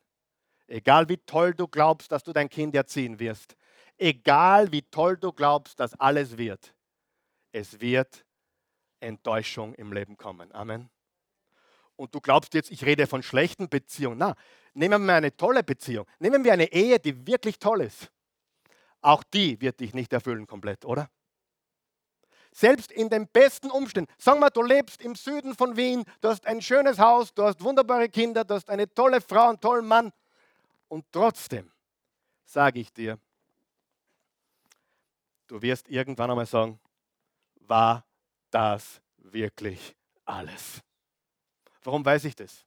Egal 0.67 1.07
wie 1.09 1.17
toll 1.17 1.53
du 1.53 1.67
glaubst, 1.67 2.11
dass 2.11 2.23
du 2.23 2.33
dein 2.33 2.49
Kind 2.49 2.73
erziehen 2.73 3.19
wirst. 3.19 3.55
Egal 3.97 4.71
wie 4.71 4.81
toll 4.81 5.17
du 5.17 5.31
glaubst, 5.31 5.79
dass 5.79 5.93
alles 5.99 6.37
wird. 6.37 6.73
Es 7.51 7.79
wird 7.79 8.25
Enttäuschung 8.99 9.75
im 9.75 9.93
Leben 9.93 10.17
kommen. 10.17 10.51
Amen. 10.53 10.89
Und 11.95 12.13
du 12.13 12.19
glaubst 12.19 12.53
jetzt, 12.53 12.71
ich 12.71 12.83
rede 12.83 13.07
von 13.07 13.23
schlechten 13.23 13.69
Beziehungen. 13.69 14.17
Na, 14.17 14.35
nehmen 14.73 15.05
wir 15.05 15.13
eine 15.13 15.35
tolle 15.35 15.63
Beziehung. 15.63 16.05
Nehmen 16.19 16.43
wir 16.43 16.53
eine 16.53 16.71
Ehe, 16.71 16.99
die 16.99 17.25
wirklich 17.27 17.59
toll 17.59 17.81
ist. 17.81 18.11
Auch 19.01 19.23
die 19.23 19.61
wird 19.61 19.79
dich 19.79 19.93
nicht 19.93 20.11
erfüllen 20.11 20.47
komplett, 20.47 20.83
oder? 20.83 21.09
Selbst 22.55 22.89
in 22.93 23.09
den 23.09 23.27
besten 23.27 23.69
Umständen. 23.69 24.09
Sag 24.17 24.39
mal, 24.39 24.49
du 24.49 24.61
lebst 24.61 25.01
im 25.01 25.13
Süden 25.13 25.53
von 25.55 25.75
Wien, 25.75 26.05
du 26.21 26.29
hast 26.29 26.47
ein 26.47 26.61
schönes 26.61 26.97
Haus, 26.97 27.33
du 27.33 27.43
hast 27.43 27.61
wunderbare 27.61 28.07
Kinder, 28.07 28.45
du 28.45 28.53
hast 28.53 28.69
eine 28.69 28.87
tolle 28.93 29.19
Frau, 29.19 29.49
einen 29.49 29.59
tollen 29.59 29.85
Mann. 29.85 30.13
Und 30.87 31.05
trotzdem 31.11 31.69
sage 32.45 32.79
ich 32.79 32.93
dir, 32.93 33.19
du 35.47 35.61
wirst 35.61 35.89
irgendwann 35.89 36.31
einmal 36.31 36.45
sagen, 36.45 36.79
war 37.59 38.05
das 38.51 39.01
wirklich 39.17 39.93
alles? 40.23 40.79
Warum 41.83 42.05
weiß 42.05 42.23
ich 42.23 42.37
das? 42.37 42.65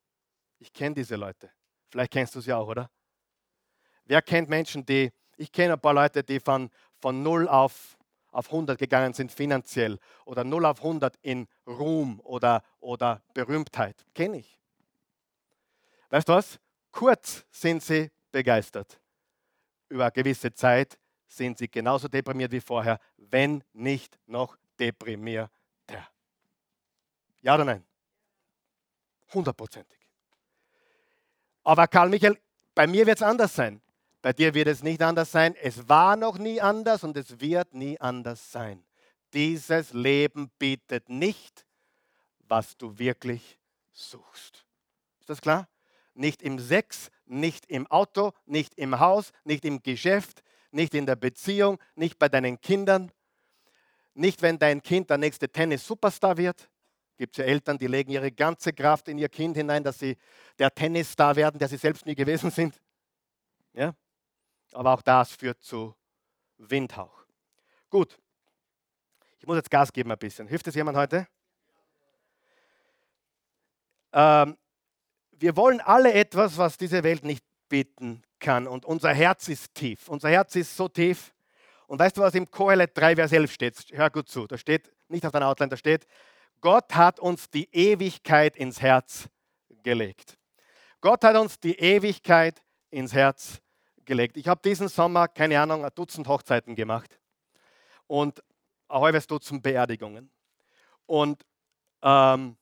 Ich 0.59 0.70
kenne 0.70 0.97
diese 0.97 1.16
Leute. 1.16 1.51
Vielleicht 1.89 2.12
kennst 2.12 2.34
du 2.34 2.43
sie 2.43 2.53
auch, 2.53 2.68
oder? 2.68 2.91
Wer 4.05 4.20
kennt 4.20 4.51
Menschen, 4.51 4.84
die, 4.84 5.11
ich 5.39 5.51
kenne 5.51 5.72
ein 5.72 5.80
paar 5.80 5.95
Leute, 5.95 6.22
die 6.22 6.41
von, 6.41 6.68
von 7.01 7.22
0 7.22 7.49
auf, 7.49 7.97
auf 8.39 8.53
100 8.53 8.78
gegangen 8.78 9.12
sind 9.14 9.32
finanziell 9.32 9.99
oder 10.24 10.45
0 10.45 10.64
auf 10.66 10.78
100 10.78 11.16
in 11.22 11.49
Ruhm 11.66 12.20
oder, 12.20 12.62
oder 12.78 13.20
Berühmtheit. 13.34 14.07
Kenne 14.14 14.39
ich. 14.39 14.61
Weißt 16.11 16.28
du 16.28 16.34
was? 16.34 16.61
Kurz 16.93 17.45
sind 17.51 17.82
sie 17.82 18.12
begeistert. 18.30 19.01
Über 19.89 20.05
eine 20.05 20.12
gewisse 20.12 20.55
Zeit 20.55 20.97
sind 21.26 21.59
sie 21.59 21.68
genauso 21.68 22.07
deprimiert 22.07 22.53
wie 22.53 22.61
vorher, 22.61 23.01
wenn 23.16 23.64
nicht 23.72 24.16
noch 24.26 24.57
deprimierter. 24.78 25.51
Ja 27.43 27.55
oder 27.57 27.64
nein? 27.64 27.84
Hundertprozentig. 29.34 29.99
Aber 31.64 31.89
Karl 31.89 32.09
Michael, 32.09 32.39
bei 32.72 32.86
mir 32.86 33.05
wird 33.05 33.18
es 33.18 33.22
anders 33.22 33.53
sein. 33.53 33.82
Bei 34.20 34.32
dir 34.32 34.54
wird 34.54 34.68
es 34.68 34.82
nicht 34.82 35.00
anders 35.02 35.30
sein. 35.30 35.54
Es 35.62 35.88
war 35.88 36.16
noch 36.16 36.38
nie 36.38 36.60
anders 36.60 37.04
und 37.04 37.16
es 37.16 37.40
wird 37.40 37.74
nie 37.74 38.00
anders 38.00 38.50
sein. 38.50 38.84
Dieses 39.32 39.92
Leben 39.92 40.50
bietet 40.58 41.08
nicht, 41.08 41.66
was 42.40 42.76
du 42.76 42.98
wirklich 42.98 43.58
suchst. 43.92 44.64
Ist 45.20 45.28
das 45.28 45.40
klar? 45.40 45.68
Nicht 46.14 46.42
im 46.42 46.58
Sex, 46.58 47.10
nicht 47.26 47.66
im 47.66 47.86
Auto, 47.86 48.32
nicht 48.46 48.74
im 48.74 48.98
Haus, 48.98 49.32
nicht 49.44 49.64
im 49.64 49.82
Geschäft, 49.82 50.42
nicht 50.70 50.94
in 50.94 51.06
der 51.06 51.16
Beziehung, 51.16 51.78
nicht 51.94 52.18
bei 52.18 52.28
deinen 52.28 52.60
Kindern, 52.60 53.12
nicht 54.14 54.42
wenn 54.42 54.58
dein 54.58 54.82
Kind 54.82 55.10
der 55.10 55.18
nächste 55.18 55.48
Tennis-Superstar 55.48 56.36
wird, 56.36 56.68
gibt 57.16 57.34
es 57.34 57.44
ja 57.44 57.44
Eltern, 57.44 57.78
die 57.78 57.86
legen 57.86 58.10
ihre 58.10 58.32
ganze 58.32 58.72
Kraft 58.72 59.08
in 59.08 59.18
ihr 59.18 59.28
Kind 59.28 59.56
hinein, 59.56 59.84
dass 59.84 59.98
sie 59.98 60.16
der 60.58 60.74
Tennisstar 60.74 61.36
werden, 61.36 61.58
der 61.58 61.68
sie 61.68 61.76
selbst 61.76 62.06
nie 62.06 62.14
gewesen 62.14 62.50
sind. 62.50 62.80
Ja? 63.74 63.94
Aber 64.72 64.94
auch 64.94 65.02
das 65.02 65.32
führt 65.32 65.62
zu 65.62 65.94
Windhauch. 66.58 67.24
Gut, 67.90 68.18
ich 69.38 69.46
muss 69.46 69.56
jetzt 69.56 69.70
Gas 69.70 69.92
geben 69.92 70.10
ein 70.10 70.18
bisschen. 70.18 70.48
Hilft 70.48 70.66
es 70.66 70.74
jemand 70.74 70.96
heute? 70.96 71.26
Ähm, 74.12 74.56
wir 75.32 75.56
wollen 75.56 75.80
alle 75.80 76.12
etwas, 76.12 76.58
was 76.58 76.76
diese 76.76 77.02
Welt 77.02 77.24
nicht 77.24 77.44
bieten 77.68 78.22
kann. 78.38 78.66
Und 78.66 78.84
unser 78.84 79.12
Herz 79.12 79.48
ist 79.48 79.74
tief. 79.74 80.08
Unser 80.08 80.30
Herz 80.30 80.56
ist 80.56 80.76
so 80.76 80.88
tief. 80.88 81.32
Und 81.86 81.98
weißt 81.98 82.16
du, 82.16 82.20
was 82.20 82.34
im 82.34 82.50
Kohelet 82.50 82.96
3, 82.96 83.16
Vers 83.16 83.32
11 83.32 83.52
steht? 83.52 83.84
Hör 83.92 84.10
gut 84.10 84.28
zu. 84.28 84.46
Da 84.46 84.58
steht, 84.58 84.92
nicht 85.08 85.24
auf 85.24 85.32
deiner 85.32 85.46
Outline, 85.46 85.70
da 85.70 85.76
steht, 85.76 86.06
Gott 86.60 86.94
hat 86.94 87.20
uns 87.20 87.48
die 87.48 87.68
Ewigkeit 87.72 88.56
ins 88.56 88.82
Herz 88.82 89.28
gelegt. 89.82 90.36
Gott 91.00 91.22
hat 91.22 91.36
uns 91.36 91.60
die 91.60 91.78
Ewigkeit 91.78 92.60
ins 92.90 93.12
Herz 93.14 93.60
gelegt. 94.09 94.36
Ich 94.36 94.48
habe 94.48 94.61
diesen 94.64 94.88
Sommer, 94.88 95.28
keine 95.28 95.61
Ahnung, 95.61 95.84
ein 95.84 95.92
Dutzend 95.94 96.26
Hochzeiten 96.26 96.74
gemacht 96.74 97.20
und 98.09 98.42
ein 98.88 99.00
halbes 99.00 99.28
Dutzend 99.28 99.62
Beerdigungen 99.62 100.30
und, 101.06 101.44
ähm, 102.02 102.56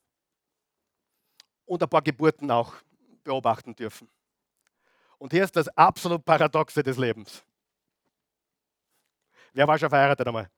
und 1.65 1.81
ein 1.81 1.89
paar 1.89 2.03
Geburten 2.03 2.51
auch 2.51 2.75
beobachten 3.23 3.75
dürfen. 3.75 4.07
Und 5.17 5.33
hier 5.33 5.43
ist 5.43 5.55
das 5.55 5.67
absolut 5.69 6.23
Paradoxe 6.23 6.83
des 6.83 6.97
Lebens. 6.97 7.43
Wer 9.53 9.67
war 9.67 9.79
schon 9.79 9.89
verheiratet 9.89 10.27
einmal? 10.27 10.49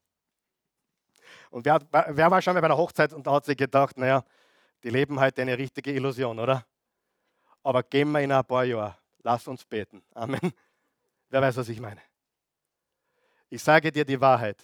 Und 1.51 1.65
wer, 1.65 1.79
wer 1.91 2.29
war 2.29 2.41
schon 2.41 2.53
mal 2.53 2.61
bei 2.61 2.67
einer 2.67 2.77
Hochzeit 2.77 3.13
und 3.13 3.25
hat 3.27 3.45
sich 3.45 3.55
gedacht, 3.55 3.97
naja, 3.97 4.23
die 4.83 4.89
leben 4.89 5.19
heute 5.19 5.41
eine 5.41 5.57
richtige 5.57 5.91
Illusion, 5.93 6.39
oder? 6.39 6.65
Aber 7.63 7.83
gehen 7.83 8.11
wir 8.11 8.21
in 8.21 8.31
ein 8.31 8.43
paar 8.43 8.65
Jahre. 8.65 8.97
Lass 9.23 9.47
uns 9.47 9.63
beten. 9.65 10.01
Amen. 10.13 10.53
Wer 11.29 11.41
weiß, 11.41 11.57
was 11.57 11.69
ich 11.69 11.79
meine? 11.79 12.01
Ich 13.49 13.61
sage 13.61 13.91
dir 13.91 14.05
die 14.05 14.19
Wahrheit. 14.19 14.57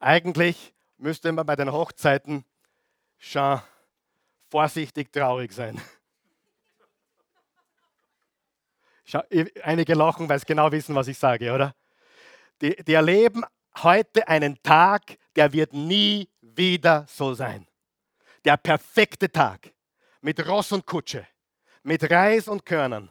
Eigentlich 0.00 0.74
müsste 0.96 1.30
man 1.32 1.46
bei 1.46 1.56
den 1.56 1.72
Hochzeiten 1.72 2.44
schon 3.16 3.60
vorsichtig 4.50 5.12
traurig 5.12 5.52
sein. 5.52 5.80
Einige 9.62 9.94
lachen, 9.94 10.28
weil 10.28 10.38
sie 10.38 10.46
genau 10.46 10.70
wissen, 10.70 10.94
was 10.94 11.08
ich 11.08 11.18
sage, 11.18 11.52
oder? 11.52 11.74
Die, 12.60 12.76
die 12.84 12.92
erleben 12.92 13.44
heute 13.82 14.26
einen 14.28 14.60
Tag, 14.62 15.16
der 15.34 15.52
wird 15.52 15.72
nie 15.72 16.28
wieder 16.40 17.06
so 17.08 17.34
sein. 17.34 17.66
Der 18.44 18.56
perfekte 18.56 19.30
Tag 19.30 19.72
mit 20.20 20.44
Ross 20.46 20.72
und 20.72 20.84
Kutsche, 20.84 21.26
mit 21.82 22.10
Reis 22.10 22.48
und 22.48 22.66
Körnern. 22.66 23.10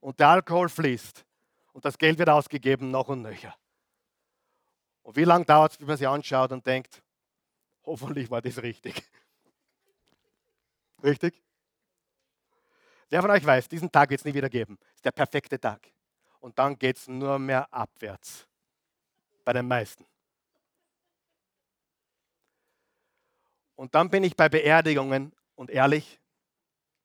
Und 0.00 0.20
der 0.20 0.28
Alkohol 0.28 0.68
fließt 0.68 1.24
und 1.72 1.84
das 1.84 1.98
Geld 1.98 2.18
wird 2.18 2.28
ausgegeben, 2.28 2.90
noch 2.90 3.08
und 3.08 3.22
nöcher. 3.22 3.54
Und 5.02 5.16
wie 5.16 5.24
lange 5.24 5.44
dauert 5.44 5.72
es, 5.72 5.78
bis 5.78 5.86
man 5.86 5.96
sich 5.96 6.06
anschaut 6.06 6.52
und 6.52 6.66
denkt, 6.66 7.02
hoffentlich 7.84 8.30
war 8.30 8.42
das 8.42 8.62
richtig. 8.62 9.02
Richtig? 11.02 11.42
Wer 13.08 13.22
von 13.22 13.30
euch 13.30 13.44
weiß, 13.44 13.68
diesen 13.68 13.90
Tag 13.90 14.10
wird 14.10 14.20
es 14.20 14.24
nie 14.24 14.34
wieder 14.34 14.50
geben. 14.50 14.78
Das 14.80 14.96
ist 14.96 15.04
der 15.06 15.12
perfekte 15.12 15.58
Tag. 15.58 15.80
Und 16.38 16.58
dann 16.58 16.78
geht 16.78 16.98
es 16.98 17.08
nur 17.08 17.38
mehr 17.38 17.72
abwärts 17.72 18.46
bei 19.44 19.54
den 19.54 19.66
meisten. 19.66 20.06
Und 23.74 23.94
dann 23.94 24.10
bin 24.10 24.24
ich 24.24 24.36
bei 24.36 24.48
Beerdigungen 24.48 25.32
und 25.54 25.70
ehrlich, 25.70 26.20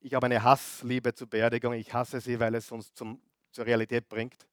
ich 0.01 0.13
habe 0.13 0.25
eine 0.25 0.43
Hassliebe 0.43 1.13
zu 1.13 1.25
Beerdigungen. 1.25 1.79
Ich 1.79 1.93
hasse 1.93 2.19
sie, 2.19 2.39
weil 2.39 2.53
es 2.53 2.71
uns 2.71 2.93
zum, 2.93 3.21
zur 3.51 3.65
Realität 3.65 4.07
bringt. 4.07 4.45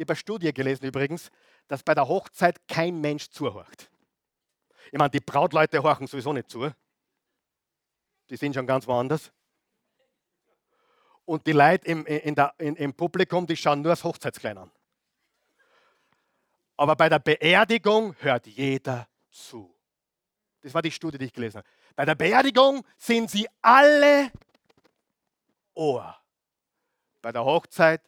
Ich 0.00 0.04
habe 0.04 0.12
eine 0.12 0.16
Studie 0.16 0.54
gelesen 0.54 0.86
übrigens, 0.86 1.30
dass 1.68 1.82
bei 1.82 1.92
der 1.92 2.08
Hochzeit 2.08 2.66
kein 2.66 3.02
Mensch 3.02 3.28
zuhört. 3.28 3.90
Ich 4.90 4.98
meine, 4.98 5.10
die 5.10 5.20
Brautleute 5.20 5.82
horchen 5.82 6.06
sowieso 6.06 6.32
nicht 6.32 6.48
zu. 6.48 6.70
Die 8.30 8.36
sind 8.38 8.54
schon 8.54 8.66
ganz 8.66 8.86
woanders. 8.86 9.30
Und 11.26 11.46
die 11.46 11.52
Leute 11.52 11.86
im, 11.86 12.06
in 12.06 12.34
der, 12.34 12.54
in, 12.56 12.76
im 12.76 12.94
Publikum, 12.94 13.46
die 13.46 13.54
schauen 13.54 13.82
nur 13.82 13.92
das 13.92 14.02
Hochzeitskleid 14.02 14.56
an. 14.56 14.70
Aber 16.78 16.96
bei 16.96 17.10
der 17.10 17.18
Beerdigung 17.18 18.16
hört 18.20 18.46
jeder 18.46 19.06
zu. 19.30 19.70
Das 20.62 20.72
war 20.72 20.80
die 20.80 20.92
Studie, 20.92 21.18
die 21.18 21.26
ich 21.26 21.32
gelesen 21.34 21.58
habe. 21.58 21.68
Bei 21.94 22.06
der 22.06 22.14
Beerdigung 22.14 22.86
sind 22.96 23.30
sie 23.30 23.46
alle 23.60 24.32
Ohr. 25.74 26.16
Bei 27.20 27.32
der 27.32 27.44
Hochzeit 27.44 28.00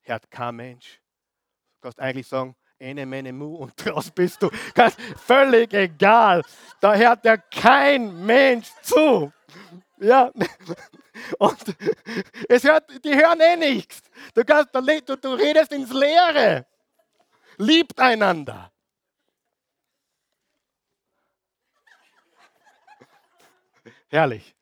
hört 0.00 0.30
kein 0.30 0.56
Mensch. 0.56 0.98
Kannst 1.86 2.00
eigentlich 2.00 2.26
sagen, 2.26 2.56
Ene, 2.80 3.06
mene, 3.06 3.32
mu 3.32 3.58
und 3.58 3.72
draus 3.84 4.10
bist 4.10 4.42
du. 4.42 4.50
Völlig 5.24 5.72
egal. 5.72 6.42
Da 6.80 6.96
hört 6.96 7.24
ja 7.24 7.36
kein 7.36 8.26
Mensch 8.26 8.66
zu. 8.82 9.32
Ja. 9.98 10.32
Und 11.38 11.76
es 12.48 12.64
hört, 12.64 12.90
die 13.04 13.14
hören 13.14 13.40
eh 13.40 13.56
nichts. 13.56 14.02
Du, 14.34 14.44
kannst, 14.44 14.74
du, 14.74 15.16
du 15.16 15.34
redest 15.34 15.70
ins 15.72 15.92
Leere. 15.92 16.66
Liebt 17.56 18.00
einander. 18.00 18.72
Herrlich. 24.08 24.56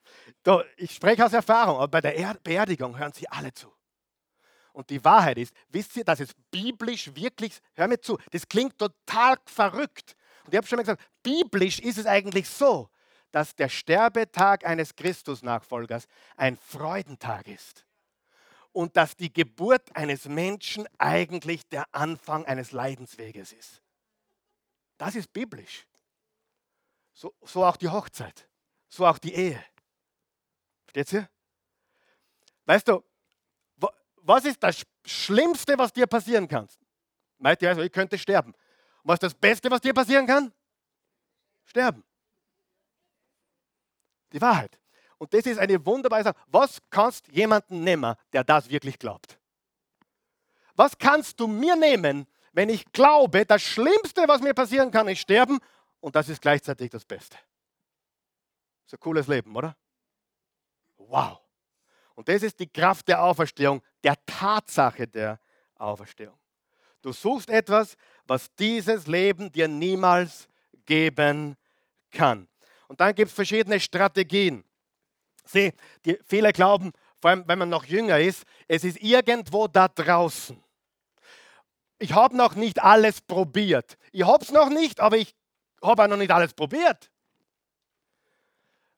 Ich 0.76 0.94
spreche 0.94 1.24
aus 1.24 1.32
Erfahrung, 1.32 1.76
aber 1.78 1.88
bei 1.88 2.00
der 2.02 2.34
Beerdigung 2.34 2.98
hören 2.98 3.14
sie 3.14 3.26
alle 3.30 3.52
zu. 3.54 3.73
Und 4.74 4.90
die 4.90 5.02
Wahrheit 5.04 5.38
ist, 5.38 5.54
wisst 5.68 5.96
ihr, 5.96 6.04
dass 6.04 6.18
es 6.18 6.34
biblisch 6.50 7.14
wirklich, 7.14 7.60
hör 7.74 7.86
mir 7.86 8.00
zu, 8.00 8.18
das 8.32 8.48
klingt 8.48 8.76
total 8.76 9.36
verrückt. 9.46 10.16
Und 10.44 10.52
ich 10.52 10.56
habe 10.56 10.66
schon 10.66 10.76
mal 10.76 10.82
gesagt, 10.82 11.02
biblisch 11.22 11.78
ist 11.78 11.96
es 11.96 12.06
eigentlich 12.06 12.48
so, 12.48 12.90
dass 13.30 13.54
der 13.54 13.68
Sterbetag 13.68 14.66
eines 14.66 14.96
Christusnachfolgers 14.96 16.06
ein 16.36 16.56
Freudentag 16.56 17.46
ist. 17.46 17.86
Und 18.72 18.96
dass 18.96 19.16
die 19.16 19.32
Geburt 19.32 19.94
eines 19.94 20.24
Menschen 20.24 20.88
eigentlich 20.98 21.68
der 21.68 21.86
Anfang 21.92 22.44
eines 22.44 22.72
Leidensweges 22.72 23.52
ist. 23.52 23.80
Das 24.98 25.14
ist 25.14 25.32
biblisch. 25.32 25.86
So, 27.12 27.32
so 27.42 27.64
auch 27.64 27.76
die 27.76 27.88
Hochzeit, 27.88 28.48
so 28.88 29.06
auch 29.06 29.18
die 29.18 29.34
Ehe. 29.34 29.64
Versteht 30.82 31.12
ihr? 31.12 31.28
Weißt 32.66 32.88
du, 32.88 33.04
was 34.24 34.44
ist 34.44 34.62
das 34.62 34.82
Schlimmste, 35.04 35.76
was 35.76 35.92
dir 35.92 36.06
passieren 36.06 36.48
kann? 36.48 36.68
Meint 37.38 37.60
ihr 37.62 37.68
also, 37.68 37.82
ich 37.82 37.92
könnte 37.92 38.18
sterben. 38.18 38.52
Und 38.52 39.08
was 39.08 39.16
ist 39.16 39.22
das 39.22 39.34
Beste, 39.34 39.70
was 39.70 39.80
dir 39.80 39.92
passieren 39.92 40.26
kann? 40.26 40.52
Sterben. 41.66 42.02
Die 44.32 44.40
Wahrheit. 44.40 44.78
Und 45.18 45.32
das 45.32 45.46
ist 45.46 45.58
eine 45.58 45.84
wunderbare 45.84 46.24
Sache. 46.24 46.36
Was 46.48 46.80
kannst 46.90 47.28
jemanden 47.28 47.84
nehmen, 47.84 48.14
der 48.32 48.44
das 48.44 48.68
wirklich 48.68 48.98
glaubt? 48.98 49.38
Was 50.74 50.98
kannst 50.98 51.38
du 51.38 51.46
mir 51.46 51.76
nehmen, 51.76 52.26
wenn 52.52 52.68
ich 52.68 52.90
glaube, 52.92 53.44
das 53.44 53.62
Schlimmste, 53.62 54.26
was 54.26 54.40
mir 54.40 54.54
passieren 54.54 54.90
kann, 54.90 55.06
ist 55.08 55.20
sterben 55.20 55.58
und 56.00 56.16
das 56.16 56.28
ist 56.28 56.40
gleichzeitig 56.40 56.90
das 56.90 57.04
Beste? 57.04 57.36
Ist 58.86 58.94
ein 58.94 59.00
cooles 59.00 59.26
Leben, 59.26 59.54
oder? 59.54 59.76
Wow. 60.96 61.43
Und 62.14 62.28
das 62.28 62.42
ist 62.42 62.58
die 62.60 62.68
Kraft 62.68 63.08
der 63.08 63.22
Auferstehung, 63.22 63.82
der 64.02 64.14
Tatsache 64.26 65.06
der 65.06 65.38
Auferstehung. 65.76 66.38
Du 67.02 67.12
suchst 67.12 67.50
etwas, 67.50 67.96
was 68.26 68.54
dieses 68.54 69.06
Leben 69.06 69.50
dir 69.52 69.68
niemals 69.68 70.48
geben 70.86 71.56
kann. 72.10 72.48
Und 72.88 73.00
dann 73.00 73.14
gibt 73.14 73.28
es 73.28 73.34
verschiedene 73.34 73.80
Strategien. 73.80 74.64
Sieh, 75.44 75.72
die, 76.04 76.18
viele 76.24 76.52
glauben, 76.52 76.92
vor 77.20 77.30
allem 77.30 77.44
wenn 77.46 77.58
man 77.58 77.68
noch 77.68 77.84
jünger 77.84 78.18
ist, 78.18 78.44
es 78.68 78.84
ist 78.84 79.02
irgendwo 79.02 79.66
da 79.66 79.88
draußen. 79.88 80.62
Ich 81.98 82.12
habe 82.12 82.36
noch 82.36 82.54
nicht 82.54 82.82
alles 82.82 83.20
probiert. 83.20 83.96
Ich 84.12 84.24
habe 84.24 84.44
es 84.44 84.52
noch 84.52 84.68
nicht, 84.68 85.00
aber 85.00 85.16
ich 85.16 85.34
habe 85.82 86.02
auch 86.02 86.08
noch 86.08 86.16
nicht 86.16 86.30
alles 86.30 86.54
probiert. 86.54 87.10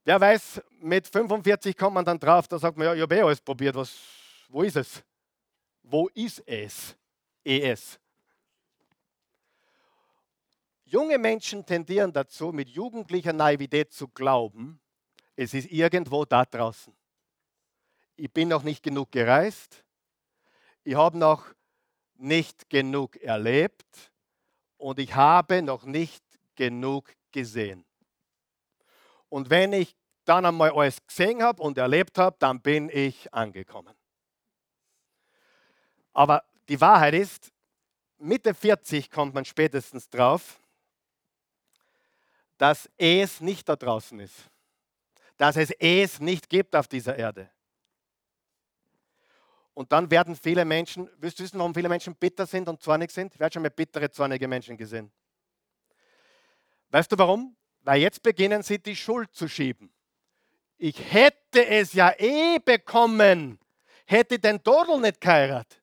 Wer 0.07 0.21
weiß, 0.21 0.63
mit 0.83 1.09
45 1.09 1.77
kommt 1.77 1.95
man 1.95 2.05
dann 2.05 2.17
drauf, 2.17 2.47
da 2.47 2.61
sagt 2.61 2.77
man, 2.77 2.87
ja, 2.87 2.95
ich 2.95 3.03
habe 3.03 3.17
eh 3.17 3.23
alles 3.23 3.41
probiert, 3.41 3.75
was, 3.75 3.93
wo 4.49 4.63
ist 4.63 4.77
es? 4.77 5.03
Wo 5.83 6.07
ist 6.15 6.45
es? 6.47 6.97
ES. 7.43 7.99
Junge 10.85 11.19
Menschen 11.19 11.67
tendieren 11.67 12.13
dazu, 12.13 12.53
mit 12.53 12.69
jugendlicher 12.69 13.33
Naivität 13.33 13.93
zu 13.93 14.07
glauben, 14.07 14.79
es 15.35 15.53
ist 15.55 15.73
irgendwo 15.73 16.25
da 16.25 16.45
draußen. 16.45 16.95
Ich 18.15 18.33
bin 18.33 18.47
noch 18.47 18.63
nicht 18.63 18.85
genug 18.85 19.11
gereist, 19.11 19.85
ich 20.85 20.95
habe 20.95 21.19
noch 21.19 21.53
nicht 22.15 22.71
genug 22.71 23.17
erlebt 23.17 24.13
und 24.77 25.01
ich 25.01 25.17
habe 25.17 25.63
noch 25.63 25.83
nicht 25.83 26.23
genug 26.55 27.13
gesehen. 27.33 27.85
Und 29.29 29.51
wenn 29.51 29.73
ich 29.73 29.97
dann 30.25 30.45
einmal 30.45 30.71
alles 30.73 31.05
gesehen 31.07 31.43
habe 31.43 31.63
und 31.63 31.79
erlebt 31.79 32.19
habe, 32.19 32.37
dann 32.39 32.61
bin 32.61 32.91
ich 32.93 33.33
angekommen. 33.33 33.95
Aber 36.13 36.45
die 36.69 36.81
Wahrheit 36.81 37.15
ist, 37.15 37.53
Mitte 38.19 38.55
40 38.55 39.11
kommt 39.11 39.35
man 39.35 39.45
spätestens 39.45 40.09
drauf, 40.09 40.59
dass 42.59 42.89
es 42.97 43.41
nicht 43.41 43.69
da 43.69 43.77
draußen 43.77 44.19
ist. 44.21 44.51
Dass 45.37 45.57
es 45.57 45.71
es 45.73 46.21
nicht 46.21 46.49
gibt 46.49 46.75
auf 46.75 46.89
dieser 46.89 47.17
Erde. 47.17 47.51
Und 49.75 49.93
dann 49.93 50.11
werden 50.11 50.35
viele 50.35 50.65
Menschen, 50.65 51.11
willst 51.19 51.39
du 51.39 51.43
wissen, 51.43 51.59
warum 51.59 51.75
viele 51.75 51.91
Menschen 51.91 52.15
bitter 52.15 52.47
sind 52.47 52.67
und 52.67 52.81
zornig 52.81 53.11
sind? 53.11 53.39
Wer 53.39 53.45
hat 53.45 53.53
schon 53.53 53.63
mal 53.63 53.71
bittere, 53.71 54.11
zornige 54.11 54.49
Menschen 54.49 54.75
gesehen? 54.75 55.13
Weißt 56.89 57.13
du 57.13 57.19
warum? 57.19 57.55
Weil 57.87 58.01
jetzt 58.01 58.25
beginnen 58.25 58.65
sie 58.65 58.81
die 58.81 58.97
Schuld 58.97 59.33
zu 59.33 59.47
schieben. 59.47 59.93
Ich 60.77 60.99
hätte 61.13 61.65
es 61.65 61.93
ja 61.93 62.13
eh 62.19 62.59
bekommen, 62.59 63.61
hätte 64.07 64.41
den 64.41 64.61
Dodel 64.61 65.01
nicht 65.01 65.21
geheiratet. 65.21 65.81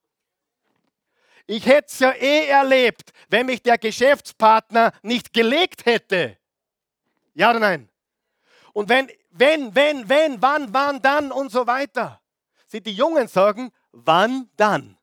Ich 1.47 1.65
hätte 1.65 1.87
es 1.87 1.99
ja 1.99 2.11
eh 2.11 2.47
erlebt, 2.47 3.13
wenn 3.29 3.45
mich 3.45 3.63
der 3.63 3.77
Geschäftspartner 3.77 4.91
nicht 5.01 5.31
gelegt 5.31 5.85
hätte. 5.85 6.37
Ja 7.35 7.51
oder 7.51 7.61
nein? 7.61 7.87
Und 8.73 8.89
wenn, 8.89 9.09
wenn, 9.31 9.73
wenn, 9.73 10.09
wenn, 10.09 10.41
wann, 10.41 10.73
wann, 10.73 11.01
dann 11.01 11.31
und 11.31 11.53
so 11.53 11.65
weiter. 11.67 12.19
Sie, 12.67 12.81
die 12.81 12.91
Jungen 12.91 13.29
sagen, 13.29 13.71
wann 13.93 14.49
dann? 14.57 14.97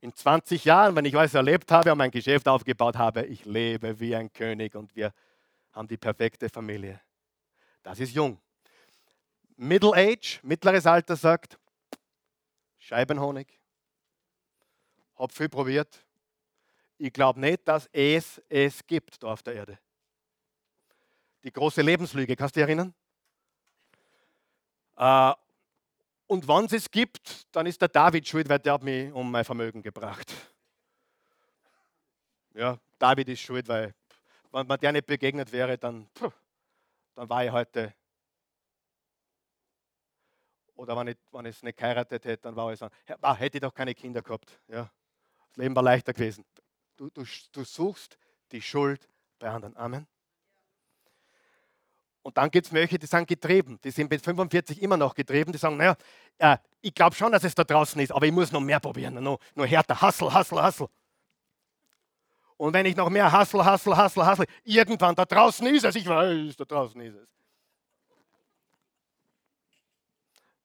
In 0.00 0.14
20 0.14 0.64
Jahren, 0.64 0.96
wenn 0.96 1.04
ich 1.04 1.12
was 1.12 1.34
erlebt 1.34 1.70
habe 1.70 1.92
und 1.92 1.98
mein 1.98 2.10
Geschäft 2.10 2.48
aufgebaut 2.48 2.96
habe, 2.96 3.26
ich 3.26 3.44
lebe 3.44 4.00
wie 4.00 4.16
ein 4.16 4.32
König 4.32 4.74
und 4.74 4.96
wir 4.96 5.12
haben 5.78 5.86
die 5.86 5.96
perfekte 5.96 6.48
Familie. 6.48 7.00
Das 7.84 8.00
ist 8.00 8.12
jung. 8.12 8.40
Middle 9.56 9.92
Age, 9.94 10.40
mittleres 10.42 10.84
Alter 10.86 11.14
sagt, 11.14 11.56
Scheibenhonig. 12.78 13.46
Hab 15.14 15.32
viel 15.32 15.48
probiert. 15.48 16.04
Ich 16.96 17.12
glaube 17.12 17.38
nicht, 17.38 17.66
dass 17.68 17.88
es 17.92 18.42
es 18.48 18.84
gibt 18.88 19.22
da 19.22 19.28
auf 19.28 19.42
der 19.44 19.54
Erde. 19.54 19.78
Die 21.44 21.52
große 21.52 21.82
Lebenslüge, 21.82 22.34
kannst 22.34 22.56
du 22.56 22.60
dich 22.60 22.66
erinnern? 22.66 22.92
Äh, 24.96 25.32
und 26.26 26.48
wenn 26.48 26.64
es 26.64 26.72
es 26.72 26.90
gibt, 26.90 27.46
dann 27.54 27.66
ist 27.66 27.80
der 27.80 27.88
David 27.88 28.26
schuld, 28.26 28.48
weil 28.48 28.58
der 28.58 28.72
hat 28.72 28.82
mich 28.82 29.12
um 29.12 29.30
mein 29.30 29.44
Vermögen 29.44 29.80
gebracht. 29.80 30.32
Ja, 32.54 32.80
David 32.98 33.28
ist 33.28 33.40
schuld, 33.40 33.68
weil 33.68 33.94
wenn 34.52 34.66
man 34.66 34.78
der 34.78 34.92
nicht 34.92 35.06
begegnet 35.06 35.52
wäre, 35.52 35.78
dann, 35.78 36.08
dann 37.14 37.28
war 37.28 37.44
ich 37.44 37.50
heute. 37.50 37.94
Oder 40.74 40.96
wenn 40.96 41.08
ich, 41.08 41.16
wenn 41.32 41.46
ich 41.46 41.56
es 41.56 41.62
nicht 41.62 41.76
geheiratet 41.76 42.24
hätte, 42.24 42.42
dann 42.42 42.56
war 42.56 42.72
ich 42.72 42.78
so, 42.78 42.88
ah, 43.20 43.34
hätte 43.34 43.58
ich 43.58 43.62
doch 43.62 43.74
keine 43.74 43.94
Kinder 43.94 44.22
gehabt. 44.22 44.60
Ja, 44.68 44.90
das 45.48 45.56
Leben 45.56 45.74
war 45.74 45.82
leichter 45.82 46.12
gewesen. 46.12 46.44
Du, 46.96 47.10
du, 47.10 47.24
du 47.52 47.64
suchst 47.64 48.18
die 48.52 48.62
Schuld 48.62 49.08
bei 49.38 49.48
anderen. 49.48 49.76
Amen. 49.76 50.06
Und 52.22 52.36
dann 52.36 52.50
gibt 52.50 52.66
es 52.66 52.72
welche, 52.72 52.98
die 52.98 53.06
sind 53.06 53.26
getrieben. 53.26 53.80
Die 53.82 53.90
sind 53.90 54.10
mit 54.10 54.22
45 54.22 54.82
immer 54.82 54.96
noch 54.96 55.14
getrieben. 55.14 55.50
Die 55.50 55.58
sagen, 55.58 55.78
naja, 55.78 55.96
äh, 56.36 56.58
ich 56.80 56.94
glaube 56.94 57.16
schon, 57.16 57.32
dass 57.32 57.42
es 57.42 57.54
da 57.54 57.64
draußen 57.64 58.00
ist, 58.00 58.12
aber 58.12 58.26
ich 58.26 58.32
muss 58.32 58.52
noch 58.52 58.60
mehr 58.60 58.80
probieren. 58.80 59.14
Noch 59.22 59.38
härter. 59.66 60.00
Hassel, 60.00 60.32
Hassel, 60.32 60.60
Hassel. 60.60 60.88
Und 62.58 62.74
wenn 62.74 62.86
ich 62.86 62.96
noch 62.96 63.08
mehr 63.08 63.30
hassel, 63.30 63.64
hassel, 63.64 63.96
hassel, 63.96 64.26
hassel, 64.26 64.46
irgendwann 64.64 65.14
da 65.14 65.24
draußen 65.24 65.64
ist 65.68 65.84
es, 65.84 65.94
ich 65.94 66.06
weiß, 66.06 66.56
da 66.56 66.64
draußen 66.64 67.00
ist 67.00 67.14
es. 67.14 67.28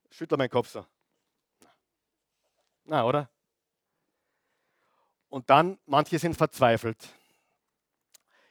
Schüttel 0.10 0.38
meinen 0.38 0.50
Kopf 0.50 0.70
so. 0.70 0.86
Na, 2.86 3.06
oder? 3.06 3.30
Und 5.30 5.50
dann, 5.50 5.78
manche 5.86 6.18
sind 6.18 6.36
verzweifelt. 6.36 6.98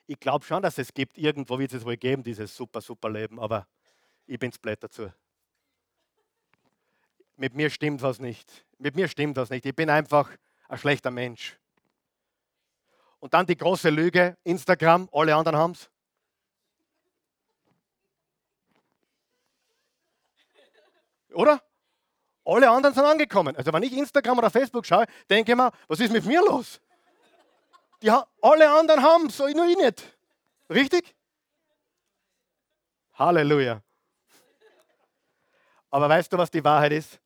Ich 0.07 0.19
glaube 0.21 0.45
schon, 0.45 0.63
dass 0.63 0.79
es 0.79 0.95
gibt, 0.95 1.19
irgendwo 1.19 1.59
wird 1.59 1.73
es 1.73 1.85
wohl 1.85 1.97
geben, 1.97 2.23
dieses 2.23 2.57
super, 2.57 2.81
super 2.81 3.11
Leben, 3.11 3.41
aber 3.41 3.67
ich 4.27 4.39
bin 4.39 4.53
blöd 4.63 4.83
dazu. 4.83 5.13
Mit 7.37 7.55
mir 7.55 7.71
stimmt 7.71 8.03
was 8.03 8.21
nicht. 8.21 8.67
Mit 8.79 8.95
mir 8.95 9.09
stimmt 9.09 9.37
was 9.37 9.51
nicht. 9.51 9.67
Ich 9.67 9.75
bin 9.75 9.91
einfach 9.91 10.31
ein 10.69 10.79
schlechter 10.79 11.11
Mensch. 11.11 11.59
Und 13.23 13.33
dann 13.35 13.47
die 13.47 13.57
große 13.57 13.89
Lüge, 13.89 14.37
Instagram, 14.43 15.09
alle 15.13 15.37
anderen 15.37 15.57
haben 15.57 15.71
es. 15.71 15.89
Oder? 21.33 21.63
Alle 22.45 22.69
anderen 22.69 22.93
sind 22.93 23.05
angekommen. 23.05 23.55
Also 23.55 23.73
wenn 23.73 23.85
ich 23.85 23.93
Instagram 23.93 24.39
oder 24.39 24.51
Facebook 24.51 24.85
schaue, 24.85 25.07
denke 25.31 25.53
ich 25.53 25.57
mir, 25.57 25.71
was 25.87 26.01
ist 26.01 26.13
mit 26.13 26.25
mir 26.25 26.41
los? 26.41 26.81
Die, 28.03 28.11
alle 28.11 28.69
anderen 28.69 29.01
haben 29.01 29.31
so 29.31 29.47
nur 29.47 29.69
ich 29.69 29.77
nicht. 29.77 30.19
Richtig? 30.69 31.15
Halleluja. 33.15 33.81
Aber 35.91 36.09
weißt 36.09 36.33
du, 36.33 36.39
was 36.39 36.51
die 36.51 36.65
Wahrheit 36.65 36.91
ist? 36.91 37.21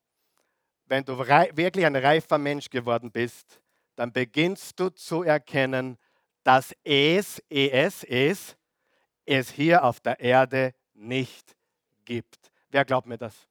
Wenn 0.85 1.03
du 1.07 1.19
wirklich 1.19 1.87
ein 1.87 1.97
reifer 1.97 2.37
Mensch 2.37 2.69
geworden 2.69 3.11
bist, 3.11 3.63
dann 3.97 4.13
beginnst 4.13 4.79
du 4.79 4.91
zu 4.91 5.23
erkennen, 5.23 5.99
dass 6.45 6.75
es, 6.85 7.43
es, 7.49 8.05
es, 8.05 8.57
es 9.25 9.51
hier 9.51 9.83
auf 9.83 10.01
der 10.01 10.21
Erde 10.21 10.75
nicht 10.95 11.57
gibt. 12.05 12.53
Wer 12.69 12.85
glaubt 12.85 13.07
mir 13.07 13.19
das? 13.19 13.49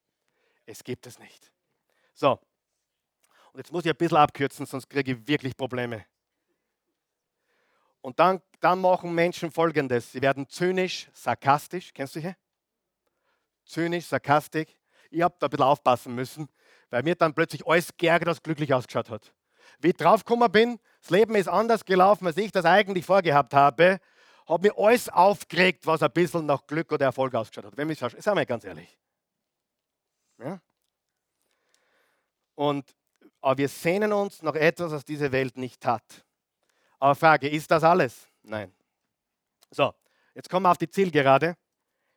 Es 0.66 0.84
gibt 0.84 1.06
es 1.06 1.20
nicht. 1.20 1.52
So, 2.14 2.40
und 3.56 3.60
jetzt 3.60 3.72
muss 3.72 3.86
ich 3.86 3.92
ein 3.92 3.98
bisschen 3.98 4.18
abkürzen, 4.18 4.66
sonst 4.66 4.90
kriege 4.90 5.14
ich 5.14 5.28
wirklich 5.28 5.56
Probleme. 5.56 6.06
Und 8.02 8.20
dann, 8.20 8.42
dann 8.60 8.82
machen 8.82 9.16
Menschen 9.16 9.50
Folgendes. 9.50 10.12
Sie 10.12 10.22
werden 10.22 10.48
zynisch, 10.50 11.10
sarkastisch. 11.14 11.94
Kennst 11.94 12.18
du 12.18 12.20
hier? 12.20 12.36
Zynisch, 13.64 14.08
sarkastisch. 14.08 14.68
Ich 15.10 15.22
habe 15.22 15.34
da 15.40 15.48
ein 15.48 15.50
bisschen 15.50 15.66
aufpassen 15.66 16.14
müssen, 16.14 16.50
weil 16.90 17.02
mir 17.04 17.16
dann 17.16 17.34
plötzlich 17.34 17.66
alles 17.66 17.96
geärgert, 17.96 18.28
als 18.28 18.44
glücklich 18.44 18.74
ausgeschaut 18.74 19.10
hat. 19.10 19.34
Wie 19.80 19.90
ich 19.90 19.96
draufgekommen 19.96 20.52
bin, 20.52 20.80
das 21.02 21.10
Leben 21.10 21.36
ist 21.36 21.48
anders 21.48 21.86
gelaufen, 21.86 22.28
als 22.28 22.38
ich 22.38 22.52
das 22.52 22.66
eigentlich 22.66 23.06
vorgehabt 23.06 23.54
habe, 23.54 24.00
habe 24.48 24.68
mir 24.68 24.78
alles 24.78 25.10
aufgeregt, 25.10 25.86
was 25.86 26.04
ein 26.04 26.12
bisschen 26.12 26.46
nach 26.46 26.66
Glück 26.68 26.92
oder 26.92 27.06
Erfolg 27.06 27.34
ausgeschaut 27.36 27.66
hat. 27.66 27.78
Wenn 27.78 27.90
ich 27.90 28.00
sage, 28.00 28.22
sagen 28.22 28.38
wir 28.38 28.46
ganz 28.46 28.64
ehrlich. 28.64 28.98
Ja? 30.40 30.60
Und, 32.56 32.96
aber 33.42 33.58
wir 33.58 33.70
sehnen 33.70 34.14
uns 34.14 34.42
nach 34.42 34.56
etwas, 34.56 34.92
was 34.92 35.04
diese 35.04 35.32
Welt 35.32 35.58
nicht 35.58 35.86
hat. 35.86 36.26
Aber 37.00 37.16
Frage, 37.16 37.50
ist 37.50 37.70
das 37.70 37.84
alles? 37.84 38.28
Nein. 38.44 38.74
So, 39.72 39.94
jetzt 40.34 40.50
kommen 40.50 40.66
wir 40.66 40.72
auf 40.72 40.78
die 40.78 40.90
Zielgerade. 40.90 41.56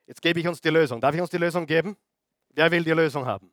Jetzt 0.06 0.22
gebe 0.22 0.40
ich 0.40 0.48
uns 0.48 0.60
die 0.60 0.70
Lösung. 0.70 1.00
Darf 1.00 1.14
ich 1.14 1.20
uns 1.20 1.30
die 1.30 1.38
Lösung 1.38 1.66
geben? 1.66 1.96
Wer 2.50 2.70
will 2.70 2.84
die 2.84 2.92
Lösung 2.92 3.26
haben? 3.26 3.52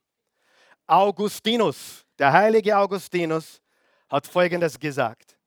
Augustinus, 0.87 2.05
der 2.17 2.31
heilige 2.31 2.77
Augustinus, 2.77 3.61
hat 4.09 4.27
Folgendes 4.27 4.79
gesagt. 4.79 5.37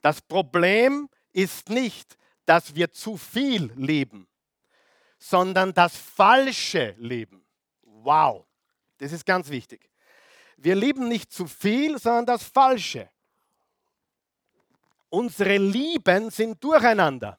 Das 0.00 0.20
Problem 0.20 1.08
ist 1.32 1.68
nicht, 1.68 2.16
dass 2.44 2.74
wir 2.74 2.92
zu 2.92 3.16
viel 3.16 3.72
lieben, 3.76 4.28
sondern 5.18 5.72
das 5.72 5.96
falsche 5.96 6.94
Lieben. 6.98 7.46
Wow, 7.82 8.46
das 8.98 9.12
ist 9.12 9.24
ganz 9.24 9.48
wichtig. 9.48 9.88
Wir 10.56 10.74
lieben 10.74 11.08
nicht 11.08 11.32
zu 11.32 11.46
viel, 11.46 11.98
sondern 11.98 12.26
das 12.26 12.44
Falsche. 12.44 13.08
Unsere 15.08 15.56
Lieben 15.56 16.30
sind 16.30 16.62
durcheinander. 16.62 17.38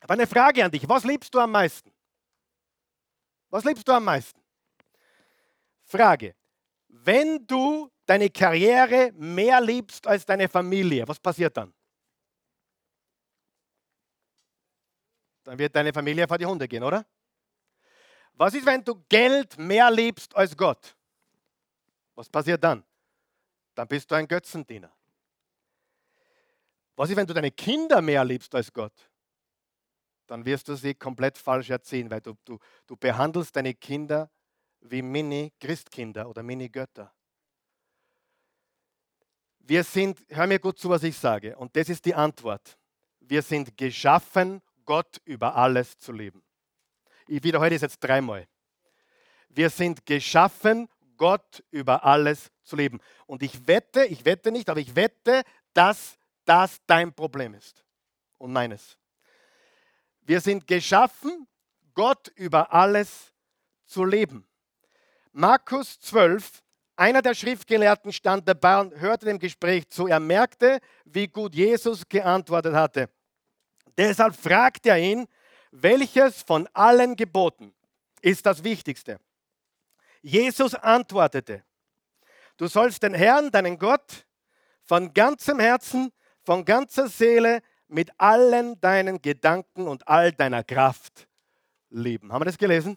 Aber 0.00 0.14
eine 0.14 0.26
Frage 0.26 0.64
an 0.64 0.70
dich. 0.70 0.88
Was 0.88 1.04
liebst 1.04 1.34
du 1.34 1.40
am 1.40 1.50
meisten? 1.50 1.92
Was 3.50 3.64
liebst 3.64 3.86
du 3.88 3.92
am 3.92 4.04
meisten? 4.04 4.40
Frage. 5.84 6.34
Wenn 6.88 7.46
du 7.46 7.90
deine 8.06 8.30
Karriere 8.30 9.12
mehr 9.14 9.60
liebst 9.60 10.06
als 10.06 10.24
deine 10.24 10.48
Familie, 10.48 11.06
was 11.06 11.18
passiert 11.18 11.56
dann? 11.56 11.72
Dann 15.44 15.58
wird 15.58 15.76
deine 15.76 15.92
Familie 15.92 16.26
vor 16.26 16.38
die 16.38 16.46
Hunde 16.46 16.66
gehen, 16.66 16.82
oder? 16.82 17.04
Was 18.32 18.54
ist, 18.54 18.66
wenn 18.66 18.84
du 18.84 18.94
Geld 19.08 19.56
mehr 19.58 19.90
liebst 19.90 20.34
als 20.34 20.56
Gott? 20.56 20.96
Was 22.14 22.28
passiert 22.28 22.62
dann? 22.62 22.82
Dann 23.74 23.86
bist 23.86 24.10
du 24.10 24.14
ein 24.14 24.26
Götzendiener. 24.26 24.92
Was 26.96 27.10
ist, 27.10 27.16
wenn 27.16 27.26
du 27.26 27.34
deine 27.34 27.50
Kinder 27.50 28.00
mehr 28.00 28.24
liebst 28.24 28.54
als 28.54 28.72
Gott? 28.72 29.10
Dann 30.26 30.44
wirst 30.44 30.66
du 30.68 30.74
sie 30.74 30.94
komplett 30.94 31.38
falsch 31.38 31.70
erziehen, 31.70 32.10
weil 32.10 32.20
du, 32.20 32.34
du, 32.44 32.58
du 32.86 32.96
behandelst 32.96 33.54
deine 33.54 33.74
Kinder 33.74 34.30
wie 34.80 35.02
Mini-Christkinder 35.02 36.28
oder 36.28 36.42
Mini-Götter. 36.42 37.14
Wir 39.68 39.82
sind, 39.82 40.24
hör 40.28 40.46
mir 40.46 40.60
gut 40.60 40.78
zu, 40.78 40.88
was 40.88 41.02
ich 41.02 41.18
sage, 41.18 41.56
und 41.56 41.74
das 41.74 41.88
ist 41.88 42.04
die 42.04 42.14
Antwort. 42.14 42.78
Wir 43.18 43.42
sind 43.42 43.76
geschaffen, 43.76 44.62
Gott 44.84 45.20
über 45.24 45.56
alles 45.56 45.98
zu 45.98 46.12
lieben. 46.12 46.44
Ich 47.26 47.42
wiederhole 47.42 47.70
das 47.70 47.82
jetzt 47.82 47.98
dreimal. 47.98 48.46
Wir 49.48 49.68
sind 49.68 50.06
geschaffen, 50.06 50.88
Gott 51.16 51.64
über 51.72 52.04
alles 52.04 52.52
zu 52.62 52.76
lieben. 52.76 53.00
Und 53.26 53.42
ich 53.42 53.66
wette, 53.66 54.04
ich 54.04 54.24
wette 54.24 54.52
nicht, 54.52 54.70
aber 54.70 54.78
ich 54.78 54.94
wette, 54.94 55.42
dass 55.74 56.16
das 56.44 56.78
dein 56.86 57.12
Problem 57.12 57.54
ist 57.54 57.84
und 58.38 58.52
meines. 58.52 58.96
Wir 60.20 60.40
sind 60.40 60.68
geschaffen, 60.68 61.48
Gott 61.92 62.28
über 62.36 62.72
alles 62.72 63.32
zu 63.84 64.04
leben. 64.04 64.46
Markus 65.32 65.98
12, 65.98 66.62
einer 66.96 67.22
der 67.22 67.34
Schriftgelehrten 67.34 68.12
stand 68.12 68.48
dabei 68.48 68.80
und 68.80 68.98
hörte 68.98 69.26
dem 69.26 69.38
Gespräch 69.38 69.88
zu. 69.88 70.06
Er 70.06 70.20
merkte, 70.20 70.80
wie 71.04 71.28
gut 71.28 71.54
Jesus 71.54 72.08
geantwortet 72.08 72.74
hatte. 72.74 73.10
Deshalb 73.96 74.34
fragte 74.34 74.90
er 74.90 74.98
ihn, 74.98 75.26
welches 75.70 76.42
von 76.42 76.66
allen 76.72 77.14
Geboten 77.16 77.74
ist 78.22 78.46
das 78.46 78.64
Wichtigste? 78.64 79.20
Jesus 80.22 80.74
antwortete, 80.74 81.62
du 82.56 82.66
sollst 82.66 83.02
den 83.02 83.14
Herrn, 83.14 83.50
deinen 83.50 83.78
Gott, 83.78 84.26
von 84.82 85.12
ganzem 85.12 85.60
Herzen, 85.60 86.12
von 86.44 86.64
ganzer 86.64 87.08
Seele, 87.08 87.60
mit 87.88 88.10
allen 88.18 88.80
deinen 88.80 89.20
Gedanken 89.20 89.86
und 89.86 90.08
all 90.08 90.32
deiner 90.32 90.64
Kraft 90.64 91.28
lieben. 91.90 92.32
Haben 92.32 92.40
wir 92.40 92.46
das 92.46 92.58
gelesen? 92.58 92.96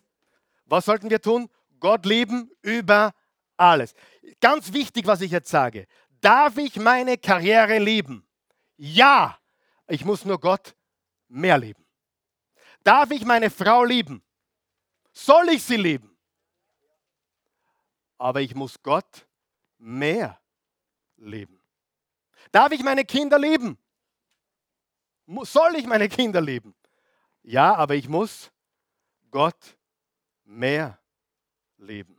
Was 0.66 0.86
sollten 0.86 1.10
wir 1.10 1.22
tun? 1.22 1.50
Gott 1.80 2.06
lieben 2.06 2.52
über 2.62 3.14
alles. 3.60 3.94
Ganz 4.40 4.74
wichtig, 4.74 5.06
was 5.06 5.22
ich 5.22 5.32
jetzt 5.32 5.50
sage. 5.50 5.88
Darf 6.22 6.58
ich 6.58 6.76
meine 6.78 7.18
Karriere 7.18 7.78
lieben? 7.80 8.28
Ja, 8.78 9.38
ich 9.88 10.06
muss 10.06 10.26
nur 10.26 10.40
Gott 10.40 10.76
mehr 11.28 11.58
lieben. 11.58 11.86
Darf 12.84 13.12
ich 13.12 13.26
meine 13.26 13.50
Frau 13.50 13.84
lieben? 13.84 14.24
Soll 15.12 15.50
ich 15.50 15.64
sie 15.64 15.78
lieben? 15.78 16.18
Aber 18.18 18.42
ich 18.42 18.56
muss 18.56 18.82
Gott 18.82 19.28
mehr 19.78 20.40
lieben. 21.18 21.62
Darf 22.52 22.72
ich 22.72 22.84
meine 22.84 23.06
Kinder 23.06 23.38
lieben? 23.38 23.78
Soll 25.44 25.76
ich 25.76 25.86
meine 25.86 26.10
Kinder 26.10 26.42
lieben? 26.42 26.76
Ja, 27.44 27.76
aber 27.76 27.96
ich 27.96 28.10
muss 28.10 28.52
Gott 29.32 29.78
mehr 30.44 31.00
lieben. 31.78 32.19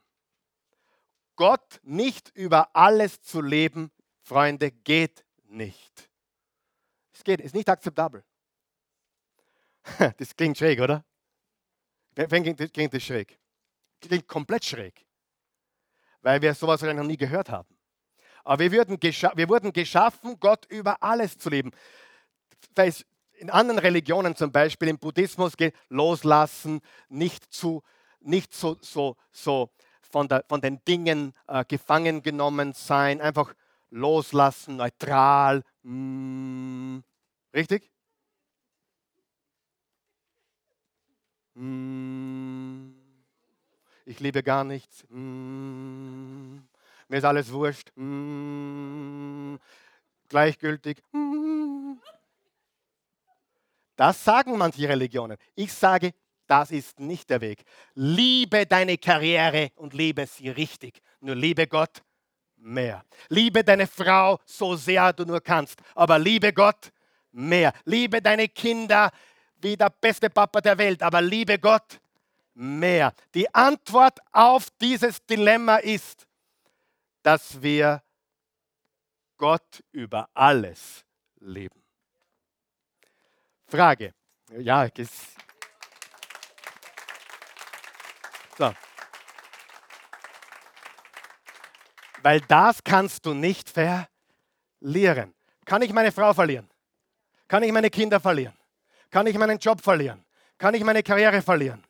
Gott 1.40 1.80
nicht 1.84 2.36
über 2.36 2.68
alles 2.76 3.22
zu 3.22 3.40
leben, 3.40 3.90
Freunde, 4.20 4.70
geht 4.70 5.24
nicht. 5.44 6.10
Es 7.14 7.24
geht, 7.24 7.40
ist 7.40 7.54
nicht 7.54 7.70
akzeptabel. 7.70 8.22
Das 10.18 10.36
klingt 10.36 10.58
schräg, 10.58 10.80
oder? 10.80 11.02
Wen 12.14 12.54
klingt 12.70 12.92
das 12.92 13.02
schräg? 13.02 13.38
Klingt 14.02 14.28
komplett 14.28 14.66
schräg. 14.66 15.06
Weil 16.20 16.42
wir 16.42 16.52
sowas 16.52 16.82
noch 16.82 17.04
nie 17.04 17.16
gehört 17.16 17.48
haben. 17.48 17.74
Aber 18.44 18.60
wir, 18.60 18.72
würden 18.72 19.00
wir 19.00 19.48
wurden 19.48 19.72
geschaffen, 19.72 20.38
Gott 20.38 20.66
über 20.66 21.02
alles 21.02 21.38
zu 21.38 21.48
leben. 21.48 21.70
In 23.38 23.48
anderen 23.48 23.78
Religionen, 23.78 24.36
zum 24.36 24.52
Beispiel 24.52 24.88
im 24.88 24.98
Buddhismus, 24.98 25.56
geht 25.56 25.74
loslassen, 25.88 26.82
nicht, 27.08 27.50
zu, 27.50 27.82
nicht 28.20 28.52
so, 28.52 28.76
so, 28.82 29.16
so 29.32 29.70
von, 30.10 30.28
der, 30.28 30.44
von 30.48 30.60
den 30.60 30.84
Dingen 30.84 31.34
äh, 31.46 31.64
gefangen 31.66 32.22
genommen 32.22 32.72
sein, 32.72 33.20
einfach 33.20 33.54
loslassen, 33.90 34.76
neutral. 34.76 35.62
Mm, 35.82 36.98
richtig? 37.54 37.90
Mm, 41.54 42.92
ich 44.06 44.20
liebe 44.20 44.42
gar 44.42 44.64
nichts. 44.64 45.04
Mm, 45.08 46.58
mir 47.08 47.18
ist 47.18 47.24
alles 47.24 47.52
wurscht. 47.52 47.92
Mm, 47.96 49.56
gleichgültig. 50.28 51.02
Mm. 51.12 51.94
Das 53.96 54.24
sagen 54.24 54.56
manche 54.56 54.88
Religionen. 54.88 55.36
Ich 55.54 55.74
sage, 55.74 56.14
das 56.50 56.72
ist 56.72 56.98
nicht 56.98 57.30
der 57.30 57.40
Weg. 57.40 57.62
Liebe 57.94 58.66
deine 58.66 58.98
Karriere 58.98 59.70
und 59.76 59.94
liebe 59.94 60.26
sie 60.26 60.48
richtig. 60.48 61.00
Nur 61.20 61.36
liebe 61.36 61.68
Gott 61.68 62.02
mehr. 62.56 63.04
Liebe 63.28 63.62
deine 63.62 63.86
Frau 63.86 64.40
so 64.44 64.74
sehr 64.74 65.12
du 65.12 65.24
nur 65.24 65.40
kannst, 65.40 65.80
aber 65.94 66.18
liebe 66.18 66.52
Gott 66.52 66.90
mehr. 67.30 67.72
Liebe 67.84 68.20
deine 68.20 68.48
Kinder 68.48 69.12
wie 69.58 69.76
der 69.76 69.90
beste 69.90 70.28
Papa 70.28 70.60
der 70.60 70.76
Welt, 70.76 71.02
aber 71.04 71.22
liebe 71.22 71.56
Gott 71.58 72.00
mehr. 72.54 73.14
Die 73.32 73.52
Antwort 73.54 74.18
auf 74.32 74.70
dieses 74.80 75.24
Dilemma 75.24 75.76
ist, 75.76 76.26
dass 77.22 77.62
wir 77.62 78.02
Gott 79.36 79.84
über 79.92 80.28
alles 80.34 81.04
lieben. 81.38 81.80
Frage. 83.66 84.12
Ja, 84.58 84.88
so. 88.60 88.74
Weil 92.22 92.40
das 92.42 92.84
kannst 92.84 93.24
du 93.24 93.32
nicht 93.32 93.70
verlieren. 93.70 95.34
Kann 95.64 95.82
ich 95.82 95.92
meine 95.92 96.12
Frau 96.12 96.34
verlieren? 96.34 96.68
Kann 97.48 97.62
ich 97.62 97.72
meine 97.72 97.90
Kinder 97.90 98.20
verlieren? 98.20 98.56
Kann 99.10 99.26
ich 99.26 99.36
meinen 99.36 99.58
Job 99.58 99.80
verlieren? 99.80 100.24
Kann 100.58 100.74
ich 100.74 100.84
meine 100.84 101.02
Karriere 101.02 101.40
verlieren? 101.40 101.82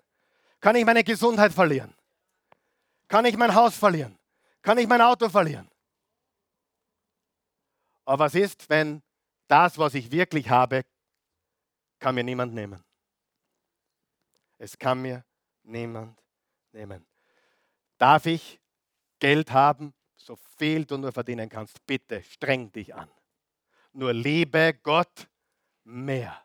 Kann 0.61 0.77
ich 0.77 0.85
meine 0.85 1.03
Gesundheit 1.03 1.53
verlieren? 1.53 1.93
Kann 3.09 3.25
ich 3.25 3.37
mein 3.37 3.55
Haus 3.55 3.77
verlieren? 3.77 4.17
Kann 4.63 4.79
ich 4.79 4.87
mein 4.87 5.01
Auto 5.01 5.29
verlieren? 5.29 5.69
Aber 8.05 8.25
was 8.25 8.35
ist, 8.35 8.69
wenn 8.71 9.03
das, 9.49 9.77
was 9.77 9.95
ich 9.95 10.11
wirklich 10.13 10.49
habe, 10.49 10.85
kann 11.99 12.15
mir 12.15 12.25
niemand 12.25 12.55
nehmen? 12.55 12.83
Es 14.59 14.79
kann 14.79 15.03
mir 15.03 15.25
niemand 15.63 16.21
nehmen. 16.73 17.07
Darf 17.99 18.27
ich 18.27 18.61
Geld 19.19 19.51
haben, 19.51 19.93
so 20.17 20.37
viel 20.57 20.85
du 20.85 20.97
nur 20.97 21.13
verdienen 21.13 21.49
kannst? 21.49 21.85
Bitte 21.87 22.23
streng 22.23 22.73
dich 22.73 22.95
an. 22.95 23.09
Nur 23.93 24.13
liebe 24.13 24.75
Gott 24.83 25.29
mehr. 25.85 26.45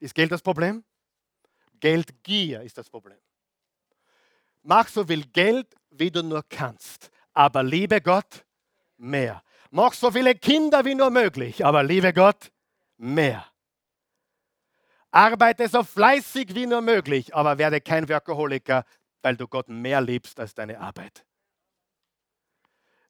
Ist 0.00 0.14
Geld 0.14 0.32
das 0.32 0.42
Problem? 0.42 0.84
Geldgier 1.80 2.62
ist 2.62 2.76
das 2.76 2.90
Problem. 2.90 3.18
Mach 4.62 4.88
so 4.88 5.04
viel 5.04 5.26
Geld, 5.26 5.74
wie 5.90 6.10
du 6.10 6.22
nur 6.22 6.42
kannst, 6.48 7.10
aber 7.32 7.62
liebe 7.62 8.00
Gott 8.00 8.44
mehr. 8.96 9.42
Mach 9.70 9.92
so 9.92 10.10
viele 10.10 10.34
Kinder 10.34 10.84
wie 10.84 10.94
nur 10.94 11.10
möglich, 11.10 11.64
aber 11.64 11.82
liebe 11.82 12.12
Gott 12.12 12.50
mehr. 12.96 13.46
Arbeite 15.14 15.68
so 15.68 15.84
fleißig 15.84 16.56
wie 16.56 16.66
nur 16.66 16.80
möglich, 16.80 17.32
aber 17.32 17.56
werde 17.56 17.80
kein 17.80 18.08
Workaholiker, 18.08 18.84
weil 19.22 19.36
du 19.36 19.46
Gott 19.46 19.68
mehr 19.68 20.00
liebst 20.00 20.40
als 20.40 20.54
deine 20.54 20.80
Arbeit. 20.80 21.24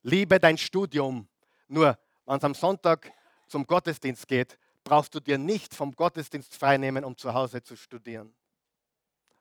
Liebe 0.02 0.38
dein 0.38 0.58
Studium, 0.58 1.26
nur 1.66 1.98
wenn 2.26 2.36
es 2.36 2.44
am 2.44 2.52
Sonntag 2.52 3.10
zum 3.48 3.66
Gottesdienst 3.66 4.28
geht, 4.28 4.58
brauchst 4.84 5.14
du 5.14 5.20
dir 5.20 5.38
nicht 5.38 5.74
vom 5.74 5.92
Gottesdienst 5.92 6.54
freinehmen, 6.54 7.06
um 7.06 7.16
zu 7.16 7.32
Hause 7.32 7.62
zu 7.62 7.74
studieren. 7.74 8.34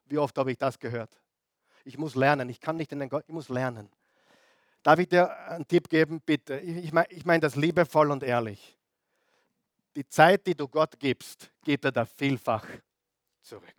Wie 0.05 0.17
oft 0.17 0.37
habe 0.37 0.53
ich 0.53 0.57
das 0.57 0.79
gehört? 0.79 1.19
Ich 1.83 1.97
muss 1.97 2.15
lernen, 2.15 2.47
ich 2.47 2.61
kann 2.61 2.77
nicht 2.77 2.93
in 2.93 2.99
den 2.99 3.09
Gott, 3.09 3.25
ich 3.27 3.33
muss 3.33 3.49
lernen. 3.49 3.89
Darf 4.83 4.99
ich 4.99 5.09
dir 5.09 5.37
einen 5.49 5.67
Tipp 5.67 5.89
geben, 5.89 6.21
bitte? 6.25 6.59
Ich 6.61 6.93
meine 6.93 7.11
ich 7.11 7.25
mein 7.25 7.41
das 7.41 7.57
liebevoll 7.57 8.09
und 8.09 8.23
ehrlich. 8.23 8.77
Die 9.95 10.07
Zeit, 10.07 10.45
die 10.47 10.55
du 10.55 10.67
Gott 10.67 10.99
gibst, 10.99 11.51
gibt 11.63 11.85
er 11.85 11.91
da 11.91 12.05
vielfach 12.05 12.65
zurück. 13.41 13.75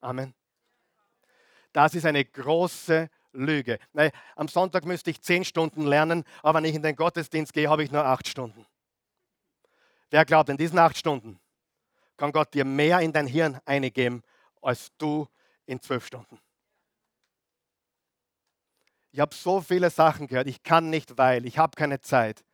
Amen. 0.00 0.34
Das 1.72 1.94
ist 1.94 2.06
eine 2.06 2.24
große 2.24 3.08
Lüge. 3.32 3.78
Nein, 3.92 4.10
am 4.36 4.48
Sonntag 4.48 4.84
müsste 4.84 5.10
ich 5.10 5.20
zehn 5.22 5.44
Stunden 5.44 5.86
lernen, 5.86 6.24
aber 6.42 6.58
wenn 6.58 6.64
ich 6.66 6.74
in 6.74 6.82
den 6.82 6.96
Gottesdienst 6.96 7.52
gehe, 7.52 7.68
habe 7.68 7.82
ich 7.82 7.90
nur 7.90 8.04
acht 8.04 8.28
Stunden. 8.28 8.66
Wer 10.10 10.24
glaubt, 10.24 10.50
in 10.50 10.56
diesen 10.56 10.78
acht 10.78 10.96
Stunden 10.96 11.40
kann 12.16 12.32
Gott 12.32 12.52
dir 12.52 12.64
mehr 12.64 13.00
in 13.00 13.12
dein 13.12 13.26
Hirn 13.26 13.58
eingeben, 13.64 14.22
als 14.60 14.90
du 14.98 15.26
in 15.66 15.80
zwölf 15.80 16.06
Stunden. 16.06 16.38
Ich 19.10 19.20
habe 19.20 19.34
so 19.34 19.60
viele 19.60 19.90
Sachen 19.90 20.26
gehört. 20.26 20.46
Ich 20.46 20.62
kann 20.62 20.88
nicht, 20.88 21.18
weil 21.18 21.44
ich 21.46 21.58
habe 21.58 21.76
keine 21.76 22.00
Zeit. 22.00 22.44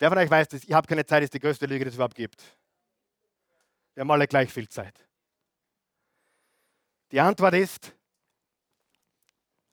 Wer 0.00 0.08
von 0.08 0.18
euch 0.18 0.30
weiß, 0.30 0.48
dass 0.48 0.64
ich 0.64 0.72
habe 0.72 0.86
keine 0.86 1.04
Zeit 1.04 1.22
ist 1.22 1.34
die 1.34 1.38
größte 1.38 1.66
Lüge, 1.66 1.84
die 1.84 1.90
es 1.90 1.94
überhaupt 1.94 2.14
gibt. 2.14 2.42
Wir 3.94 4.00
haben 4.00 4.10
alle 4.10 4.26
gleich 4.26 4.50
viel 4.50 4.66
Zeit. 4.66 4.94
Die 7.12 7.20
Antwort 7.20 7.52
ist, 7.52 7.92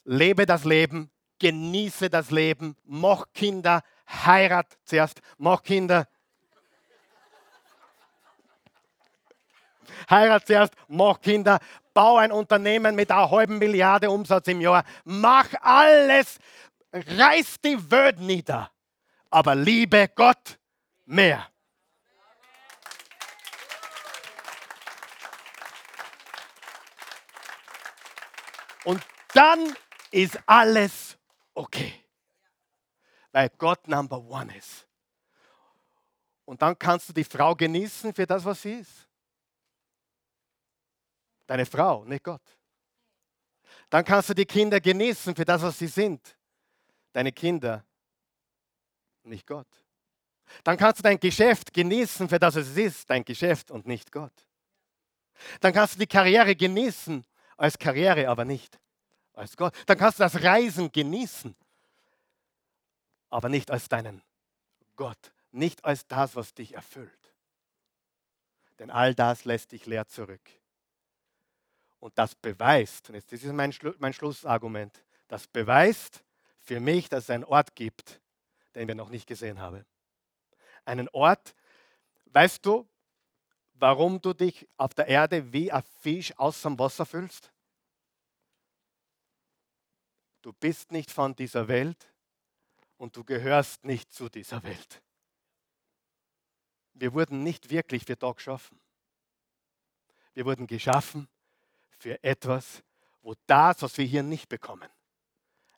lebe 0.03 0.45
das 0.45 0.65
Leben, 0.65 1.09
genieße 1.39 2.09
das 2.09 2.29
Leben, 2.29 2.75
mach 2.83 3.31
Kinder, 3.33 3.81
heirat 4.09 4.77
zuerst, 4.83 5.21
mach 5.37 5.63
Kinder. 5.63 6.09
Heirat 10.09 10.45
zuerst, 10.45 10.73
mach 10.89 11.21
Kinder, 11.21 11.59
bau 11.93 12.17
ein 12.17 12.33
Unternehmen 12.33 12.95
mit 12.95 13.11
einer 13.11 13.31
halben 13.31 13.59
Milliarde 13.59 14.11
Umsatz 14.11 14.49
im 14.49 14.59
Jahr, 14.59 14.83
mach 15.05 15.53
alles, 15.61 16.37
reiß 16.91 17.61
die 17.63 17.89
Welt 17.89 18.19
nieder, 18.19 18.69
aber 19.29 19.55
liebe 19.55 20.09
Gott 20.09 20.57
mehr. 21.05 21.49
Und 28.83 29.03
dann 29.33 29.75
ist 30.11 30.39
alles 30.45 31.17
okay. 31.53 31.93
Weil 33.31 33.49
Gott 33.57 33.87
Number 33.87 34.17
One 34.17 34.55
ist. 34.55 34.87
Und 36.45 36.61
dann 36.61 36.79
kannst 36.79 37.09
du 37.09 37.13
die 37.13 37.25
Frau 37.25 37.53
genießen 37.53 38.13
für 38.13 38.25
das, 38.25 38.45
was 38.45 38.61
sie 38.61 38.75
ist. 38.75 39.07
Deine 41.45 41.65
Frau, 41.65 42.05
nicht 42.05 42.23
Gott. 42.23 42.41
Dann 43.89 44.03
kannst 44.03 44.29
du 44.29 44.33
die 44.33 44.45
Kinder 44.45 44.79
genießen 44.79 45.35
für 45.35 45.45
das, 45.45 45.61
was 45.61 45.77
sie 45.77 45.87
sind. 45.87 46.37
Deine 47.11 47.31
Kinder, 47.31 47.85
nicht 49.27 49.47
Gott. 49.47 49.67
Dann 50.63 50.77
kannst 50.77 50.99
du 50.99 51.03
dein 51.03 51.19
Geschäft 51.19 51.73
genießen 51.73 52.29
für 52.29 52.39
das, 52.39 52.55
es 52.55 52.75
ist, 52.77 53.09
dein 53.09 53.23
Geschäft 53.23 53.69
und 53.71 53.85
nicht 53.85 54.11
Gott. 54.11 54.33
Dann 55.59 55.73
kannst 55.73 55.95
du 55.95 55.99
die 55.99 56.07
Karriere 56.07 56.55
genießen 56.55 57.25
als 57.57 57.77
Karriere, 57.77 58.29
aber 58.29 58.45
nicht 58.45 58.79
als 59.33 59.55
Gott. 59.55 59.73
Dann 59.85 59.97
kannst 59.97 60.19
du 60.19 60.23
das 60.23 60.41
Reisen 60.41 60.91
genießen, 60.91 61.55
aber 63.29 63.49
nicht 63.49 63.69
als 63.69 63.89
deinen 63.89 64.21
Gott, 64.95 65.33
nicht 65.51 65.83
als 65.85 66.07
das, 66.07 66.35
was 66.35 66.53
dich 66.53 66.73
erfüllt. 66.73 67.11
Denn 68.79 68.89
all 68.89 69.13
das 69.15 69.45
lässt 69.45 69.71
dich 69.71 69.85
leer 69.85 70.07
zurück. 70.07 70.41
Und 71.99 72.17
das 72.17 72.35
beweist, 72.35 73.09
und 73.09 73.15
jetzt 73.15 73.31
das 73.31 73.43
ist 73.43 73.53
mein, 73.53 73.73
Schlu 73.73 73.93
mein 73.97 74.13
Schlussargument, 74.13 75.03
das 75.27 75.47
beweist 75.47 76.23
für 76.59 76.79
mich, 76.79 77.09
dass 77.09 77.25
es 77.25 77.29
einen 77.29 77.43
Ort 77.43 77.75
gibt, 77.75 78.21
den 78.77 78.87
wir 78.87 78.95
noch 78.95 79.09
nicht 79.09 79.27
gesehen 79.27 79.59
haben. 79.59 79.85
Einen 80.85 81.09
Ort, 81.09 81.55
weißt 82.27 82.65
du, 82.65 82.87
warum 83.73 84.21
du 84.21 84.33
dich 84.33 84.67
auf 84.77 84.93
der 84.93 85.07
Erde 85.07 85.51
wie 85.51 85.71
ein 85.71 85.83
Fisch 85.99 86.37
aus 86.37 86.61
dem 86.61 86.77
Wasser 86.77 87.05
fühlst? 87.05 87.51
Du 90.43 90.53
bist 90.53 90.91
nicht 90.91 91.11
von 91.11 91.35
dieser 91.35 91.67
Welt 91.67 92.13
und 92.97 93.15
du 93.17 93.23
gehörst 93.23 93.83
nicht 93.83 94.13
zu 94.13 94.29
dieser 94.29 94.63
Welt. 94.63 95.01
Wir 96.93 97.13
wurden 97.13 97.43
nicht 97.43 97.69
wirklich 97.69 98.05
für 98.05 98.15
da 98.15 98.31
geschaffen. 98.31 98.79
Wir 100.33 100.45
wurden 100.45 100.67
geschaffen 100.67 101.27
für 101.97 102.23
etwas, 102.23 102.83
wo 103.23 103.33
das, 103.47 103.81
was 103.81 103.97
wir 103.97 104.05
hier 104.05 104.23
nicht 104.23 104.49
bekommen, 104.49 104.89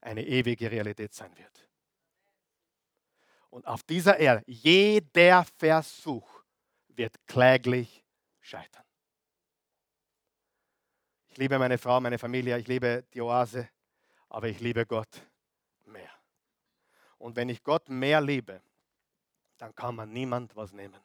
eine 0.02 0.26
ewige 0.26 0.70
Realität 0.70 1.14
sein 1.14 1.36
wird. 1.38 1.69
Und 3.50 3.66
auf 3.66 3.84
dieser 3.84 4.18
Erde, 4.20 4.44
jeder 4.46 5.44
Versuch 5.58 6.44
wird 6.90 7.16
kläglich 7.26 8.04
scheitern. 8.42 8.84
Ich 11.28 11.38
liebe 11.38 11.58
meine 11.58 11.78
Frau, 11.78 12.00
meine 12.00 12.20
Familie, 12.20 12.58
ich 12.58 12.68
liebe 12.68 13.06
die 13.14 13.22
Oase, 13.22 13.70
aber 14.30 14.48
ich 14.48 14.60
liebe 14.60 14.86
Gott 14.86 15.10
mehr. 15.86 16.12
Und 17.18 17.36
wenn 17.36 17.50
ich 17.50 17.64
Gott 17.64 17.90
mehr 17.90 18.22
liebe, 18.22 18.62
dann 19.58 19.74
kann 19.76 19.96
man 19.96 20.12
niemand 20.12 20.56
was 20.56 20.72
nehmen. 20.72 21.00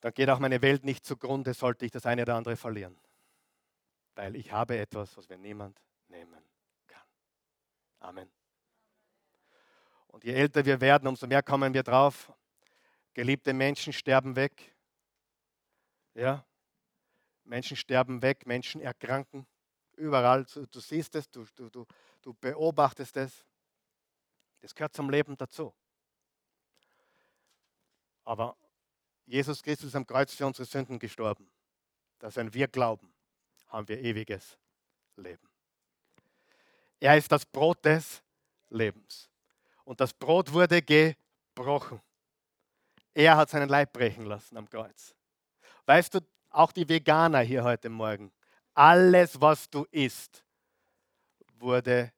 Dann 0.00 0.12
geht 0.12 0.30
auch 0.30 0.38
meine 0.38 0.62
Welt 0.62 0.84
nicht 0.84 1.04
zugrunde, 1.04 1.54
sollte 1.54 1.84
ich 1.84 1.90
das 1.90 2.06
eine 2.06 2.22
oder 2.22 2.36
andere 2.36 2.56
verlieren. 2.56 2.96
Weil 4.14 4.36
ich 4.36 4.52
habe 4.52 4.78
etwas, 4.78 5.16
was 5.16 5.28
mir 5.28 5.38
niemand 5.38 5.80
nehmen 6.08 6.42
kann. 6.86 7.06
Amen. 8.00 8.30
Und 10.16 10.24
je 10.24 10.32
älter 10.32 10.64
wir 10.64 10.80
werden, 10.80 11.06
umso 11.06 11.26
mehr 11.26 11.42
kommen 11.42 11.74
wir 11.74 11.82
drauf. 11.82 12.32
Geliebte 13.12 13.52
Menschen 13.52 13.92
sterben 13.92 14.34
weg. 14.34 14.74
Ja, 16.14 16.42
Menschen 17.44 17.76
sterben 17.76 18.22
weg, 18.22 18.46
Menschen 18.46 18.80
erkranken. 18.80 19.46
Überall, 19.94 20.46
du, 20.46 20.64
du 20.68 20.80
siehst 20.80 21.14
es, 21.16 21.28
du, 21.28 21.44
du, 21.54 21.84
du 22.22 22.32
beobachtest 22.32 23.14
es. 23.18 23.44
Das 24.62 24.74
gehört 24.74 24.94
zum 24.94 25.10
Leben 25.10 25.36
dazu. 25.36 25.74
Aber 28.24 28.56
Jesus 29.26 29.62
Christus 29.62 29.88
ist 29.88 29.96
am 29.96 30.06
Kreuz 30.06 30.32
für 30.32 30.46
unsere 30.46 30.64
Sünden 30.64 30.98
gestorben. 30.98 31.46
Dass 32.20 32.36
wenn 32.36 32.54
wir 32.54 32.68
glauben, 32.68 33.12
haben 33.66 33.86
wir 33.86 34.00
ewiges 34.00 34.56
Leben. 35.16 35.46
Er 37.00 37.18
ist 37.18 37.30
das 37.30 37.44
Brot 37.44 37.84
des 37.84 38.22
Lebens. 38.70 39.28
Und 39.86 40.00
das 40.00 40.12
Brot 40.12 40.52
wurde 40.52 40.82
gebrochen. 40.82 42.02
Er 43.14 43.36
hat 43.36 43.48
seinen 43.48 43.68
Leib 43.68 43.92
brechen 43.92 44.26
lassen 44.26 44.56
am 44.56 44.68
Kreuz. 44.68 45.14
Weißt 45.86 46.12
du, 46.12 46.20
auch 46.50 46.72
die 46.72 46.88
Veganer 46.88 47.40
hier 47.40 47.62
heute 47.62 47.88
Morgen, 47.88 48.32
alles, 48.74 49.40
was 49.40 49.70
du 49.70 49.86
isst, 49.92 50.44
wurde 51.54 52.12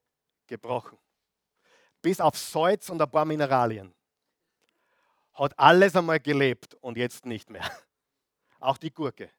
gebrochen. 0.47 0.99
Bis 2.01 2.21
auf 2.21 2.39
Salz 2.39 2.89
und 2.89 3.03
ein 3.03 3.11
paar 3.11 3.27
Mineralien. 3.27 3.95
Hat 5.35 5.57
alles 5.59 5.95
einmal 5.95 6.21
gelebt 6.21 6.75
und 6.77 6.97
jetzt 6.97 7.27
nicht 7.27 7.51
mehr. 7.51 7.71
Auch 8.61 8.79
die 8.79 8.91
Gurke 8.91 9.31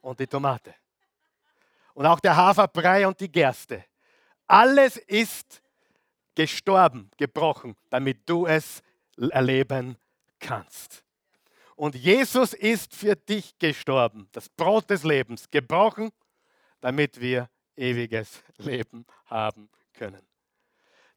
und 0.00 0.20
die 0.20 0.28
Tomate. 0.28 0.74
Und 1.92 2.06
auch 2.06 2.20
der 2.20 2.36
Haferbrei 2.36 3.06
und 3.06 3.18
die 3.18 3.30
Gerste. 3.30 3.84
Alles 4.46 4.96
ist 4.96 5.60
gestorben, 6.38 7.10
gebrochen, 7.16 7.74
damit 7.90 8.30
du 8.30 8.46
es 8.46 8.80
erleben 9.16 9.96
kannst. 10.38 11.02
Und 11.74 11.96
Jesus 11.96 12.54
ist 12.54 12.94
für 12.94 13.16
dich 13.16 13.58
gestorben, 13.58 14.28
das 14.30 14.48
Brot 14.48 14.88
des 14.88 15.02
Lebens, 15.02 15.50
gebrochen, 15.50 16.10
damit 16.80 17.20
wir 17.20 17.50
ewiges 17.74 18.40
Leben 18.58 19.04
haben 19.26 19.68
können. 19.92 20.24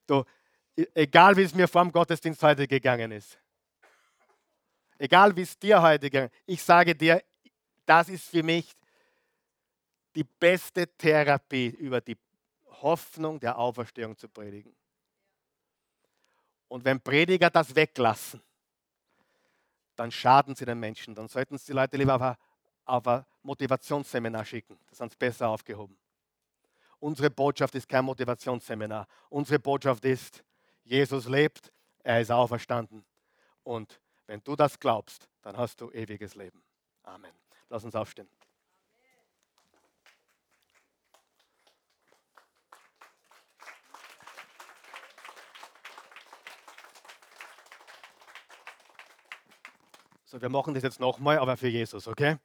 Du, 0.07 0.25
e-, 0.75 0.87
egal 0.95 1.37
wie 1.37 1.43
es 1.43 1.53
mir 1.53 1.67
vor 1.67 1.83
dem 1.83 1.91
Gottesdienst 1.91 2.41
heute 2.41 2.67
gegangen 2.67 3.11
ist, 3.11 3.37
egal 4.97 5.35
wie 5.35 5.41
es 5.41 5.57
dir 5.59 5.79
heute 5.83 6.09
gegangen 6.09 6.31
ist, 6.31 6.43
ich 6.47 6.63
sage 6.63 6.95
dir, 6.95 7.23
das 7.85 8.09
ist 8.09 8.27
für 8.27 8.41
mich 8.41 8.71
die 10.15 10.23
beste 10.23 10.87
Therapie, 10.87 11.67
über 11.67 12.01
die 12.01 12.17
Hoffnung 12.81 13.39
der 13.39 13.59
Auferstehung 13.59 14.17
zu 14.17 14.27
predigen. 14.27 14.75
Und 16.71 16.85
wenn 16.85 17.01
Prediger 17.01 17.49
das 17.49 17.75
weglassen, 17.75 18.41
dann 19.97 20.09
schaden 20.09 20.55
sie 20.55 20.63
den 20.63 20.79
Menschen. 20.79 21.13
Dann 21.13 21.27
sollten 21.27 21.57
sie 21.57 21.65
die 21.65 21.73
Leute 21.73 21.97
lieber 21.97 22.15
auf 22.15 22.21
ein, 22.21 22.35
auf 22.85 23.05
ein 23.09 23.25
Motivationsseminar 23.43 24.45
schicken. 24.45 24.79
Das 24.87 24.99
sind 24.99 25.19
besser 25.19 25.49
aufgehoben. 25.49 25.97
Unsere 26.99 27.29
Botschaft 27.29 27.75
ist 27.75 27.89
kein 27.89 28.05
Motivationsseminar. 28.05 29.05
Unsere 29.29 29.59
Botschaft 29.59 30.05
ist, 30.05 30.45
Jesus 30.85 31.27
lebt, 31.27 31.73
er 32.03 32.21
ist 32.21 32.31
auferstanden. 32.31 33.03
Und 33.63 33.99
wenn 34.25 34.41
du 34.41 34.55
das 34.55 34.79
glaubst, 34.79 35.27
dann 35.41 35.57
hast 35.57 35.81
du 35.81 35.91
ewiges 35.91 36.35
Leben. 36.35 36.63
Amen. 37.03 37.33
Lass 37.67 37.83
uns 37.83 37.95
aufstehen. 37.95 38.29
So, 50.31 50.41
wir 50.41 50.47
machen 50.47 50.73
das 50.73 50.83
jetzt 50.83 51.01
nochmal, 51.01 51.39
aber 51.39 51.57
für 51.57 51.67
Jesus, 51.67 52.07
okay? 52.07 52.37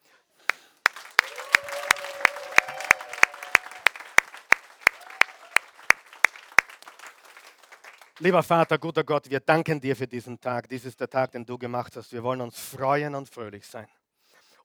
Lieber 8.19 8.43
Vater, 8.43 8.77
guter 8.77 9.05
Gott, 9.05 9.31
wir 9.31 9.39
danken 9.39 9.81
dir 9.81 9.95
für 9.95 10.09
diesen 10.09 10.41
Tag. 10.41 10.69
Dies 10.69 10.85
ist 10.85 10.99
der 10.99 11.09
Tag, 11.09 11.31
den 11.31 11.47
du 11.47 11.57
gemacht 11.57 11.95
hast. 11.95 12.13
Wir 12.13 12.25
wollen 12.25 12.41
uns 12.41 12.59
freuen 12.59 13.15
und 13.15 13.31
fröhlich 13.31 13.65
sein. 13.65 13.87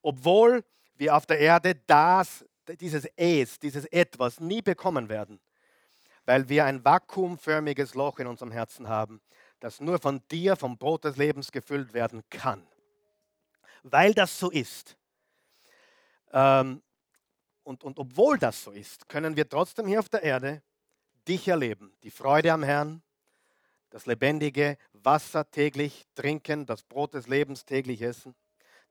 Obwohl 0.02 0.64
wir 0.96 1.16
auf 1.16 1.28
der 1.28 1.38
Erde 1.38 1.76
das, 1.76 2.44
dieses 2.80 3.06
Es, 3.16 3.60
dieses 3.60 3.86
Etwas 3.86 4.40
nie 4.40 4.64
bekommen 4.64 5.10
werden, 5.10 5.40
weil 6.26 6.50
wir 6.50 6.66
ein 6.66 6.84
vakuumförmiges 6.84 7.94
Loch 7.94 8.18
in 8.18 8.26
unserem 8.26 8.52
Herzen 8.52 8.90
haben, 8.90 9.22
das 9.60 9.80
nur 9.80 10.00
von 10.00 10.24
dir, 10.32 10.56
vom 10.56 10.76
Brot 10.80 11.04
des 11.04 11.18
Lebens 11.18 11.52
gefüllt 11.52 11.94
werden 11.94 12.24
kann 12.32 12.66
weil 13.84 14.14
das 14.14 14.38
so 14.38 14.50
ist. 14.50 14.96
Ähm, 16.32 16.82
und, 17.64 17.84
und 17.84 18.00
obwohl 18.00 18.38
das 18.38 18.64
so 18.64 18.72
ist, 18.72 19.08
können 19.08 19.36
wir 19.36 19.48
trotzdem 19.48 19.88
hier 19.88 20.00
auf 20.00 20.10
der 20.10 20.24
Erde 20.24 20.62
dich 21.28 21.48
erleben. 21.48 21.94
Die 22.04 22.12
Freude 22.12 22.52
am 22.52 22.64
Herrn, 22.64 23.02
das 23.90 24.06
lebendige 24.06 24.78
Wasser 24.94 25.50
täglich 25.50 26.06
trinken, 26.16 26.66
das 26.66 26.84
Brot 26.84 27.14
des 27.14 27.28
Lebens 27.28 27.66
täglich 27.66 28.02
essen, 28.02 28.36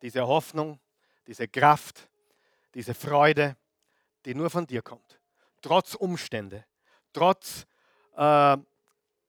diese 0.02 0.26
Hoffnung, 0.26 0.78
diese 1.26 1.48
Kraft, 1.48 2.08
diese 2.74 2.94
Freude, 2.94 3.56
die 4.24 4.34
nur 4.34 4.50
von 4.50 4.66
dir 4.66 4.82
kommt. 4.82 5.20
Trotz 5.62 5.94
Umstände, 5.94 6.64
trotz 7.12 7.66
äh, 8.16 8.56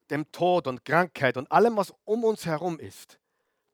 dem 0.10 0.32
Tod 0.32 0.68
und 0.68 0.86
Krankheit 0.86 1.38
und 1.38 1.52
allem, 1.52 1.78
was 1.78 1.94
um 2.06 2.24
uns 2.24 2.46
herum 2.46 2.80
ist, 2.80 3.18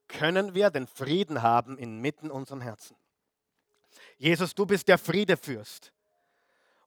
können 0.07 0.53
wir 0.53 0.69
den 0.69 0.87
Frieden 0.87 1.41
haben 1.41 1.77
inmitten 1.77 2.31
unserem 2.31 2.61
Herzen. 2.61 2.95
Jesus, 4.17 4.55
du 4.55 4.65
bist 4.65 4.87
der 4.87 4.97
Friedefürst. 4.97 5.93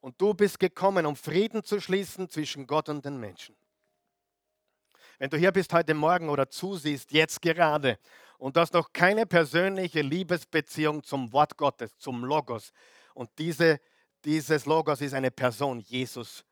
Und 0.01 0.21
du 0.21 0.33
bist 0.33 0.59
gekommen, 0.59 1.05
um 1.05 1.15
Frieden 1.15 1.63
zu 1.63 1.79
schließen 1.81 2.29
zwischen 2.29 2.67
Gott 2.67 2.89
und 2.89 3.05
den 3.05 3.19
Menschen. 3.19 3.55
Wenn 5.19 5.29
du 5.29 5.37
hier 5.37 5.53
bist 5.53 5.73
heute 5.75 5.93
Morgen 5.93 6.31
oder 6.31 6.49
zusiehst, 6.49 7.13
jetzt 7.13 7.43
gerade, 7.43 7.99
und 8.39 8.57
du 8.57 8.61
hast 8.61 8.73
noch 8.73 8.95
keine 8.95 9.27
persönliche 9.27 10.01
Liebesbeziehung 10.01 11.03
zum 11.03 11.31
Wort 11.35 11.59
Gottes, 11.59 11.99
zum 11.99 12.25
Logos, 12.25 12.73
und 13.13 13.29
diese, 13.39 13.79
dieses 14.25 14.65
Logos 14.65 15.03
ist 15.03 15.13
eine 15.13 15.31
Person, 15.31 15.81
Jesus, 15.81 16.47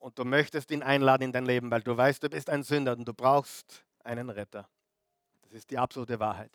und 0.00 0.18
du 0.18 0.24
möchtest 0.24 0.72
ihn 0.72 0.82
einladen 0.82 1.22
in 1.22 1.32
dein 1.32 1.46
Leben, 1.46 1.70
weil 1.70 1.82
du 1.82 1.96
weißt, 1.96 2.24
du 2.24 2.28
bist 2.28 2.50
ein 2.50 2.64
Sünder 2.64 2.96
und 2.96 3.06
du 3.06 3.14
brauchst 3.14 3.84
einen 4.02 4.28
Retter 4.28 4.68
ist 5.54 5.70
die 5.70 5.78
absolute 5.78 6.18
Wahrheit. 6.20 6.50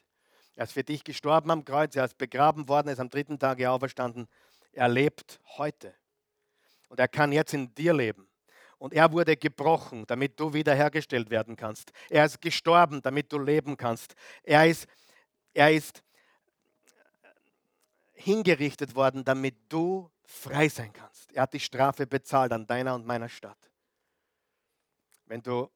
Er 0.56 0.64
ist 0.64 0.74
für 0.74 0.84
dich 0.84 1.04
gestorben 1.04 1.52
am 1.52 1.64
Kreuz, 1.64 1.96
er 1.96 2.06
ist 2.06 2.18
begraben 2.18 2.68
worden, 2.68 2.90
er 2.90 2.94
ist 2.94 3.00
am 3.00 3.10
dritten 3.10 3.40
Tag 3.40 3.64
auferstanden. 3.64 4.28
Er 4.74 4.90
lebt 4.90 5.40
heute. 5.58 5.94
Und 6.90 7.00
er 7.00 7.08
kann 7.08 7.32
jetzt 7.32 7.54
in 7.54 7.74
dir 7.76 7.94
leben. 7.94 8.28
Und 8.78 8.94
er 8.94 9.12
wurde 9.12 9.36
gebrochen, 9.36 10.06
damit 10.08 10.40
du 10.40 10.54
wiederhergestellt 10.54 11.30
werden 11.30 11.56
kannst. 11.56 11.92
Er 12.10 12.26
ist 12.26 12.42
gestorben, 12.42 13.02
damit 13.02 13.32
du 13.32 13.40
leben 13.40 13.78
kannst. 13.78 14.16
Er 14.44 14.68
ist, 14.68 14.88
er 15.54 15.72
ist 15.72 16.04
hingerichtet 18.14 18.96
worden, 18.96 19.24
damit 19.24 19.56
du 19.70 20.10
frei 20.24 20.70
sein 20.70 20.94
kannst. 20.94 21.32
Er 21.32 21.44
hat 21.44 21.54
die 21.54 21.60
Strafe 21.60 22.06
bezahlt 22.06 22.52
an 22.52 22.68
deiner 22.68 22.96
und 22.96 23.06
meiner 23.06 23.30
Stadt. 23.30 23.58
Wenn 25.26 25.42
du 25.42 25.70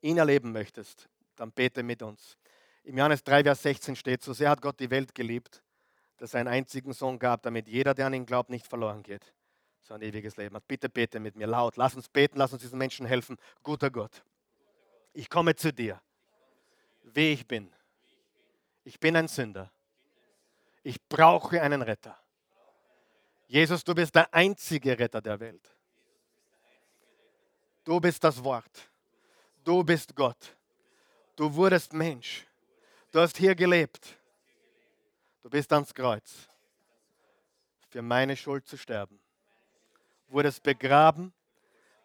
ihn 0.00 0.18
erleben 0.18 0.52
möchtest, 0.52 1.08
dann 1.36 1.52
bete 1.52 1.82
mit 1.82 2.02
uns. 2.02 2.36
Im 2.82 2.96
Johannes 2.98 3.24
3, 3.24 3.44
Vers 3.44 3.62
16 3.62 3.96
steht, 3.96 4.22
so 4.22 4.32
sehr 4.32 4.50
hat 4.50 4.62
Gott 4.62 4.78
die 4.80 4.90
Welt 4.90 5.14
geliebt, 5.14 5.62
dass 6.18 6.34
er 6.34 6.40
einen 6.40 6.48
einzigen 6.48 6.92
Sohn 6.92 7.18
gab, 7.18 7.42
damit 7.42 7.68
jeder, 7.68 7.94
der 7.94 8.06
an 8.06 8.14
ihn 8.14 8.26
glaubt, 8.26 8.50
nicht 8.50 8.66
verloren 8.66 9.02
geht, 9.02 9.34
sondern 9.82 10.08
ewiges 10.08 10.36
Leben 10.36 10.56
hat. 10.56 10.66
Bitte 10.66 10.88
bete 10.88 11.20
mit 11.20 11.36
mir 11.36 11.46
laut. 11.46 11.76
Lass 11.76 11.94
uns 11.94 12.08
beten, 12.08 12.38
lass 12.38 12.52
uns 12.52 12.62
diesen 12.62 12.78
Menschen 12.78 13.06
helfen. 13.06 13.36
Guter 13.62 13.90
Gott, 13.90 14.22
ich 15.12 15.28
komme 15.28 15.56
zu 15.56 15.72
dir, 15.72 16.00
wie 17.02 17.32
ich 17.32 17.46
bin. 17.46 17.72
Ich 18.84 19.00
bin 19.00 19.16
ein 19.16 19.28
Sünder. 19.28 19.72
Ich 20.82 21.02
brauche 21.08 21.60
einen 21.60 21.82
Retter. 21.82 22.16
Jesus, 23.48 23.82
du 23.82 23.94
bist 23.94 24.14
der 24.14 24.32
einzige 24.32 24.98
Retter 24.98 25.20
der 25.20 25.40
Welt. 25.40 25.76
Du 27.84 28.00
bist 28.00 28.22
das 28.22 28.42
Wort. 28.42 28.90
Du 29.64 29.82
bist 29.82 30.14
Gott. 30.14 30.55
Du 31.36 31.54
wurdest 31.54 31.92
Mensch. 31.92 32.46
Du 33.12 33.20
hast 33.20 33.36
hier 33.36 33.54
gelebt. 33.54 34.16
Du 35.42 35.50
bist 35.50 35.70
ans 35.72 35.94
Kreuz. 35.94 36.48
Für 37.90 38.00
meine 38.02 38.36
Schuld 38.36 38.66
zu 38.66 38.78
sterben. 38.78 39.20
Wurdest 40.28 40.62
begraben, 40.62 41.32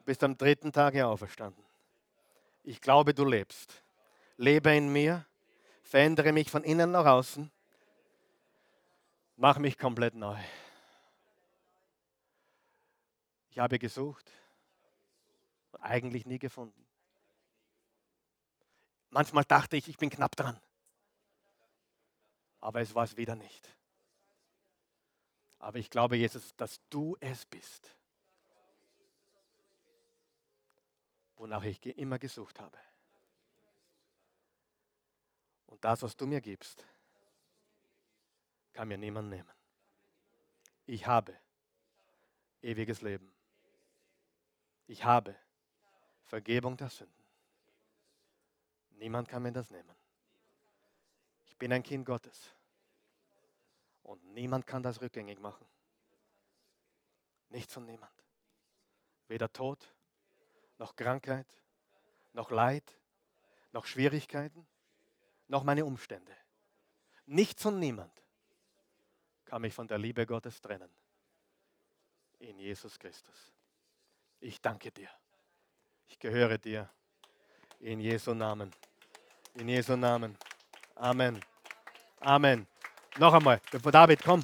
bist 0.06 0.24
am 0.24 0.38
dritten 0.38 0.72
Tage 0.72 1.08
auferstanden. 1.08 1.64
Ich 2.64 2.82
glaube, 2.82 3.14
du 3.14 3.26
lebst. 3.26 3.82
Lebe 4.38 4.76
in 4.76 4.92
mir, 4.92 5.26
verändere 5.82 6.34
mich 6.34 6.52
von 6.52 6.64
innen 6.64 6.92
nach 6.92 7.06
außen, 7.06 7.50
mach 9.38 9.58
mich 9.58 9.78
komplett 9.78 10.14
neu. 10.14 10.38
Ich 13.50 13.60
habe 13.60 13.80
gesucht, 13.80 14.30
eigentlich 15.80 16.26
nie 16.26 16.40
gefunden. 16.40 16.86
Manchmal 19.12 19.44
dachte 19.44 19.78
ich, 19.78 19.88
ich 19.88 19.98
bin 19.98 20.10
knapp 20.10 20.36
dran. 20.36 20.60
Aber 22.62 22.82
es 22.82 22.96
war 22.96 23.04
es 23.04 23.18
wieder 23.18 23.36
nicht. 23.36 23.68
Aber 25.60 25.78
ich 25.78 25.90
glaube, 25.90 26.16
Jesus, 26.16 26.56
dass 26.56 26.82
du 26.90 27.18
es 27.20 27.46
bist, 27.46 27.96
wonach 31.36 31.64
ich 31.64 31.86
immer 31.86 32.18
gesucht 32.18 32.60
habe. 32.60 32.78
Und 35.68 35.84
das, 35.84 36.02
was 36.02 36.16
du 36.16 36.26
mir 36.26 36.42
gibst, 36.42 36.86
kann 38.74 38.88
mir 38.88 38.98
niemand 38.98 39.30
nehmen. 39.30 39.52
Ich 40.86 41.06
habe 41.06 41.38
ewiges 42.62 43.02
Leben. 43.02 43.32
Ich 44.88 45.04
habe 45.04 45.36
Vergebung 46.26 46.78
der 46.78 46.90
Sünden. 46.90 47.21
Niemand 49.02 49.28
kann 49.28 49.42
mir 49.42 49.52
das 49.52 49.72
nehmen. 49.72 49.96
bin 51.58 51.74
ein 51.74 51.82
Kind 51.82 52.06
Gottes. 52.06 52.54
Und 54.04 54.24
niemand 54.34 54.68
kann 54.68 54.84
das 54.84 55.02
rückgängig 55.02 55.40
machen. 55.40 55.66
Nichts 57.50 57.76
und 57.78 57.88
niemand. 57.88 58.14
Weder 59.28 59.52
Tod, 59.52 59.80
noch 60.78 60.96
Krankheit, 60.96 61.48
noch 62.34 62.52
Leid, 62.52 62.84
noch 63.72 63.88
Schwierigkeiten, 63.88 64.68
noch 65.48 65.64
meine 65.64 65.84
Umstände. 65.84 66.36
Nichts 67.26 67.66
und 67.66 67.80
niemand 67.80 68.14
kann 69.46 69.64
mich 69.64 69.74
von 69.74 69.88
der 69.88 69.98
Liebe 69.98 70.28
Gottes 70.28 70.62
trennen. 70.62 70.92
In 72.38 72.60
Jesus 72.60 73.00
Christus. 73.00 73.52
Ich 74.40 74.62
danke 74.62 74.92
dir. 74.92 75.10
Ich 76.08 76.20
gehöre 76.20 76.60
dir. 76.60 76.88
In 77.80 78.00
Jesu 78.00 78.36
Namen. 78.36 78.72
In 79.56 79.68
Jesu 79.68 79.96
Namen. 79.96 80.38
Amen. 80.96 81.42
Amen. 82.20 82.68
Noch 83.18 83.34
einmal, 83.34 83.60
David, 83.92 84.24
komm. 84.24 84.44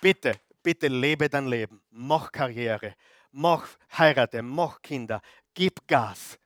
Bitte, 0.00 0.38
bitte 0.62 0.88
lebe 0.88 1.28
dein 1.30 1.46
Leben. 1.46 1.80
Mach 1.90 2.30
Karriere. 2.30 2.94
Mach 3.32 3.66
heirate. 3.98 4.42
Mach 4.42 4.82
Kinder. 4.82 5.22
Gib 5.54 5.88
Gas. 5.88 6.38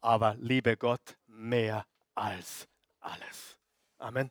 Aber 0.00 0.36
liebe 0.38 0.76
Gott 0.76 1.16
mehr 1.26 1.84
als 2.14 2.68
alles. 3.00 3.58
Amen. 3.98 4.30